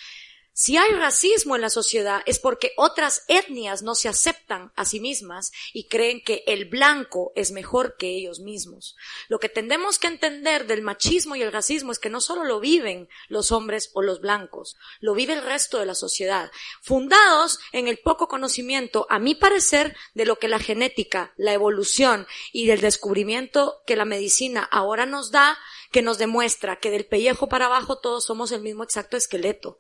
Si 0.63 0.77
hay 0.77 0.93
racismo 0.93 1.57
en 1.57 1.63
la 1.63 1.71
sociedad 1.71 2.21
es 2.27 2.39
porque 2.39 2.73
otras 2.77 3.25
etnias 3.29 3.81
no 3.81 3.95
se 3.95 4.11
aceptan 4.11 4.75
a 4.77 4.85
sí 4.85 5.01
mismas 5.01 5.53
y 5.73 5.89
creen 5.89 6.21
que 6.23 6.45
el 6.47 6.67
blanco 6.67 7.33
es 7.35 7.51
mejor 7.51 7.97
que 7.97 8.09
ellos 8.09 8.41
mismos. 8.41 8.95
Lo 9.29 9.39
que 9.39 9.49
tendemos 9.49 9.99
que 9.99 10.09
entender 10.09 10.67
del 10.67 10.83
machismo 10.83 11.35
y 11.35 11.41
el 11.41 11.51
racismo 11.51 11.93
es 11.93 11.99
que 11.99 12.11
no 12.11 12.21
solo 12.21 12.45
lo 12.45 12.61
viven 12.61 13.09
los 13.29 13.53
hombres 13.53 13.91
o 13.95 14.03
los 14.03 14.21
blancos, 14.21 14.77
lo 15.01 15.15
vive 15.15 15.33
el 15.33 15.43
resto 15.43 15.79
de 15.79 15.87
la 15.87 15.95
sociedad, 15.95 16.51
fundados 16.83 17.59
en 17.73 17.89
el 17.89 17.97
poco 17.97 18.29
conocimiento, 18.29 19.07
a 19.09 19.19
mi 19.19 19.35
parecer, 19.35 19.97
de 20.13 20.27
lo 20.27 20.39
que 20.39 20.49
la 20.49 20.59
genética, 20.59 21.33
la 21.39 21.55
evolución 21.55 22.27
y 22.53 22.67
del 22.67 22.83
descubrimiento 22.83 23.81
que 23.87 23.97
la 23.97 24.05
medicina 24.05 24.69
ahora 24.71 25.07
nos 25.07 25.31
da, 25.31 25.57
que 25.91 26.03
nos 26.03 26.19
demuestra 26.19 26.81
que 26.81 26.91
del 26.91 27.07
pellejo 27.07 27.49
para 27.49 27.65
abajo 27.65 27.99
todos 27.99 28.27
somos 28.27 28.53
el 28.53 28.61
mismo 28.61 28.85
exacto 28.85 29.17
esqueleto 29.17 29.79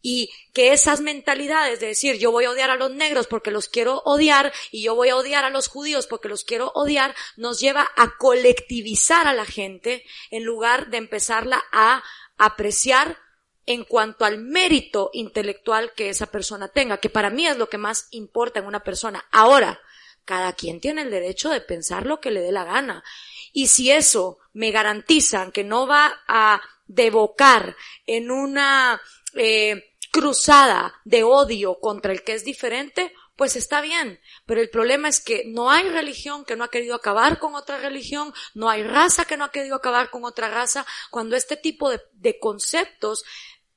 y 0.00 0.30
que 0.52 0.72
esas 0.72 1.00
mentalidades 1.00 1.80
de 1.80 1.88
decir 1.88 2.18
yo 2.18 2.30
voy 2.30 2.44
a 2.44 2.50
odiar 2.50 2.70
a 2.70 2.76
los 2.76 2.90
negros 2.90 3.26
porque 3.26 3.50
los 3.50 3.68
quiero 3.68 4.02
odiar 4.04 4.52
y 4.70 4.82
yo 4.82 4.94
voy 4.94 5.08
a 5.08 5.16
odiar 5.16 5.44
a 5.44 5.50
los 5.50 5.68
judíos 5.68 6.06
porque 6.06 6.28
los 6.28 6.44
quiero 6.44 6.70
odiar 6.74 7.14
nos 7.36 7.60
lleva 7.60 7.88
a 7.96 8.16
colectivizar 8.16 9.26
a 9.26 9.34
la 9.34 9.44
gente 9.44 10.04
en 10.30 10.44
lugar 10.44 10.88
de 10.90 10.98
empezarla 10.98 11.62
a 11.72 12.02
apreciar 12.36 13.18
en 13.66 13.84
cuanto 13.84 14.24
al 14.24 14.38
mérito 14.38 15.10
intelectual 15.12 15.92
que 15.94 16.08
esa 16.08 16.26
persona 16.26 16.68
tenga, 16.68 16.96
que 16.96 17.10
para 17.10 17.28
mí 17.28 17.46
es 17.46 17.58
lo 17.58 17.68
que 17.68 17.76
más 17.76 18.08
importa 18.12 18.60
en 18.60 18.66
una 18.66 18.82
persona. 18.82 19.26
Ahora, 19.30 19.78
cada 20.24 20.54
quien 20.54 20.80
tiene 20.80 21.02
el 21.02 21.10
derecho 21.10 21.50
de 21.50 21.60
pensar 21.60 22.06
lo 22.06 22.18
que 22.18 22.30
le 22.30 22.40
dé 22.40 22.50
la 22.50 22.64
gana. 22.64 23.04
Y 23.52 23.66
si 23.66 23.90
eso 23.90 24.38
me 24.54 24.70
garantizan 24.70 25.52
que 25.52 25.64
no 25.64 25.86
va 25.86 26.22
a 26.26 26.62
devocar 26.86 27.76
en 28.06 28.30
una 28.30 29.00
eh, 29.38 29.94
cruzada 30.10 30.94
de 31.04 31.22
odio 31.22 31.78
contra 31.80 32.12
el 32.12 32.22
que 32.22 32.34
es 32.34 32.44
diferente, 32.44 33.12
pues 33.36 33.54
está 33.54 33.80
bien. 33.80 34.18
Pero 34.46 34.60
el 34.60 34.68
problema 34.68 35.08
es 35.08 35.20
que 35.20 35.44
no 35.46 35.70
hay 35.70 35.88
religión 35.88 36.44
que 36.44 36.56
no 36.56 36.64
ha 36.64 36.70
querido 36.70 36.94
acabar 36.94 37.38
con 37.38 37.54
otra 37.54 37.78
religión, 37.78 38.32
no 38.54 38.68
hay 38.68 38.82
raza 38.82 39.24
que 39.24 39.36
no 39.36 39.44
ha 39.44 39.52
querido 39.52 39.76
acabar 39.76 40.10
con 40.10 40.24
otra 40.24 40.50
raza, 40.50 40.84
cuando 41.10 41.36
este 41.36 41.56
tipo 41.56 41.90
de, 41.90 42.38
conceptos 42.40 43.24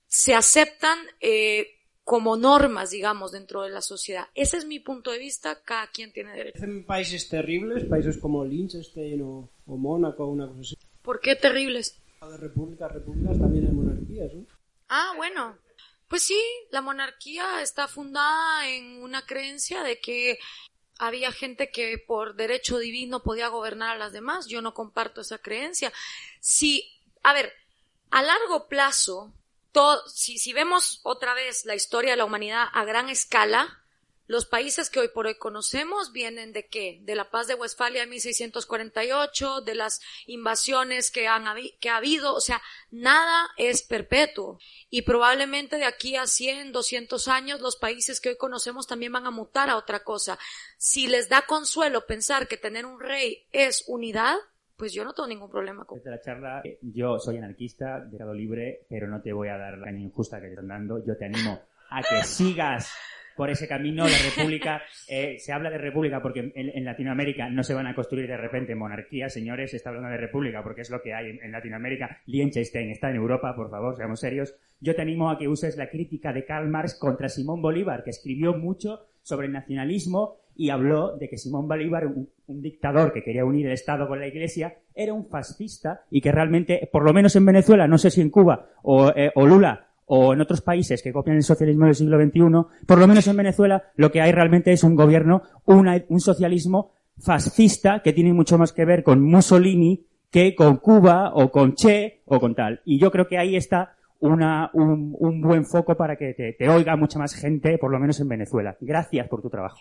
se 0.08 0.34
aceptan 0.34 0.98
eh, 1.20 1.68
como 2.04 2.36
normas, 2.36 2.90
digamos, 2.90 3.32
dentro 3.32 3.62
de 3.62 3.70
la 3.70 3.82
sociedad. 3.82 4.26
Ese 4.34 4.58
es 4.58 4.66
mi 4.66 4.80
punto 4.80 5.12
de 5.12 5.20
vista, 5.20 5.62
cada 5.64 5.88
quien 5.88 6.12
tiene 6.12 6.34
derecho. 6.34 6.64
En 6.64 6.86
países 6.86 7.30
terribles, 7.30 7.86
países 7.86 8.18
como 8.18 8.44
Liechtenstein 8.44 9.22
o, 9.22 9.50
o 9.66 9.78
Mónaco, 9.78 10.26
una 10.26 10.48
cosa 10.48 10.62
así. 10.62 10.76
¿Por 11.04 11.20
qué 11.20 11.36
terribles? 11.36 12.02
De 12.28 12.38
repúblicas, 12.38 12.92
repúblicas 12.92 13.40
también 13.40 13.68
hay 13.68 13.72
monarquías, 13.72 14.34
¿no? 14.34 14.46
Ah, 14.94 15.14
bueno. 15.16 15.58
Pues 16.10 16.24
sí, 16.24 16.38
la 16.70 16.82
monarquía 16.82 17.62
está 17.62 17.88
fundada 17.88 18.68
en 18.68 19.02
una 19.02 19.26
creencia 19.26 19.84
de 19.84 20.02
que 20.02 20.38
había 21.00 21.32
gente 21.32 21.72
que 21.72 21.98
por 21.98 22.36
derecho 22.36 22.78
divino 22.78 23.24
podía 23.24 23.48
gobernar 23.48 23.96
a 23.96 24.00
las 24.00 24.12
demás. 24.12 24.48
Yo 24.48 24.62
no 24.62 24.74
comparto 24.74 25.22
esa 25.22 25.38
creencia. 25.38 25.94
Si, 26.42 26.92
a 27.24 27.32
ver, 27.32 27.54
a 28.10 28.22
largo 28.22 28.68
plazo, 28.68 29.34
si, 30.14 30.38
si 30.38 30.52
vemos 30.52 31.00
otra 31.04 31.34
vez 31.36 31.64
la 31.64 31.76
historia 31.76 32.12
de 32.12 32.18
la 32.18 32.26
humanidad 32.26 32.68
a 32.74 32.84
gran 32.84 33.08
escala, 33.08 33.81
los 34.32 34.46
países 34.46 34.90
que 34.90 35.02
hoy 35.02 35.10
por 35.10 35.28
hoy 35.28 35.36
conocemos 35.36 36.14
vienen 36.14 36.54
de 36.54 36.66
qué? 36.66 37.02
De 37.04 37.16
la 37.16 37.30
paz 37.30 37.48
de 37.48 37.56
Westfalia 37.56 38.04
en 38.04 38.10
1648, 38.12 39.60
de 39.60 39.76
las 39.76 40.00
invasiones 40.26 41.12
que, 41.12 41.28
han, 41.28 41.44
que 41.82 41.90
ha 41.90 41.98
habido, 41.98 42.34
o 42.34 42.40
sea, 42.40 42.62
nada 42.92 43.50
es 43.58 43.84
perpetuo. 43.84 44.58
Y 44.90 45.02
probablemente 45.02 45.76
de 45.76 45.84
aquí 45.84 46.16
a 46.16 46.28
100, 46.28 46.72
200 46.72 47.28
años 47.28 47.60
los 47.60 47.76
países 47.76 48.22
que 48.22 48.30
hoy 48.30 48.38
conocemos 48.38 48.88
también 48.88 49.12
van 49.12 49.28
a 49.28 49.32
mutar 49.32 49.70
a 49.70 49.76
otra 49.76 50.02
cosa. 50.06 50.40
Si 50.78 51.08
les 51.08 51.28
da 51.28 51.42
consuelo 51.42 52.06
pensar 52.06 52.48
que 52.48 52.56
tener 52.56 52.86
un 52.86 53.02
rey 53.02 53.46
es 53.52 53.84
unidad, 53.88 54.38
pues 54.78 54.94
yo 54.94 55.04
no 55.04 55.14
tengo 55.14 55.28
ningún 55.28 55.52
problema 55.52 55.84
con. 55.84 55.98
Desde 55.98 56.10
la 56.10 56.22
charla, 56.22 56.62
eh, 56.64 56.80
yo 56.82 57.20
soy 57.20 57.36
anarquista, 57.36 58.08
libre, 58.34 58.86
pero 58.88 59.10
no 59.10 59.22
te 59.22 59.34
voy 59.34 59.50
a 59.50 59.58
dar 59.58 59.78
la 59.78 59.92
injusta 59.92 60.40
que 60.40 60.48
te 60.48 60.54
están 60.54 60.70
dando. 60.70 61.06
Yo 61.06 61.18
te 61.18 61.26
animo 61.26 61.62
a 61.90 62.02
que 62.02 62.24
sigas 62.24 62.94
por 63.36 63.50
ese 63.50 63.68
camino. 63.68 64.06
La 64.06 64.18
República, 64.36 64.82
eh, 65.08 65.38
se 65.40 65.54
habla 65.54 65.70
de 65.70 65.78
República 65.78 66.22
porque 66.22 66.52
en, 66.56 66.86
Latinoamérica 66.86 67.50
no 67.50 67.64
se 67.64 67.74
van 67.74 67.88
a 67.88 67.96
construir 67.96 68.28
de 68.28 68.38
repente 68.38 68.76
monarquías, 68.76 69.34
señores, 69.34 69.72
se 69.72 69.78
está 69.78 69.90
hablando 69.90 70.10
de 70.10 70.18
República 70.18 70.64
porque 70.64 70.82
es 70.82 70.90
lo 70.90 71.02
que 71.02 71.14
hay 71.14 71.40
en, 71.42 71.52
Latinoamérica. 71.52 72.22
Liechtenstein 72.26 72.92
está 72.92 73.10
en 73.10 73.18
Europa, 73.18 73.56
por 73.56 73.70
favor, 73.70 73.96
seamos 73.96 74.20
serios. 74.20 74.56
Yo 74.80 74.96
te 74.96 75.02
animo 75.02 75.30
a 75.30 75.38
que 75.38 75.48
uses 75.48 75.78
la 75.78 75.90
crítica 75.90 76.34
de 76.34 76.46
Karl 76.46 76.68
Marx 76.68 76.96
contra 76.96 77.30
Simón 77.30 77.62
Bolívar, 77.62 78.04
que 78.04 78.10
escribió 78.10 78.54
mucho 78.54 79.06
sobre 79.22 79.48
el 79.48 79.54
nacionalismo 79.54 80.38
y 80.56 80.70
habló 80.70 81.18
de 81.18 81.30
que 81.30 81.38
Simón 81.38 81.68
Bolívar, 81.68 82.08
un, 82.08 82.30
dictador 82.48 83.14
que 83.14 83.24
quería 83.24 83.46
unir 83.46 83.68
el 83.68 83.72
Estado 83.72 84.08
con 84.08 84.20
la 84.20 84.28
Iglesia, 84.28 84.76
era 84.94 85.14
un 85.14 85.26
fascista 85.26 86.02
y 86.12 86.20
que 86.20 86.32
realmente, 86.32 86.90
por 86.92 87.04
lo 87.04 87.14
menos 87.14 87.36
en 87.36 87.46
Venezuela, 87.46 87.88
no 87.88 87.98
sé 87.98 88.12
si 88.12 88.20
en 88.20 88.30
Cuba 88.30 88.68
o, 88.84 89.10
eh, 89.16 89.32
o 89.36 89.46
Lula 89.48 89.91
o 90.14 90.34
en 90.34 90.42
otros 90.42 90.60
países 90.60 91.02
que 91.02 91.14
copian 91.14 91.38
el 91.38 91.44
socialismo 91.44 91.86
del 91.86 91.96
siglo 91.96 92.22
XXI, 92.22 92.86
por 92.86 93.00
lo 93.00 93.08
menos 93.08 93.26
en 93.28 93.38
Venezuela, 93.38 93.92
lo 93.96 94.12
que 94.12 94.20
hay 94.20 94.34
realmente 94.34 94.74
es 94.74 94.84
un 94.84 94.94
gobierno, 94.94 95.44
un 95.64 96.20
socialismo 96.20 96.92
fascista 97.18 98.02
que 98.04 98.12
tiene 98.12 98.34
mucho 98.34 98.58
más 98.58 98.74
que 98.74 98.84
ver 98.84 99.04
con 99.04 99.22
Mussolini 99.22 100.06
que 100.30 100.54
con 100.54 100.78
Cuba 100.78 101.32
o 101.34 101.50
con 101.50 101.76
Che 101.76 102.24
o 102.26 102.42
con 102.42 102.54
tal. 102.54 102.82
Y 102.84 103.00
yo 103.00 103.10
creo 103.10 103.26
que 103.26 103.38
ahí 103.38 103.56
está 103.56 103.96
una, 104.20 104.70
un, 104.74 105.42
buen 105.42 105.66
foco 105.66 105.96
para 105.96 106.18
que 106.18 106.56
te, 106.58 106.70
oiga 106.70 106.98
mucha 106.98 107.18
más 107.18 107.34
gente, 107.34 107.78
por 107.78 107.90
lo 107.90 107.98
menos 107.98 108.20
en 108.20 108.28
Venezuela. 108.28 108.76
Gracias 108.82 109.30
por 109.30 109.42
tu 109.42 109.50
trabajo. 109.50 109.80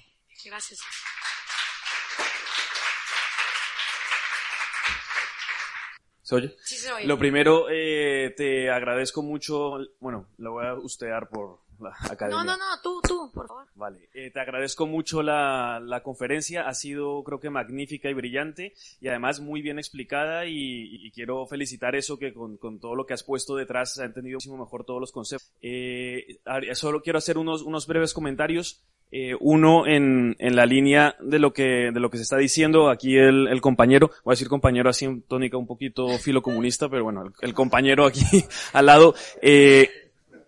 Lo 7.04 7.18
primero, 7.18 7.66
eh, 7.70 8.32
te 8.36 8.70
agradezco 8.70 9.22
mucho, 9.22 9.78
bueno, 10.00 10.28
lo 10.38 10.52
voy 10.52 10.66
a 10.66 10.74
ustear 10.74 11.28
por 11.28 11.60
la 11.80 11.94
academia. 12.10 12.38
No, 12.38 12.44
no, 12.44 12.56
no, 12.56 12.80
tú, 12.82 13.00
tú, 13.06 13.30
por 13.32 13.48
favor. 13.48 13.66
Vale, 13.74 14.08
eh, 14.12 14.30
te 14.30 14.40
agradezco 14.40 14.86
mucho 14.86 15.22
la, 15.22 15.80
la, 15.82 16.02
conferencia, 16.02 16.68
ha 16.68 16.74
sido 16.74 17.22
creo 17.24 17.40
que 17.40 17.50
magnífica 17.50 18.10
y 18.10 18.14
brillante 18.14 18.74
y 19.00 19.08
además 19.08 19.40
muy 19.40 19.62
bien 19.62 19.78
explicada 19.78 20.46
y, 20.46 21.10
quiero 21.12 21.46
felicitar 21.46 21.96
eso 21.96 22.18
que 22.18 22.32
con, 22.32 22.56
con, 22.56 22.78
todo 22.78 22.94
lo 22.94 23.06
que 23.06 23.14
has 23.14 23.24
puesto 23.24 23.56
detrás 23.56 23.98
ha 23.98 24.04
entendido 24.04 24.36
muchísimo 24.36 24.58
mejor 24.58 24.84
todos 24.84 25.00
los 25.00 25.12
conceptos. 25.12 25.50
Eh, 25.60 26.40
solo 26.74 27.02
quiero 27.02 27.18
hacer 27.18 27.38
unos, 27.38 27.62
unos 27.62 27.86
breves 27.86 28.12
comentarios. 28.12 28.84
Eh, 29.12 29.34
uno 29.40 29.88
en, 29.88 30.36
en, 30.38 30.54
la 30.54 30.66
línea 30.66 31.16
de 31.20 31.40
lo 31.40 31.52
que 31.52 31.90
de 31.92 31.98
lo 31.98 32.10
que 32.10 32.16
se 32.16 32.22
está 32.22 32.36
diciendo 32.36 32.88
aquí 32.88 33.16
el, 33.16 33.48
el, 33.48 33.60
compañero 33.60 34.12
voy 34.24 34.30
a 34.30 34.34
decir 34.34 34.46
compañero 34.46 34.88
así 34.88 35.04
en 35.04 35.22
tónica 35.22 35.56
un 35.56 35.66
poquito 35.66 36.16
filo 36.18 36.42
comunista 36.42 36.88
pero 36.88 37.02
bueno 37.02 37.24
el, 37.40 37.52
compañero 37.52 38.06
aquí 38.06 38.22
al 38.72 38.86
lado 38.86 39.16
eh, 39.42 39.90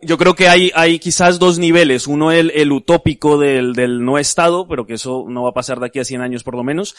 yo 0.03 0.19
creo 0.19 0.35
que 0.35 0.49
hay, 0.49 0.71
hay 0.75 0.99
quizás 0.99 1.39
dos 1.39 1.59
niveles. 1.59 2.09
Uno 2.09 2.33
el, 2.33 2.51
el 2.51 2.73
utópico 2.73 3.39
del, 3.39 3.73
del 3.73 4.05
no 4.05 4.19
Estado, 4.19 4.67
pero 4.67 4.85
que 4.85 4.95
eso 4.95 5.25
no 5.29 5.45
va 5.45 5.51
a 5.51 5.55
pasar 5.55 5.79
de 5.79 5.87
aquí 5.87 6.01
a 6.01 6.05
100 6.05 6.21
años 6.21 6.43
por 6.43 6.57
lo 6.57 6.65
menos. 6.65 6.97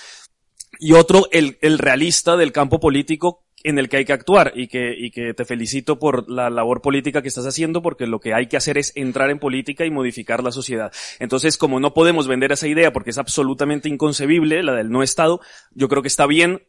Y 0.80 0.94
otro 0.94 1.28
el, 1.32 1.58
el 1.62 1.78
realista 1.78 2.38
del 2.38 2.54
campo 2.54 2.80
político 2.80 3.44
en 3.64 3.80
el 3.80 3.90
que 3.90 3.98
hay 3.98 4.06
que 4.06 4.14
actuar 4.14 4.54
y 4.56 4.68
que, 4.68 4.94
y 4.98 5.12
que 5.12 5.34
te 5.34 5.46
felicito 5.46 5.98
por 5.98 6.30
la 6.30 6.50
labor 6.50 6.82
política 6.82 7.22
que 7.22 7.28
estás 7.30 7.46
haciendo 7.46 7.82
porque 7.82 8.08
lo 8.08 8.20
que 8.20 8.34
hay 8.34 8.48
que 8.48 8.58
hacer 8.58 8.78
es 8.78 8.92
entrar 8.96 9.30
en 9.30 9.40
política 9.40 9.86
y 9.86 9.92
modificar 9.92 10.44
la 10.44 10.52
sociedad. 10.52 10.92
Entonces, 11.20 11.58
como 11.58 11.80
no 11.80 11.94
podemos 11.94 12.28
vender 12.28 12.52
esa 12.52 12.68
idea 12.68 12.92
porque 12.92 13.12
es 13.12 13.18
absolutamente 13.18 13.90
inconcebible, 13.90 14.64
la 14.64 14.74
del 14.74 14.90
no 14.90 15.04
Estado, 15.04 15.40
yo 15.74 15.88
creo 15.88 16.02
que 16.02 16.08
está 16.08 16.28
bien 16.28 16.62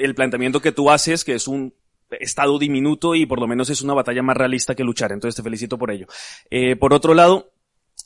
el 0.00 0.14
planteamiento 0.14 0.60
que 0.60 0.72
tú 0.72 0.90
haces, 0.90 1.24
que 1.24 1.34
es 1.34 1.48
un 1.48 1.74
Estado 2.10 2.58
diminuto 2.58 3.14
y 3.14 3.26
por 3.26 3.38
lo 3.38 3.46
menos 3.46 3.68
es 3.68 3.82
una 3.82 3.92
batalla 3.92 4.22
más 4.22 4.36
realista 4.36 4.74
que 4.74 4.84
luchar. 4.84 5.12
Entonces 5.12 5.36
te 5.36 5.42
felicito 5.42 5.76
por 5.76 5.90
ello. 5.90 6.06
Eh, 6.50 6.74
por 6.76 6.94
otro 6.94 7.12
lado, 7.12 7.50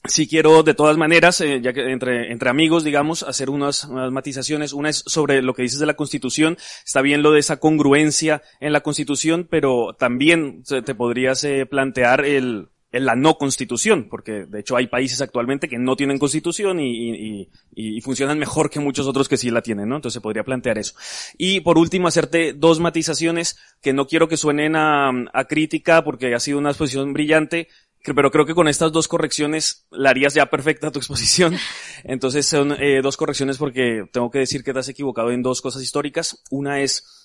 si 0.04 0.26
quiero 0.26 0.62
de 0.62 0.74
todas 0.74 0.96
maneras, 0.96 1.40
eh, 1.40 1.60
ya 1.60 1.72
que 1.72 1.92
entre, 1.92 2.50
amigos, 2.50 2.82
digamos, 2.84 3.22
hacer 3.22 3.50
unas, 3.50 3.84
unas, 3.84 4.10
matizaciones. 4.10 4.72
Una 4.72 4.90
es 4.90 5.04
sobre 5.06 5.42
lo 5.42 5.54
que 5.54 5.62
dices 5.62 5.78
de 5.78 5.86
la 5.86 5.94
Constitución. 5.94 6.56
Está 6.84 7.02
bien 7.02 7.22
lo 7.22 7.32
de 7.32 7.40
esa 7.40 7.58
congruencia 7.58 8.42
en 8.60 8.72
la 8.72 8.80
Constitución, 8.80 9.46
pero 9.48 9.94
también 9.98 10.64
te 10.64 10.94
podrías 10.94 11.44
eh, 11.44 11.66
plantear 11.66 12.24
el, 12.24 12.68
en 12.92 13.06
la 13.06 13.16
no 13.16 13.38
constitución, 13.38 14.08
porque 14.10 14.44
de 14.44 14.60
hecho 14.60 14.76
hay 14.76 14.86
países 14.86 15.20
actualmente 15.22 15.68
que 15.68 15.78
no 15.78 15.96
tienen 15.96 16.18
constitución 16.18 16.78
y, 16.78 17.40
y, 17.40 17.48
y, 17.74 18.00
funcionan 18.02 18.38
mejor 18.38 18.68
que 18.68 18.80
muchos 18.80 19.06
otros 19.06 19.30
que 19.30 19.38
sí 19.38 19.50
la 19.50 19.62
tienen, 19.62 19.88
¿no? 19.88 19.96
Entonces 19.96 20.14
se 20.14 20.20
podría 20.20 20.44
plantear 20.44 20.76
eso. 20.76 20.94
Y 21.38 21.60
por 21.60 21.78
último, 21.78 22.06
hacerte 22.06 22.52
dos 22.52 22.80
matizaciones 22.80 23.56
que 23.80 23.94
no 23.94 24.06
quiero 24.06 24.28
que 24.28 24.36
suenen 24.36 24.76
a, 24.76 25.10
a 25.32 25.44
crítica 25.46 26.04
porque 26.04 26.34
ha 26.34 26.40
sido 26.40 26.58
una 26.58 26.68
exposición 26.68 27.14
brillante, 27.14 27.68
pero 28.04 28.30
creo 28.30 28.46
que 28.46 28.54
con 28.54 28.68
estas 28.68 28.90
dos 28.92 29.06
correcciones 29.06 29.86
la 29.90 30.10
harías 30.10 30.34
ya 30.34 30.46
perfecta 30.46 30.90
tu 30.90 30.98
exposición. 30.98 31.56
Entonces 32.04 32.46
son 32.46 32.72
eh, 32.72 33.00
dos 33.02 33.16
correcciones 33.16 33.58
porque 33.58 34.04
tengo 34.12 34.30
que 34.30 34.40
decir 34.40 34.64
que 34.64 34.72
te 34.72 34.80
has 34.80 34.88
equivocado 34.88 35.30
en 35.30 35.42
dos 35.42 35.60
cosas 35.60 35.82
históricas. 35.82 36.42
Una 36.50 36.80
es 36.80 37.21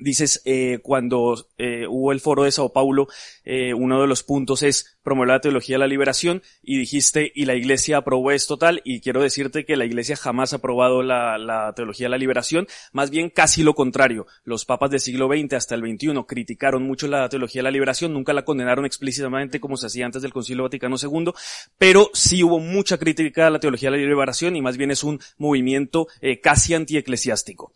dices, 0.00 0.42
eh, 0.44 0.78
cuando 0.82 1.48
eh, 1.58 1.86
hubo 1.88 2.12
el 2.12 2.20
foro 2.20 2.44
de 2.44 2.52
Sao 2.52 2.72
Paulo, 2.72 3.08
eh, 3.44 3.74
uno 3.74 4.00
de 4.00 4.06
los 4.06 4.22
puntos 4.22 4.62
es 4.62 4.96
promover 5.02 5.28
la 5.28 5.40
teología 5.40 5.76
de 5.76 5.80
la 5.80 5.86
liberación 5.86 6.42
y 6.62 6.78
dijiste, 6.78 7.30
y 7.34 7.44
la 7.44 7.54
iglesia 7.54 7.98
aprobó 7.98 8.32
esto 8.32 8.56
tal, 8.56 8.80
y 8.84 9.00
quiero 9.00 9.22
decirte 9.22 9.64
que 9.64 9.76
la 9.76 9.84
iglesia 9.84 10.16
jamás 10.16 10.52
ha 10.52 10.56
aprobado 10.56 11.02
la, 11.02 11.38
la 11.38 11.72
teología 11.74 12.06
de 12.06 12.10
la 12.10 12.18
liberación, 12.18 12.66
más 12.92 13.10
bien 13.10 13.30
casi 13.30 13.62
lo 13.62 13.74
contrario. 13.74 14.26
Los 14.44 14.64
papas 14.64 14.90
del 14.90 15.00
siglo 15.00 15.28
XX 15.28 15.54
hasta 15.54 15.74
el 15.74 15.82
XXI 15.82 16.24
criticaron 16.26 16.82
mucho 16.82 17.06
la 17.06 17.28
teología 17.28 17.60
de 17.60 17.64
la 17.64 17.70
liberación, 17.70 18.12
nunca 18.12 18.32
la 18.32 18.44
condenaron 18.44 18.84
explícitamente 18.84 19.60
como 19.60 19.76
se 19.76 19.86
hacía 19.86 20.06
antes 20.06 20.22
del 20.22 20.32
Concilio 20.32 20.64
Vaticano 20.64 20.96
II, 21.00 21.32
pero 21.78 22.10
sí 22.12 22.42
hubo 22.42 22.58
mucha 22.58 22.98
crítica 22.98 23.46
a 23.46 23.50
la 23.50 23.60
teología 23.60 23.90
de 23.90 23.98
la 23.98 24.02
liberación 24.02 24.56
y 24.56 24.62
más 24.62 24.76
bien 24.76 24.90
es 24.90 25.04
un 25.04 25.20
movimiento 25.38 26.08
eh, 26.20 26.40
casi 26.40 26.74
antieclesiástico. 26.74 27.72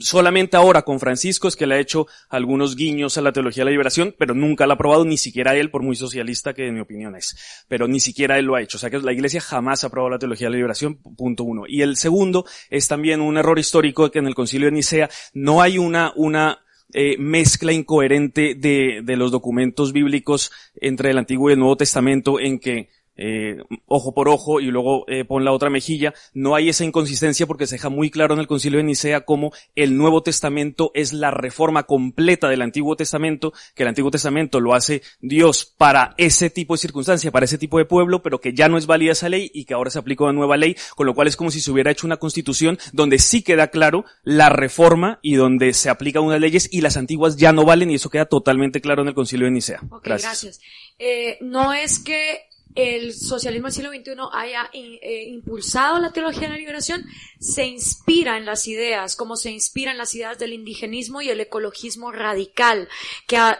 Solamente 0.00 0.56
ahora 0.56 0.82
con 0.82 1.00
Francisco 1.00 1.48
es 1.48 1.56
que 1.56 1.66
le 1.66 1.76
ha 1.76 1.80
hecho 1.80 2.06
algunos 2.28 2.76
guiños 2.76 3.16
a 3.16 3.22
la 3.22 3.32
teología 3.32 3.62
de 3.62 3.66
la 3.66 3.70
liberación, 3.70 4.14
pero 4.18 4.34
nunca 4.34 4.66
la 4.66 4.74
ha 4.74 4.76
aprobado 4.76 5.04
ni 5.04 5.16
siquiera 5.16 5.56
él, 5.56 5.70
por 5.70 5.82
muy 5.82 5.96
socialista 5.96 6.52
que 6.52 6.66
en 6.66 6.74
mi 6.74 6.80
opinión 6.80 7.16
es. 7.16 7.64
Pero 7.66 7.88
ni 7.88 7.98
siquiera 7.98 8.38
él 8.38 8.44
lo 8.44 8.54
ha 8.54 8.62
hecho. 8.62 8.76
O 8.76 8.80
sea 8.80 8.90
que 8.90 8.98
la 8.98 9.12
iglesia 9.12 9.40
jamás 9.40 9.82
ha 9.82 9.86
aprobado 9.86 10.10
la 10.10 10.18
teología 10.18 10.46
de 10.46 10.50
la 10.50 10.56
liberación, 10.56 10.96
punto 11.16 11.44
uno. 11.44 11.62
Y 11.66 11.80
el 11.80 11.96
segundo 11.96 12.44
es 12.68 12.86
también 12.86 13.22
un 13.22 13.38
error 13.38 13.58
histórico 13.58 14.10
que 14.10 14.18
en 14.18 14.26
el 14.26 14.34
concilio 14.34 14.66
de 14.66 14.72
Nicea 14.72 15.08
no 15.32 15.62
hay 15.62 15.78
una, 15.78 16.12
una 16.16 16.60
eh, 16.92 17.16
mezcla 17.18 17.72
incoherente 17.72 18.54
de, 18.54 19.00
de 19.02 19.16
los 19.16 19.32
documentos 19.32 19.92
bíblicos 19.92 20.52
entre 20.76 21.10
el 21.10 21.18
Antiguo 21.18 21.48
y 21.48 21.54
el 21.54 21.58
Nuevo 21.58 21.76
Testamento 21.76 22.38
en 22.38 22.58
que 22.58 22.90
eh, 23.16 23.58
ojo 23.86 24.14
por 24.14 24.28
ojo 24.28 24.60
y 24.60 24.66
luego 24.66 25.04
eh, 25.08 25.24
pon 25.24 25.44
la 25.44 25.52
otra 25.52 25.70
mejilla, 25.70 26.14
no 26.34 26.54
hay 26.54 26.68
esa 26.68 26.84
inconsistencia 26.84 27.46
porque 27.46 27.66
se 27.66 27.76
deja 27.76 27.88
muy 27.88 28.10
claro 28.10 28.34
en 28.34 28.40
el 28.40 28.46
concilio 28.46 28.78
de 28.78 28.84
Nicea 28.84 29.22
cómo 29.22 29.52
el 29.74 29.96
Nuevo 29.96 30.22
Testamento 30.22 30.90
es 30.94 31.12
la 31.12 31.30
reforma 31.30 31.84
completa 31.84 32.48
del 32.48 32.62
Antiguo 32.62 32.96
Testamento, 32.96 33.52
que 33.74 33.82
el 33.82 33.88
Antiguo 33.88 34.10
Testamento 34.10 34.60
lo 34.60 34.74
hace 34.74 35.02
Dios 35.20 35.72
para 35.76 36.14
ese 36.18 36.50
tipo 36.50 36.74
de 36.74 36.78
circunstancia, 36.78 37.30
para 37.30 37.44
ese 37.44 37.58
tipo 37.58 37.78
de 37.78 37.84
pueblo, 37.84 38.22
pero 38.22 38.40
que 38.40 38.52
ya 38.52 38.68
no 38.68 38.78
es 38.78 38.86
válida 38.86 39.12
esa 39.12 39.28
ley 39.28 39.50
y 39.52 39.64
que 39.64 39.74
ahora 39.74 39.90
se 39.90 39.98
aplica 39.98 40.24
una 40.24 40.32
nueva 40.32 40.56
ley, 40.56 40.76
con 40.94 41.06
lo 41.06 41.14
cual 41.14 41.28
es 41.28 41.36
como 41.36 41.50
si 41.50 41.60
se 41.60 41.70
hubiera 41.70 41.90
hecho 41.90 42.06
una 42.06 42.16
constitución 42.16 42.78
donde 42.92 43.18
sí 43.18 43.42
queda 43.42 43.68
claro 43.68 44.04
la 44.24 44.48
reforma 44.48 45.18
y 45.22 45.34
donde 45.34 45.72
se 45.72 45.90
aplican 45.90 46.24
unas 46.24 46.40
leyes 46.40 46.68
y 46.70 46.80
las 46.80 46.96
antiguas 46.96 47.36
ya 47.36 47.52
no 47.52 47.64
valen 47.64 47.90
y 47.90 47.94
eso 47.96 48.10
queda 48.10 48.26
totalmente 48.26 48.80
claro 48.80 49.02
en 49.02 49.08
el 49.08 49.14
concilio 49.14 49.46
de 49.46 49.52
Nicea. 49.52 49.80
gracias. 50.02 50.60
Eh, 50.98 51.36
no 51.42 51.74
es 51.74 51.98
que 51.98 52.45
el 52.76 53.14
socialismo 53.14 53.66
del 53.66 53.74
siglo 53.74 53.90
XXI 53.90 54.12
haya 54.32 54.70
eh, 54.72 55.24
impulsado 55.28 55.98
la 55.98 56.12
teología 56.12 56.42
de 56.42 56.50
la 56.50 56.56
liberación, 56.56 57.04
se 57.40 57.64
inspira 57.64 58.36
en 58.36 58.44
las 58.44 58.68
ideas, 58.68 59.16
como 59.16 59.36
se 59.36 59.50
inspira 59.50 59.90
en 59.90 59.98
las 59.98 60.14
ideas 60.14 60.38
del 60.38 60.52
indigenismo 60.52 61.22
y 61.22 61.30
el 61.30 61.40
ecologismo 61.40 62.12
radical, 62.12 62.88
que 63.26 63.38
a, 63.38 63.58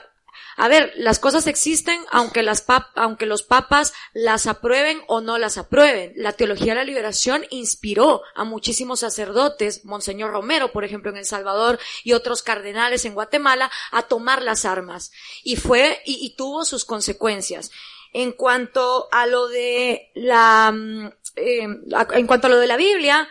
a 0.58 0.68
ver, 0.68 0.92
las 0.96 1.18
cosas 1.18 1.46
existen 1.46 1.98
aunque, 2.10 2.42
las 2.42 2.60
pap 2.60 2.88
aunque 2.94 3.24
los 3.24 3.42
papas 3.42 3.94
las 4.12 4.46
aprueben 4.46 5.00
o 5.06 5.22
no 5.22 5.38
las 5.38 5.56
aprueben. 5.56 6.12
La 6.16 6.32
teología 6.32 6.72
de 6.72 6.80
la 6.80 6.84
liberación 6.84 7.46
inspiró 7.50 8.22
a 8.34 8.44
muchísimos 8.44 9.00
sacerdotes, 9.00 9.84
Monseñor 9.86 10.30
Romero, 10.30 10.72
por 10.72 10.84
ejemplo, 10.84 11.10
en 11.10 11.16
El 11.16 11.26
Salvador, 11.26 11.78
y 12.04 12.12
otros 12.12 12.42
cardenales 12.42 13.06
en 13.06 13.14
Guatemala, 13.14 13.70
a 13.92 14.02
tomar 14.02 14.42
las 14.42 14.66
armas. 14.66 15.10
Y 15.42 15.56
fue, 15.56 16.02
y 16.04 16.34
tuvo 16.36 16.64
sus 16.64 16.84
consecuencias. 16.84 17.70
En 18.18 18.32
cuanto 18.32 19.08
a 19.12 19.26
lo 19.26 19.46
de 19.46 20.10
la, 20.14 20.72
mm, 20.72 21.06
eh, 21.36 21.68
en 22.14 22.26
cuanto 22.26 22.46
a 22.46 22.50
lo 22.50 22.56
de 22.56 22.66
la 22.66 22.78
Biblia, 22.78 23.28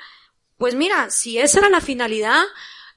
pues 0.60 0.76
mira, 0.76 1.10
si 1.10 1.40
esa 1.40 1.58
era 1.58 1.70
la 1.70 1.82
finalidad, 1.82 2.44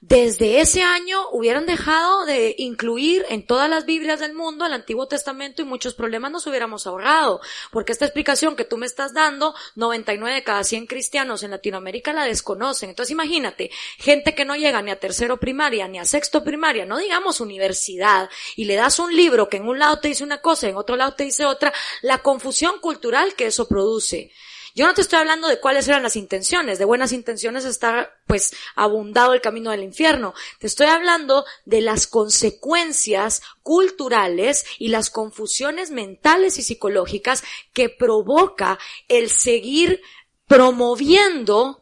desde 0.01 0.61
ese 0.61 0.81
año 0.81 1.29
hubieran 1.31 1.65
dejado 1.65 2.25
de 2.25 2.55
incluir 2.57 3.25
en 3.27 3.45
todas 3.45 3.69
las 3.69 3.85
Biblias 3.85 4.21
del 4.21 4.33
mundo 4.33 4.65
el 4.65 4.71
Antiguo 4.71 5.09
Testamento 5.09 5.61
y 5.61 5.65
muchos 5.65 5.93
problemas 5.93 6.31
nos 6.31 6.47
hubiéramos 6.47 6.87
ahorrado. 6.87 7.41
Porque 7.69 7.91
esta 7.91 8.05
explicación 8.05 8.55
que 8.55 8.63
tú 8.63 8.77
me 8.77 8.85
estás 8.85 9.13
dando, 9.13 9.53
99 9.75 10.35
de 10.35 10.43
cada 10.43 10.63
100 10.63 10.87
cristianos 10.87 11.43
en 11.43 11.51
Latinoamérica 11.51 12.13
la 12.13 12.23
desconocen. 12.23 12.89
Entonces 12.89 13.11
imagínate, 13.11 13.71
gente 13.97 14.33
que 14.33 14.45
no 14.45 14.55
llega 14.55 14.81
ni 14.81 14.91
a 14.91 14.99
tercero 14.99 15.37
primaria 15.37 15.89
ni 15.89 15.99
a 15.99 16.05
sexto 16.05 16.45
primaria, 16.45 16.85
no 16.85 16.97
digamos 16.97 17.41
universidad, 17.41 18.29
y 18.55 18.65
le 18.65 18.75
das 18.75 18.99
un 18.99 19.13
libro 19.13 19.49
que 19.49 19.57
en 19.57 19.67
un 19.67 19.79
lado 19.79 19.99
te 19.99 20.07
dice 20.07 20.23
una 20.23 20.39
cosa, 20.39 20.69
en 20.69 20.77
otro 20.77 20.95
lado 20.95 21.13
te 21.15 21.25
dice 21.25 21.45
otra, 21.45 21.73
la 22.01 22.19
confusión 22.19 22.79
cultural 22.79 23.35
que 23.35 23.47
eso 23.47 23.67
produce. 23.67 24.31
Yo 24.79 24.87
no 24.87 24.93
te 24.93 25.01
estoy 25.01 25.19
hablando 25.19 25.49
de 25.49 25.59
cuáles 25.59 25.89
eran 25.89 26.03
las 26.03 26.15
intenciones, 26.15 26.79
de 26.79 26.85
buenas 26.85 27.11
intenciones 27.11 27.65
está 27.65 28.15
pues 28.25 28.53
abundado 28.77 29.33
el 29.33 29.41
camino 29.41 29.71
del 29.71 29.83
infierno. 29.83 30.33
Te 30.57 30.67
estoy 30.67 30.87
hablando 30.87 31.43
de 31.65 31.81
las 31.81 32.07
consecuencias 32.07 33.41
culturales 33.61 34.65
y 34.77 34.87
las 34.87 35.09
confusiones 35.09 35.91
mentales 35.91 36.57
y 36.59 36.61
psicológicas 36.61 37.43
que 37.73 37.89
provoca 37.89 38.79
el 39.09 39.29
seguir 39.29 40.01
promoviendo 40.47 41.78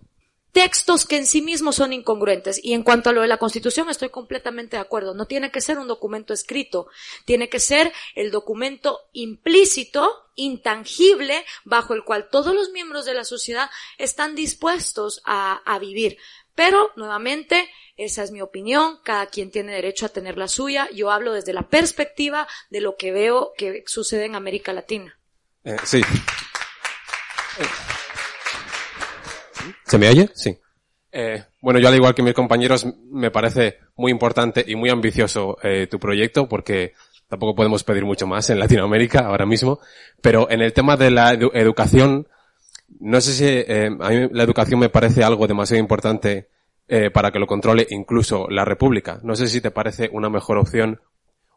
textos 0.58 1.06
que 1.06 1.18
en 1.18 1.28
sí 1.28 1.44
mismos 1.44 1.76
son 1.76 1.94
incongruentes. 1.94 2.60
Y 2.64 2.74
en 2.74 2.82
cuanto 2.82 3.12
a 3.12 3.14
lo 3.14 3.22
de 3.22 3.28
la 3.28 3.38
Constitución, 3.38 3.92
estoy 3.92 4.10
completamente 4.10 4.76
de 4.76 4.82
acuerdo. 4.82 5.14
No 5.14 5.28
tiene 5.28 5.52
que 5.52 5.62
ser 5.62 5.78
un 5.78 5.88
documento 5.88 6.34
escrito, 6.34 6.88
tiene 7.26 7.48
que 7.48 7.60
ser 7.60 7.94
el 8.16 8.32
documento 8.32 9.02
implícito, 9.14 10.32
intangible, 10.34 11.46
bajo 11.64 11.94
el 11.94 12.04
cual 12.04 12.30
todos 12.32 12.56
los 12.56 12.72
miembros 12.72 13.06
de 13.06 13.14
la 13.14 13.24
sociedad 13.24 13.70
están 14.00 14.34
dispuestos 14.34 15.22
a, 15.26 15.78
vivir. 15.80 16.18
Pero, 16.56 16.92
nuevamente, 16.96 17.70
esa 17.96 18.24
es 18.24 18.32
mi 18.32 18.42
opinión, 18.42 18.98
cada 19.04 19.28
quien 19.28 19.52
tiene 19.52 19.76
derecho 19.76 20.08
a 20.08 20.10
tener 20.10 20.40
la 20.40 20.48
suya. 20.48 20.90
Yo 20.92 21.12
hablo 21.12 21.34
desde 21.34 21.54
la 21.54 21.70
perspectiva 21.70 22.48
de 22.72 22.82
lo 22.82 22.96
que 22.96 23.12
veo 23.12 23.54
que 23.56 23.84
sucede 23.86 24.26
en 24.26 24.34
América 24.34 24.74
Latina. 24.74 25.20
Eh, 25.64 25.78
sí. 25.84 26.02
¿Se 29.88 29.98
me 29.98 30.10
oye? 30.10 30.30
Sí. 30.34 30.58
Eh, 31.12 31.44
bueno, 31.62 31.80
yo 31.80 31.88
al 31.88 31.96
igual 31.96 32.14
que 32.14 32.22
mis 32.22 32.34
compañeros, 32.34 32.86
me 33.10 33.32
parece 33.32 33.80
muy 33.96 34.12
importante 34.12 34.64
y 34.68 34.76
muy 34.76 34.90
ambicioso 34.90 35.58
eh, 35.64 35.88
tu 35.88 36.00
proyecto 36.00 36.48
porque 36.48 36.94
tampoco 37.28 37.56
podemos 37.56 37.84
pedir 37.84 38.06
mucho 38.06 38.28
más 38.28 38.50
en 38.50 38.60
Latinoamérica 38.60 39.20
ahora 39.20 39.46
mismo. 39.46 39.80
Pero 40.22 40.50
en 40.52 40.62
el 40.62 40.74
tema 40.74 40.98
de 40.98 41.12
la 41.12 41.34
edu 41.34 41.52
educación, 41.54 42.28
no 43.00 43.22
sé 43.22 43.34
si 43.34 43.46
eh, 43.46 43.90
a 44.00 44.10
mí 44.10 44.30
la 44.32 44.44
educación 44.44 44.80
me 44.80 44.90
parece 44.90 45.24
algo 45.24 45.48
demasiado 45.48 45.80
importante 45.80 46.50
eh, 46.88 47.10
para 47.10 47.32
que 47.32 47.40
lo 47.40 47.48
controle 47.48 47.88
incluso 47.90 48.48
la 48.50 48.66
República. 48.66 49.20
No 49.24 49.36
sé 49.36 49.48
si 49.48 49.62
te 49.62 49.72
parece 49.72 50.10
una 50.12 50.30
mejor 50.30 50.58
opción 50.58 51.02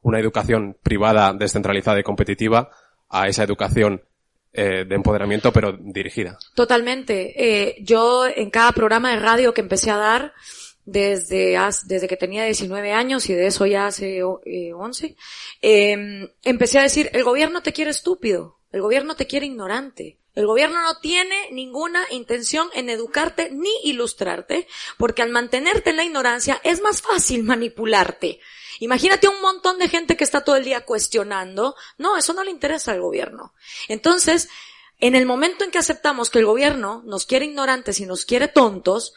una 0.02 0.18
educación 0.18 0.76
privada, 0.82 1.32
descentralizada 1.32 2.00
y 2.00 2.02
competitiva 2.02 2.70
a 3.08 3.28
esa 3.28 3.42
educación 3.42 4.02
eh, 4.52 4.84
de 4.86 4.94
empoderamiento, 4.94 5.52
pero 5.52 5.76
dirigida. 5.78 6.38
Totalmente. 6.54 7.34
Eh, 7.36 7.76
yo 7.80 8.26
en 8.26 8.50
cada 8.50 8.72
programa 8.72 9.10
de 9.10 9.20
radio 9.20 9.54
que 9.54 9.60
empecé 9.60 9.90
a 9.90 9.96
dar, 9.96 10.32
desde, 10.84 11.56
desde 11.84 12.08
que 12.08 12.16
tenía 12.16 12.44
19 12.44 12.92
años 12.92 13.28
y 13.30 13.34
de 13.34 13.46
eso 13.46 13.66
ya 13.66 13.86
hace 13.86 14.18
eh, 14.18 14.72
11, 14.72 15.16
eh, 15.62 16.28
empecé 16.42 16.78
a 16.78 16.82
decir, 16.82 17.10
el 17.12 17.22
gobierno 17.22 17.62
te 17.62 17.72
quiere 17.72 17.90
estúpido, 17.90 18.58
el 18.72 18.82
gobierno 18.82 19.14
te 19.14 19.26
quiere 19.26 19.46
ignorante. 19.46 20.18
El 20.34 20.46
gobierno 20.46 20.80
no 20.80 21.00
tiene 21.00 21.50
ninguna 21.50 22.04
intención 22.10 22.68
en 22.74 22.88
educarte 22.88 23.50
ni 23.50 23.70
ilustrarte, 23.82 24.68
porque 24.96 25.22
al 25.22 25.30
mantenerte 25.30 25.90
en 25.90 25.96
la 25.96 26.04
ignorancia 26.04 26.60
es 26.62 26.80
más 26.80 27.02
fácil 27.02 27.42
manipularte. 27.42 28.38
Imagínate 28.80 29.28
un 29.28 29.40
montón 29.42 29.78
de 29.78 29.88
gente 29.88 30.16
que 30.16 30.24
está 30.24 30.42
todo 30.42 30.56
el 30.56 30.64
día 30.64 30.84
cuestionando. 30.84 31.76
No, 31.98 32.16
eso 32.16 32.32
no 32.32 32.42
le 32.42 32.50
interesa 32.50 32.92
al 32.92 33.00
gobierno. 33.00 33.54
Entonces, 33.88 34.48
en 34.98 35.14
el 35.14 35.26
momento 35.26 35.64
en 35.64 35.70
que 35.70 35.78
aceptamos 35.78 36.30
que 36.30 36.38
el 36.38 36.46
gobierno 36.46 37.02
nos 37.04 37.26
quiere 37.26 37.44
ignorantes 37.44 38.00
y 38.00 38.06
nos 38.06 38.24
quiere 38.24 38.48
tontos, 38.48 39.14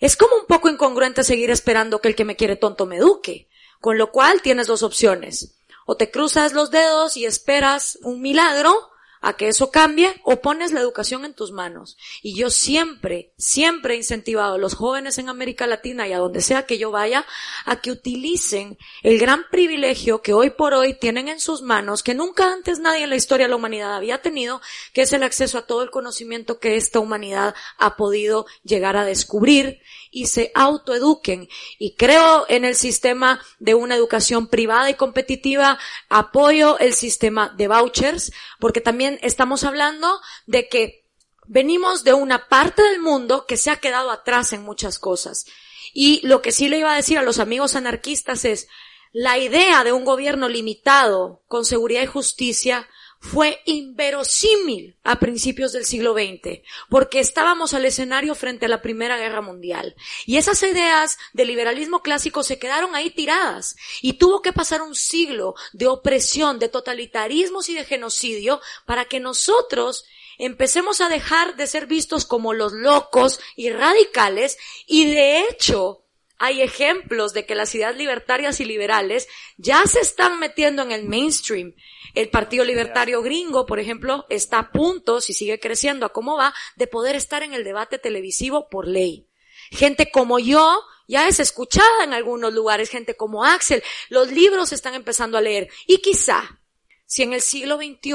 es 0.00 0.16
como 0.16 0.36
un 0.36 0.46
poco 0.46 0.68
incongruente 0.68 1.22
seguir 1.22 1.50
esperando 1.50 2.00
que 2.00 2.08
el 2.08 2.16
que 2.16 2.24
me 2.24 2.36
quiere 2.36 2.56
tonto 2.56 2.86
me 2.86 2.96
eduque. 2.96 3.48
Con 3.80 3.98
lo 3.98 4.10
cual 4.10 4.42
tienes 4.42 4.66
dos 4.66 4.82
opciones. 4.82 5.60
O 5.86 5.96
te 5.96 6.10
cruzas 6.10 6.52
los 6.52 6.70
dedos 6.70 7.16
y 7.16 7.24
esperas 7.24 7.98
un 8.02 8.20
milagro, 8.20 8.90
a 9.24 9.32
que 9.32 9.48
eso 9.48 9.70
cambie 9.70 10.20
o 10.22 10.42
pones 10.42 10.72
la 10.72 10.80
educación 10.80 11.24
en 11.24 11.32
tus 11.32 11.50
manos. 11.50 11.96
Y 12.22 12.36
yo 12.36 12.50
siempre, 12.50 13.32
siempre 13.38 13.94
he 13.94 13.96
incentivado 13.96 14.54
a 14.54 14.58
los 14.58 14.74
jóvenes 14.74 15.16
en 15.16 15.30
América 15.30 15.66
Latina 15.66 16.06
y 16.06 16.12
a 16.12 16.18
donde 16.18 16.42
sea 16.42 16.66
que 16.66 16.76
yo 16.76 16.90
vaya 16.90 17.24
a 17.64 17.80
que 17.80 17.90
utilicen 17.90 18.76
el 19.02 19.18
gran 19.18 19.46
privilegio 19.50 20.20
que 20.20 20.34
hoy 20.34 20.50
por 20.50 20.74
hoy 20.74 20.92
tienen 20.92 21.28
en 21.28 21.40
sus 21.40 21.62
manos, 21.62 22.02
que 22.02 22.12
nunca 22.14 22.52
antes 22.52 22.80
nadie 22.80 23.04
en 23.04 23.10
la 23.10 23.16
historia 23.16 23.46
de 23.46 23.50
la 23.50 23.56
humanidad 23.56 23.96
había 23.96 24.20
tenido, 24.20 24.60
que 24.92 25.02
es 25.02 25.12
el 25.14 25.22
acceso 25.22 25.56
a 25.56 25.66
todo 25.66 25.82
el 25.82 25.90
conocimiento 25.90 26.58
que 26.58 26.76
esta 26.76 27.00
humanidad 27.00 27.54
ha 27.78 27.96
podido 27.96 28.44
llegar 28.62 28.98
a 28.98 29.06
descubrir 29.06 29.80
y 30.14 30.26
se 30.26 30.52
autoeduquen. 30.54 31.48
Y 31.76 31.96
creo 31.96 32.46
en 32.48 32.64
el 32.64 32.76
sistema 32.76 33.40
de 33.58 33.74
una 33.74 33.96
educación 33.96 34.46
privada 34.46 34.88
y 34.88 34.94
competitiva, 34.94 35.78
apoyo 36.08 36.78
el 36.78 36.94
sistema 36.94 37.52
de 37.56 37.66
vouchers, 37.66 38.32
porque 38.60 38.80
también 38.80 39.18
estamos 39.22 39.64
hablando 39.64 40.20
de 40.46 40.68
que 40.68 41.04
venimos 41.46 42.04
de 42.04 42.14
una 42.14 42.48
parte 42.48 42.82
del 42.82 43.00
mundo 43.00 43.44
que 43.46 43.56
se 43.56 43.70
ha 43.70 43.76
quedado 43.76 44.12
atrás 44.12 44.52
en 44.52 44.62
muchas 44.62 45.00
cosas. 45.00 45.46
Y 45.92 46.24
lo 46.26 46.42
que 46.42 46.52
sí 46.52 46.68
le 46.68 46.78
iba 46.78 46.92
a 46.92 46.96
decir 46.96 47.18
a 47.18 47.22
los 47.22 47.40
amigos 47.40 47.74
anarquistas 47.74 48.44
es, 48.44 48.68
la 49.12 49.38
idea 49.38 49.82
de 49.82 49.92
un 49.92 50.04
gobierno 50.04 50.48
limitado 50.48 51.42
con 51.48 51.64
seguridad 51.64 52.02
y 52.02 52.06
justicia 52.06 52.88
fue 53.24 53.62
inverosímil 53.64 54.98
a 55.02 55.18
principios 55.18 55.72
del 55.72 55.86
siglo 55.86 56.12
XX, 56.12 56.60
porque 56.90 57.20
estábamos 57.20 57.72
al 57.72 57.86
escenario 57.86 58.34
frente 58.34 58.66
a 58.66 58.68
la 58.68 58.82
Primera 58.82 59.16
Guerra 59.16 59.40
Mundial. 59.40 59.96
Y 60.26 60.36
esas 60.36 60.62
ideas 60.62 61.16
del 61.32 61.48
liberalismo 61.48 62.02
clásico 62.02 62.42
se 62.42 62.58
quedaron 62.58 62.94
ahí 62.94 63.08
tiradas. 63.08 63.76
Y 64.02 64.14
tuvo 64.14 64.42
que 64.42 64.52
pasar 64.52 64.82
un 64.82 64.94
siglo 64.94 65.54
de 65.72 65.86
opresión, 65.86 66.58
de 66.58 66.68
totalitarismos 66.68 67.70
y 67.70 67.74
de 67.74 67.86
genocidio 67.86 68.60
para 68.84 69.06
que 69.06 69.20
nosotros 69.20 70.04
empecemos 70.36 71.00
a 71.00 71.08
dejar 71.08 71.56
de 71.56 71.66
ser 71.66 71.86
vistos 71.86 72.26
como 72.26 72.52
los 72.52 72.74
locos 72.74 73.40
y 73.56 73.70
radicales 73.70 74.58
y 74.86 75.06
de 75.06 75.40
hecho 75.48 76.03
hay 76.38 76.62
ejemplos 76.62 77.32
de 77.32 77.46
que 77.46 77.54
las 77.54 77.74
ideas 77.74 77.96
libertarias 77.96 78.60
y 78.60 78.64
liberales 78.64 79.28
ya 79.56 79.86
se 79.86 80.00
están 80.00 80.38
metiendo 80.38 80.82
en 80.82 80.92
el 80.92 81.04
mainstream. 81.04 81.74
El 82.14 82.28
Partido 82.28 82.64
Libertario 82.64 83.22
Gringo, 83.22 83.66
por 83.66 83.78
ejemplo, 83.80 84.26
está 84.28 84.58
a 84.58 84.72
punto, 84.72 85.20
si 85.20 85.32
sigue 85.32 85.60
creciendo 85.60 86.06
a 86.06 86.12
cómo 86.12 86.36
va, 86.36 86.54
de 86.76 86.86
poder 86.86 87.16
estar 87.16 87.42
en 87.42 87.54
el 87.54 87.64
debate 87.64 87.98
televisivo 87.98 88.68
por 88.68 88.86
ley. 88.86 89.28
Gente 89.70 90.10
como 90.10 90.38
yo 90.38 90.80
ya 91.06 91.28
es 91.28 91.40
escuchada 91.40 92.04
en 92.04 92.12
algunos 92.12 92.52
lugares, 92.52 92.90
gente 92.90 93.16
como 93.16 93.44
Axel. 93.44 93.82
Los 94.08 94.30
libros 94.30 94.70
se 94.70 94.74
están 94.74 94.94
empezando 94.94 95.38
a 95.38 95.40
leer. 95.40 95.68
Y 95.86 95.98
quizá, 95.98 96.60
si 97.06 97.22
en 97.22 97.32
el 97.32 97.40
siglo 97.40 97.76
XXI 97.76 98.12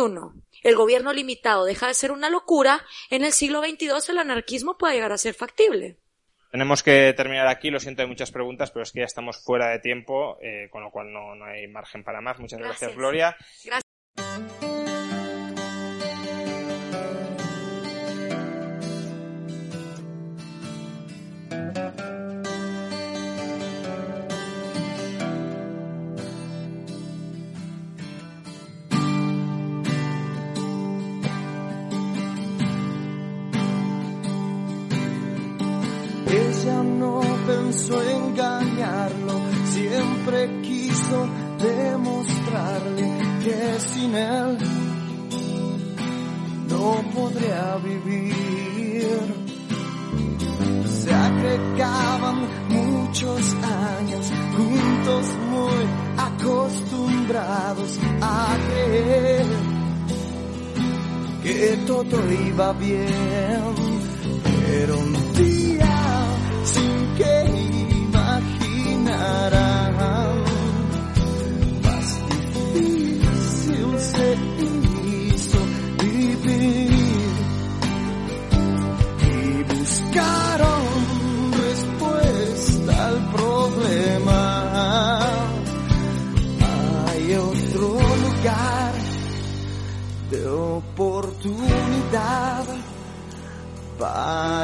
el 0.62 0.76
gobierno 0.76 1.14
limitado 1.14 1.66
deja 1.66 1.88
de 1.88 1.94
ser 1.94 2.12
una 2.12 2.30
locura, 2.30 2.86
en 3.10 3.24
el 3.24 3.32
siglo 3.32 3.62
XXII 3.62 3.90
el 4.10 4.18
anarquismo 4.18 4.78
puede 4.78 4.96
llegar 4.96 5.12
a 5.12 5.18
ser 5.18 5.34
factible. 5.34 6.00
Tenemos 6.52 6.82
que 6.82 7.14
terminar 7.16 7.48
aquí, 7.48 7.70
lo 7.70 7.80
siento, 7.80 8.02
hay 8.02 8.08
muchas 8.08 8.32
preguntas, 8.32 8.72
pero 8.72 8.84
es 8.84 8.92
que 8.92 9.00
ya 9.00 9.06
estamos 9.06 9.38
fuera 9.44 9.70
de 9.70 9.80
tiempo, 9.80 10.38
eh, 10.42 10.68
con 10.72 10.84
lo 10.84 10.90
cual 10.90 11.14
no, 11.14 11.36
no, 11.36 11.46
hay 11.46 11.68
margen 11.68 12.04
para 12.04 12.22
más. 12.22 12.40
Muchas 12.40 12.60
gracias, 12.60 12.82
gracias 12.82 12.98
Gloria. 12.98 13.36
Gracias. 13.64 13.89
Pensó 37.90 38.02
engañarlo, 38.04 39.42
siempre 39.66 40.62
quiso 40.62 41.28
demostrarle 41.58 43.18
que 43.44 43.80
sin 43.80 44.16
él 44.16 44.58
no 46.70 47.04
podría 47.14 47.78
vivir. 47.78 49.10
Se 50.86 51.14
agregaban 51.14 52.48
muchos 52.70 53.56
años 53.56 54.32
juntos 54.56 55.26
muy 55.50 55.86
acostumbrados 56.18 58.00
a 58.22 58.58
creer 58.68 59.46
que 61.44 61.80
todo 61.88 62.32
iba 62.32 62.74
bien, 62.74 63.76
pero 64.68 65.00
un 65.00 65.19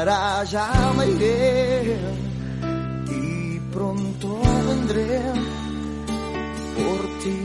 para 0.06 0.40
allá 0.40 0.70
me 0.96 1.04
iré 1.10 1.98
y 3.10 3.58
pronto 3.72 4.40
vendré 4.68 5.20
por 6.76 7.00
ti. 7.22 7.38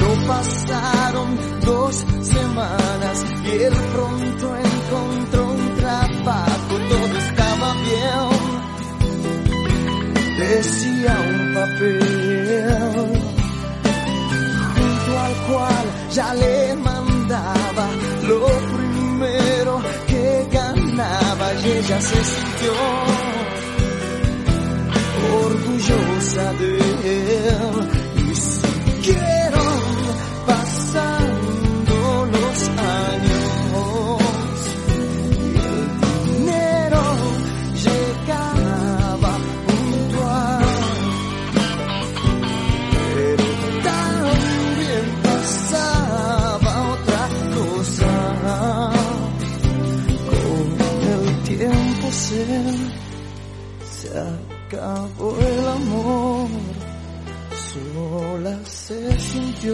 No 0.00 0.10
pasaron 0.26 1.28
dos 1.66 1.94
semanas 2.22 3.16
y 3.44 3.50
él 3.62 3.74
pronto 3.92 4.46
encontró 4.56 5.42
un 5.52 5.64
trabajo, 5.76 6.74
todo 6.88 7.14
estaba 7.18 7.68
bien. 7.88 8.46
Decía 10.38 11.14
un 11.28 11.54
papel 11.54 12.15
cual 15.48 15.86
ya 16.12 16.34
le 16.34 16.76
mandaba 16.76 17.86
lo 18.28 18.46
primero 18.76 19.82
que 20.06 20.46
ganaba 20.50 21.54
y 21.54 21.70
ella 21.78 22.00
se 22.00 22.24
sintió 22.24 22.72
orgullosa 25.44 26.52
de 26.54 26.78
él 27.04 27.95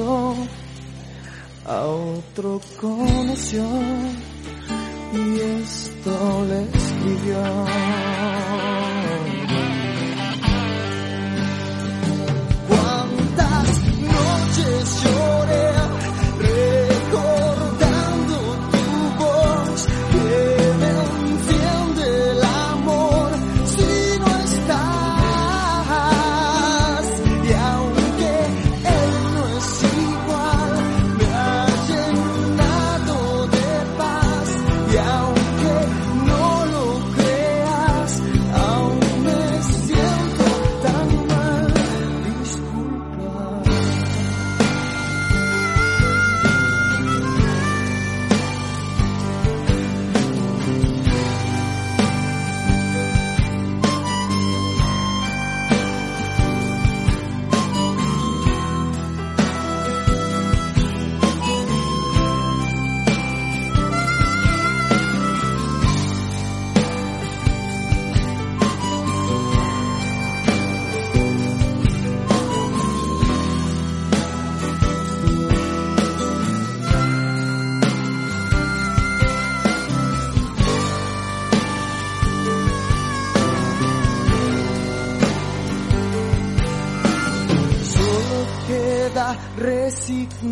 a 0.00 1.84
otro 1.84 2.60
conoció 2.80 3.62
y 5.12 5.40
esto 5.40 6.44
le 6.48 6.62
escribió 6.78 7.42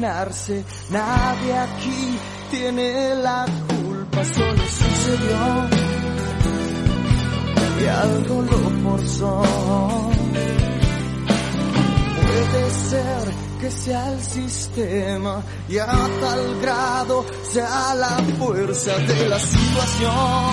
nadie 0.00 1.58
aquí 1.58 2.18
tiene 2.50 3.14
la 3.16 3.44
culpa, 3.68 4.24
solo 4.24 4.62
sucedió 4.66 5.68
y 7.80 7.86
algo 7.86 8.42
lo 8.42 8.58
forzó. 8.82 9.42
Puede 12.16 12.70
ser 12.70 13.34
que 13.60 13.70
sea 13.70 14.12
el 14.12 14.22
sistema 14.22 15.42
y 15.68 15.78
a 15.78 15.86
tal 15.86 16.60
grado 16.62 17.26
sea 17.52 17.94
la 17.94 18.16
fuerza 18.38 18.96
de 18.96 19.28
la 19.28 19.38
situación 19.38 20.50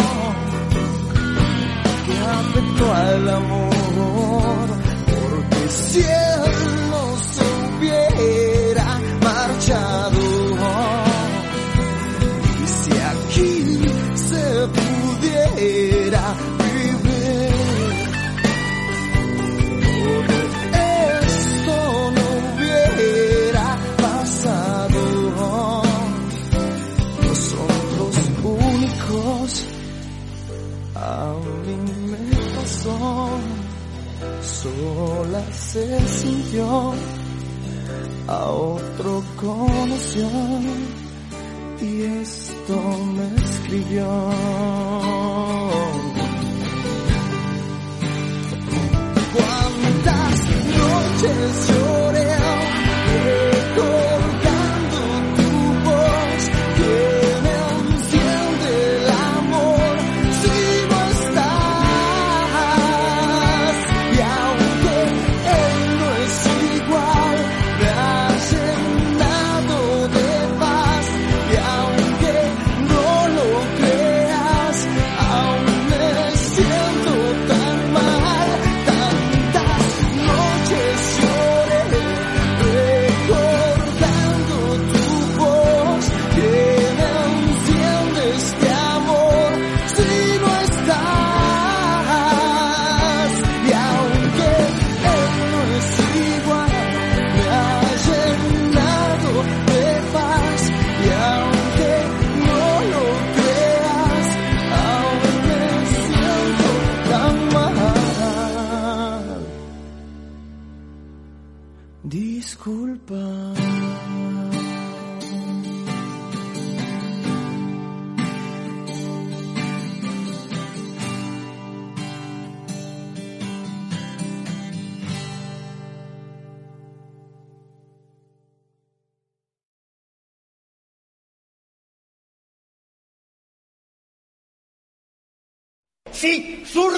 que 2.06 2.18
afectó 2.18 2.94
al 2.94 3.30
amor. 3.30 4.68
Porque 5.06 5.70
si 5.70 6.04
se 35.52 36.08
sintió, 36.08 36.94
a 38.28 38.46
otro 38.46 39.24
conoció 39.36 40.30
y 41.82 42.02
esto 42.04 42.76
me 43.16 43.36
escribió. 43.44 44.08
Cuántas 49.34 50.40
noches 50.78 51.68
lloré 51.70 51.87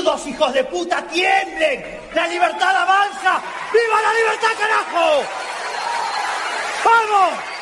Zurdos 0.09 0.27
hijos 0.27 0.53
de 0.53 0.63
puta, 0.63 1.03
tiemblen. 1.03 1.99
La 2.15 2.27
libertad 2.27 2.75
avanza. 2.75 3.39
¡Viva 3.71 4.01
la 4.01 4.13
libertad, 4.13 4.47
carajo! 4.57 5.23
¡Vamos! 6.83 7.58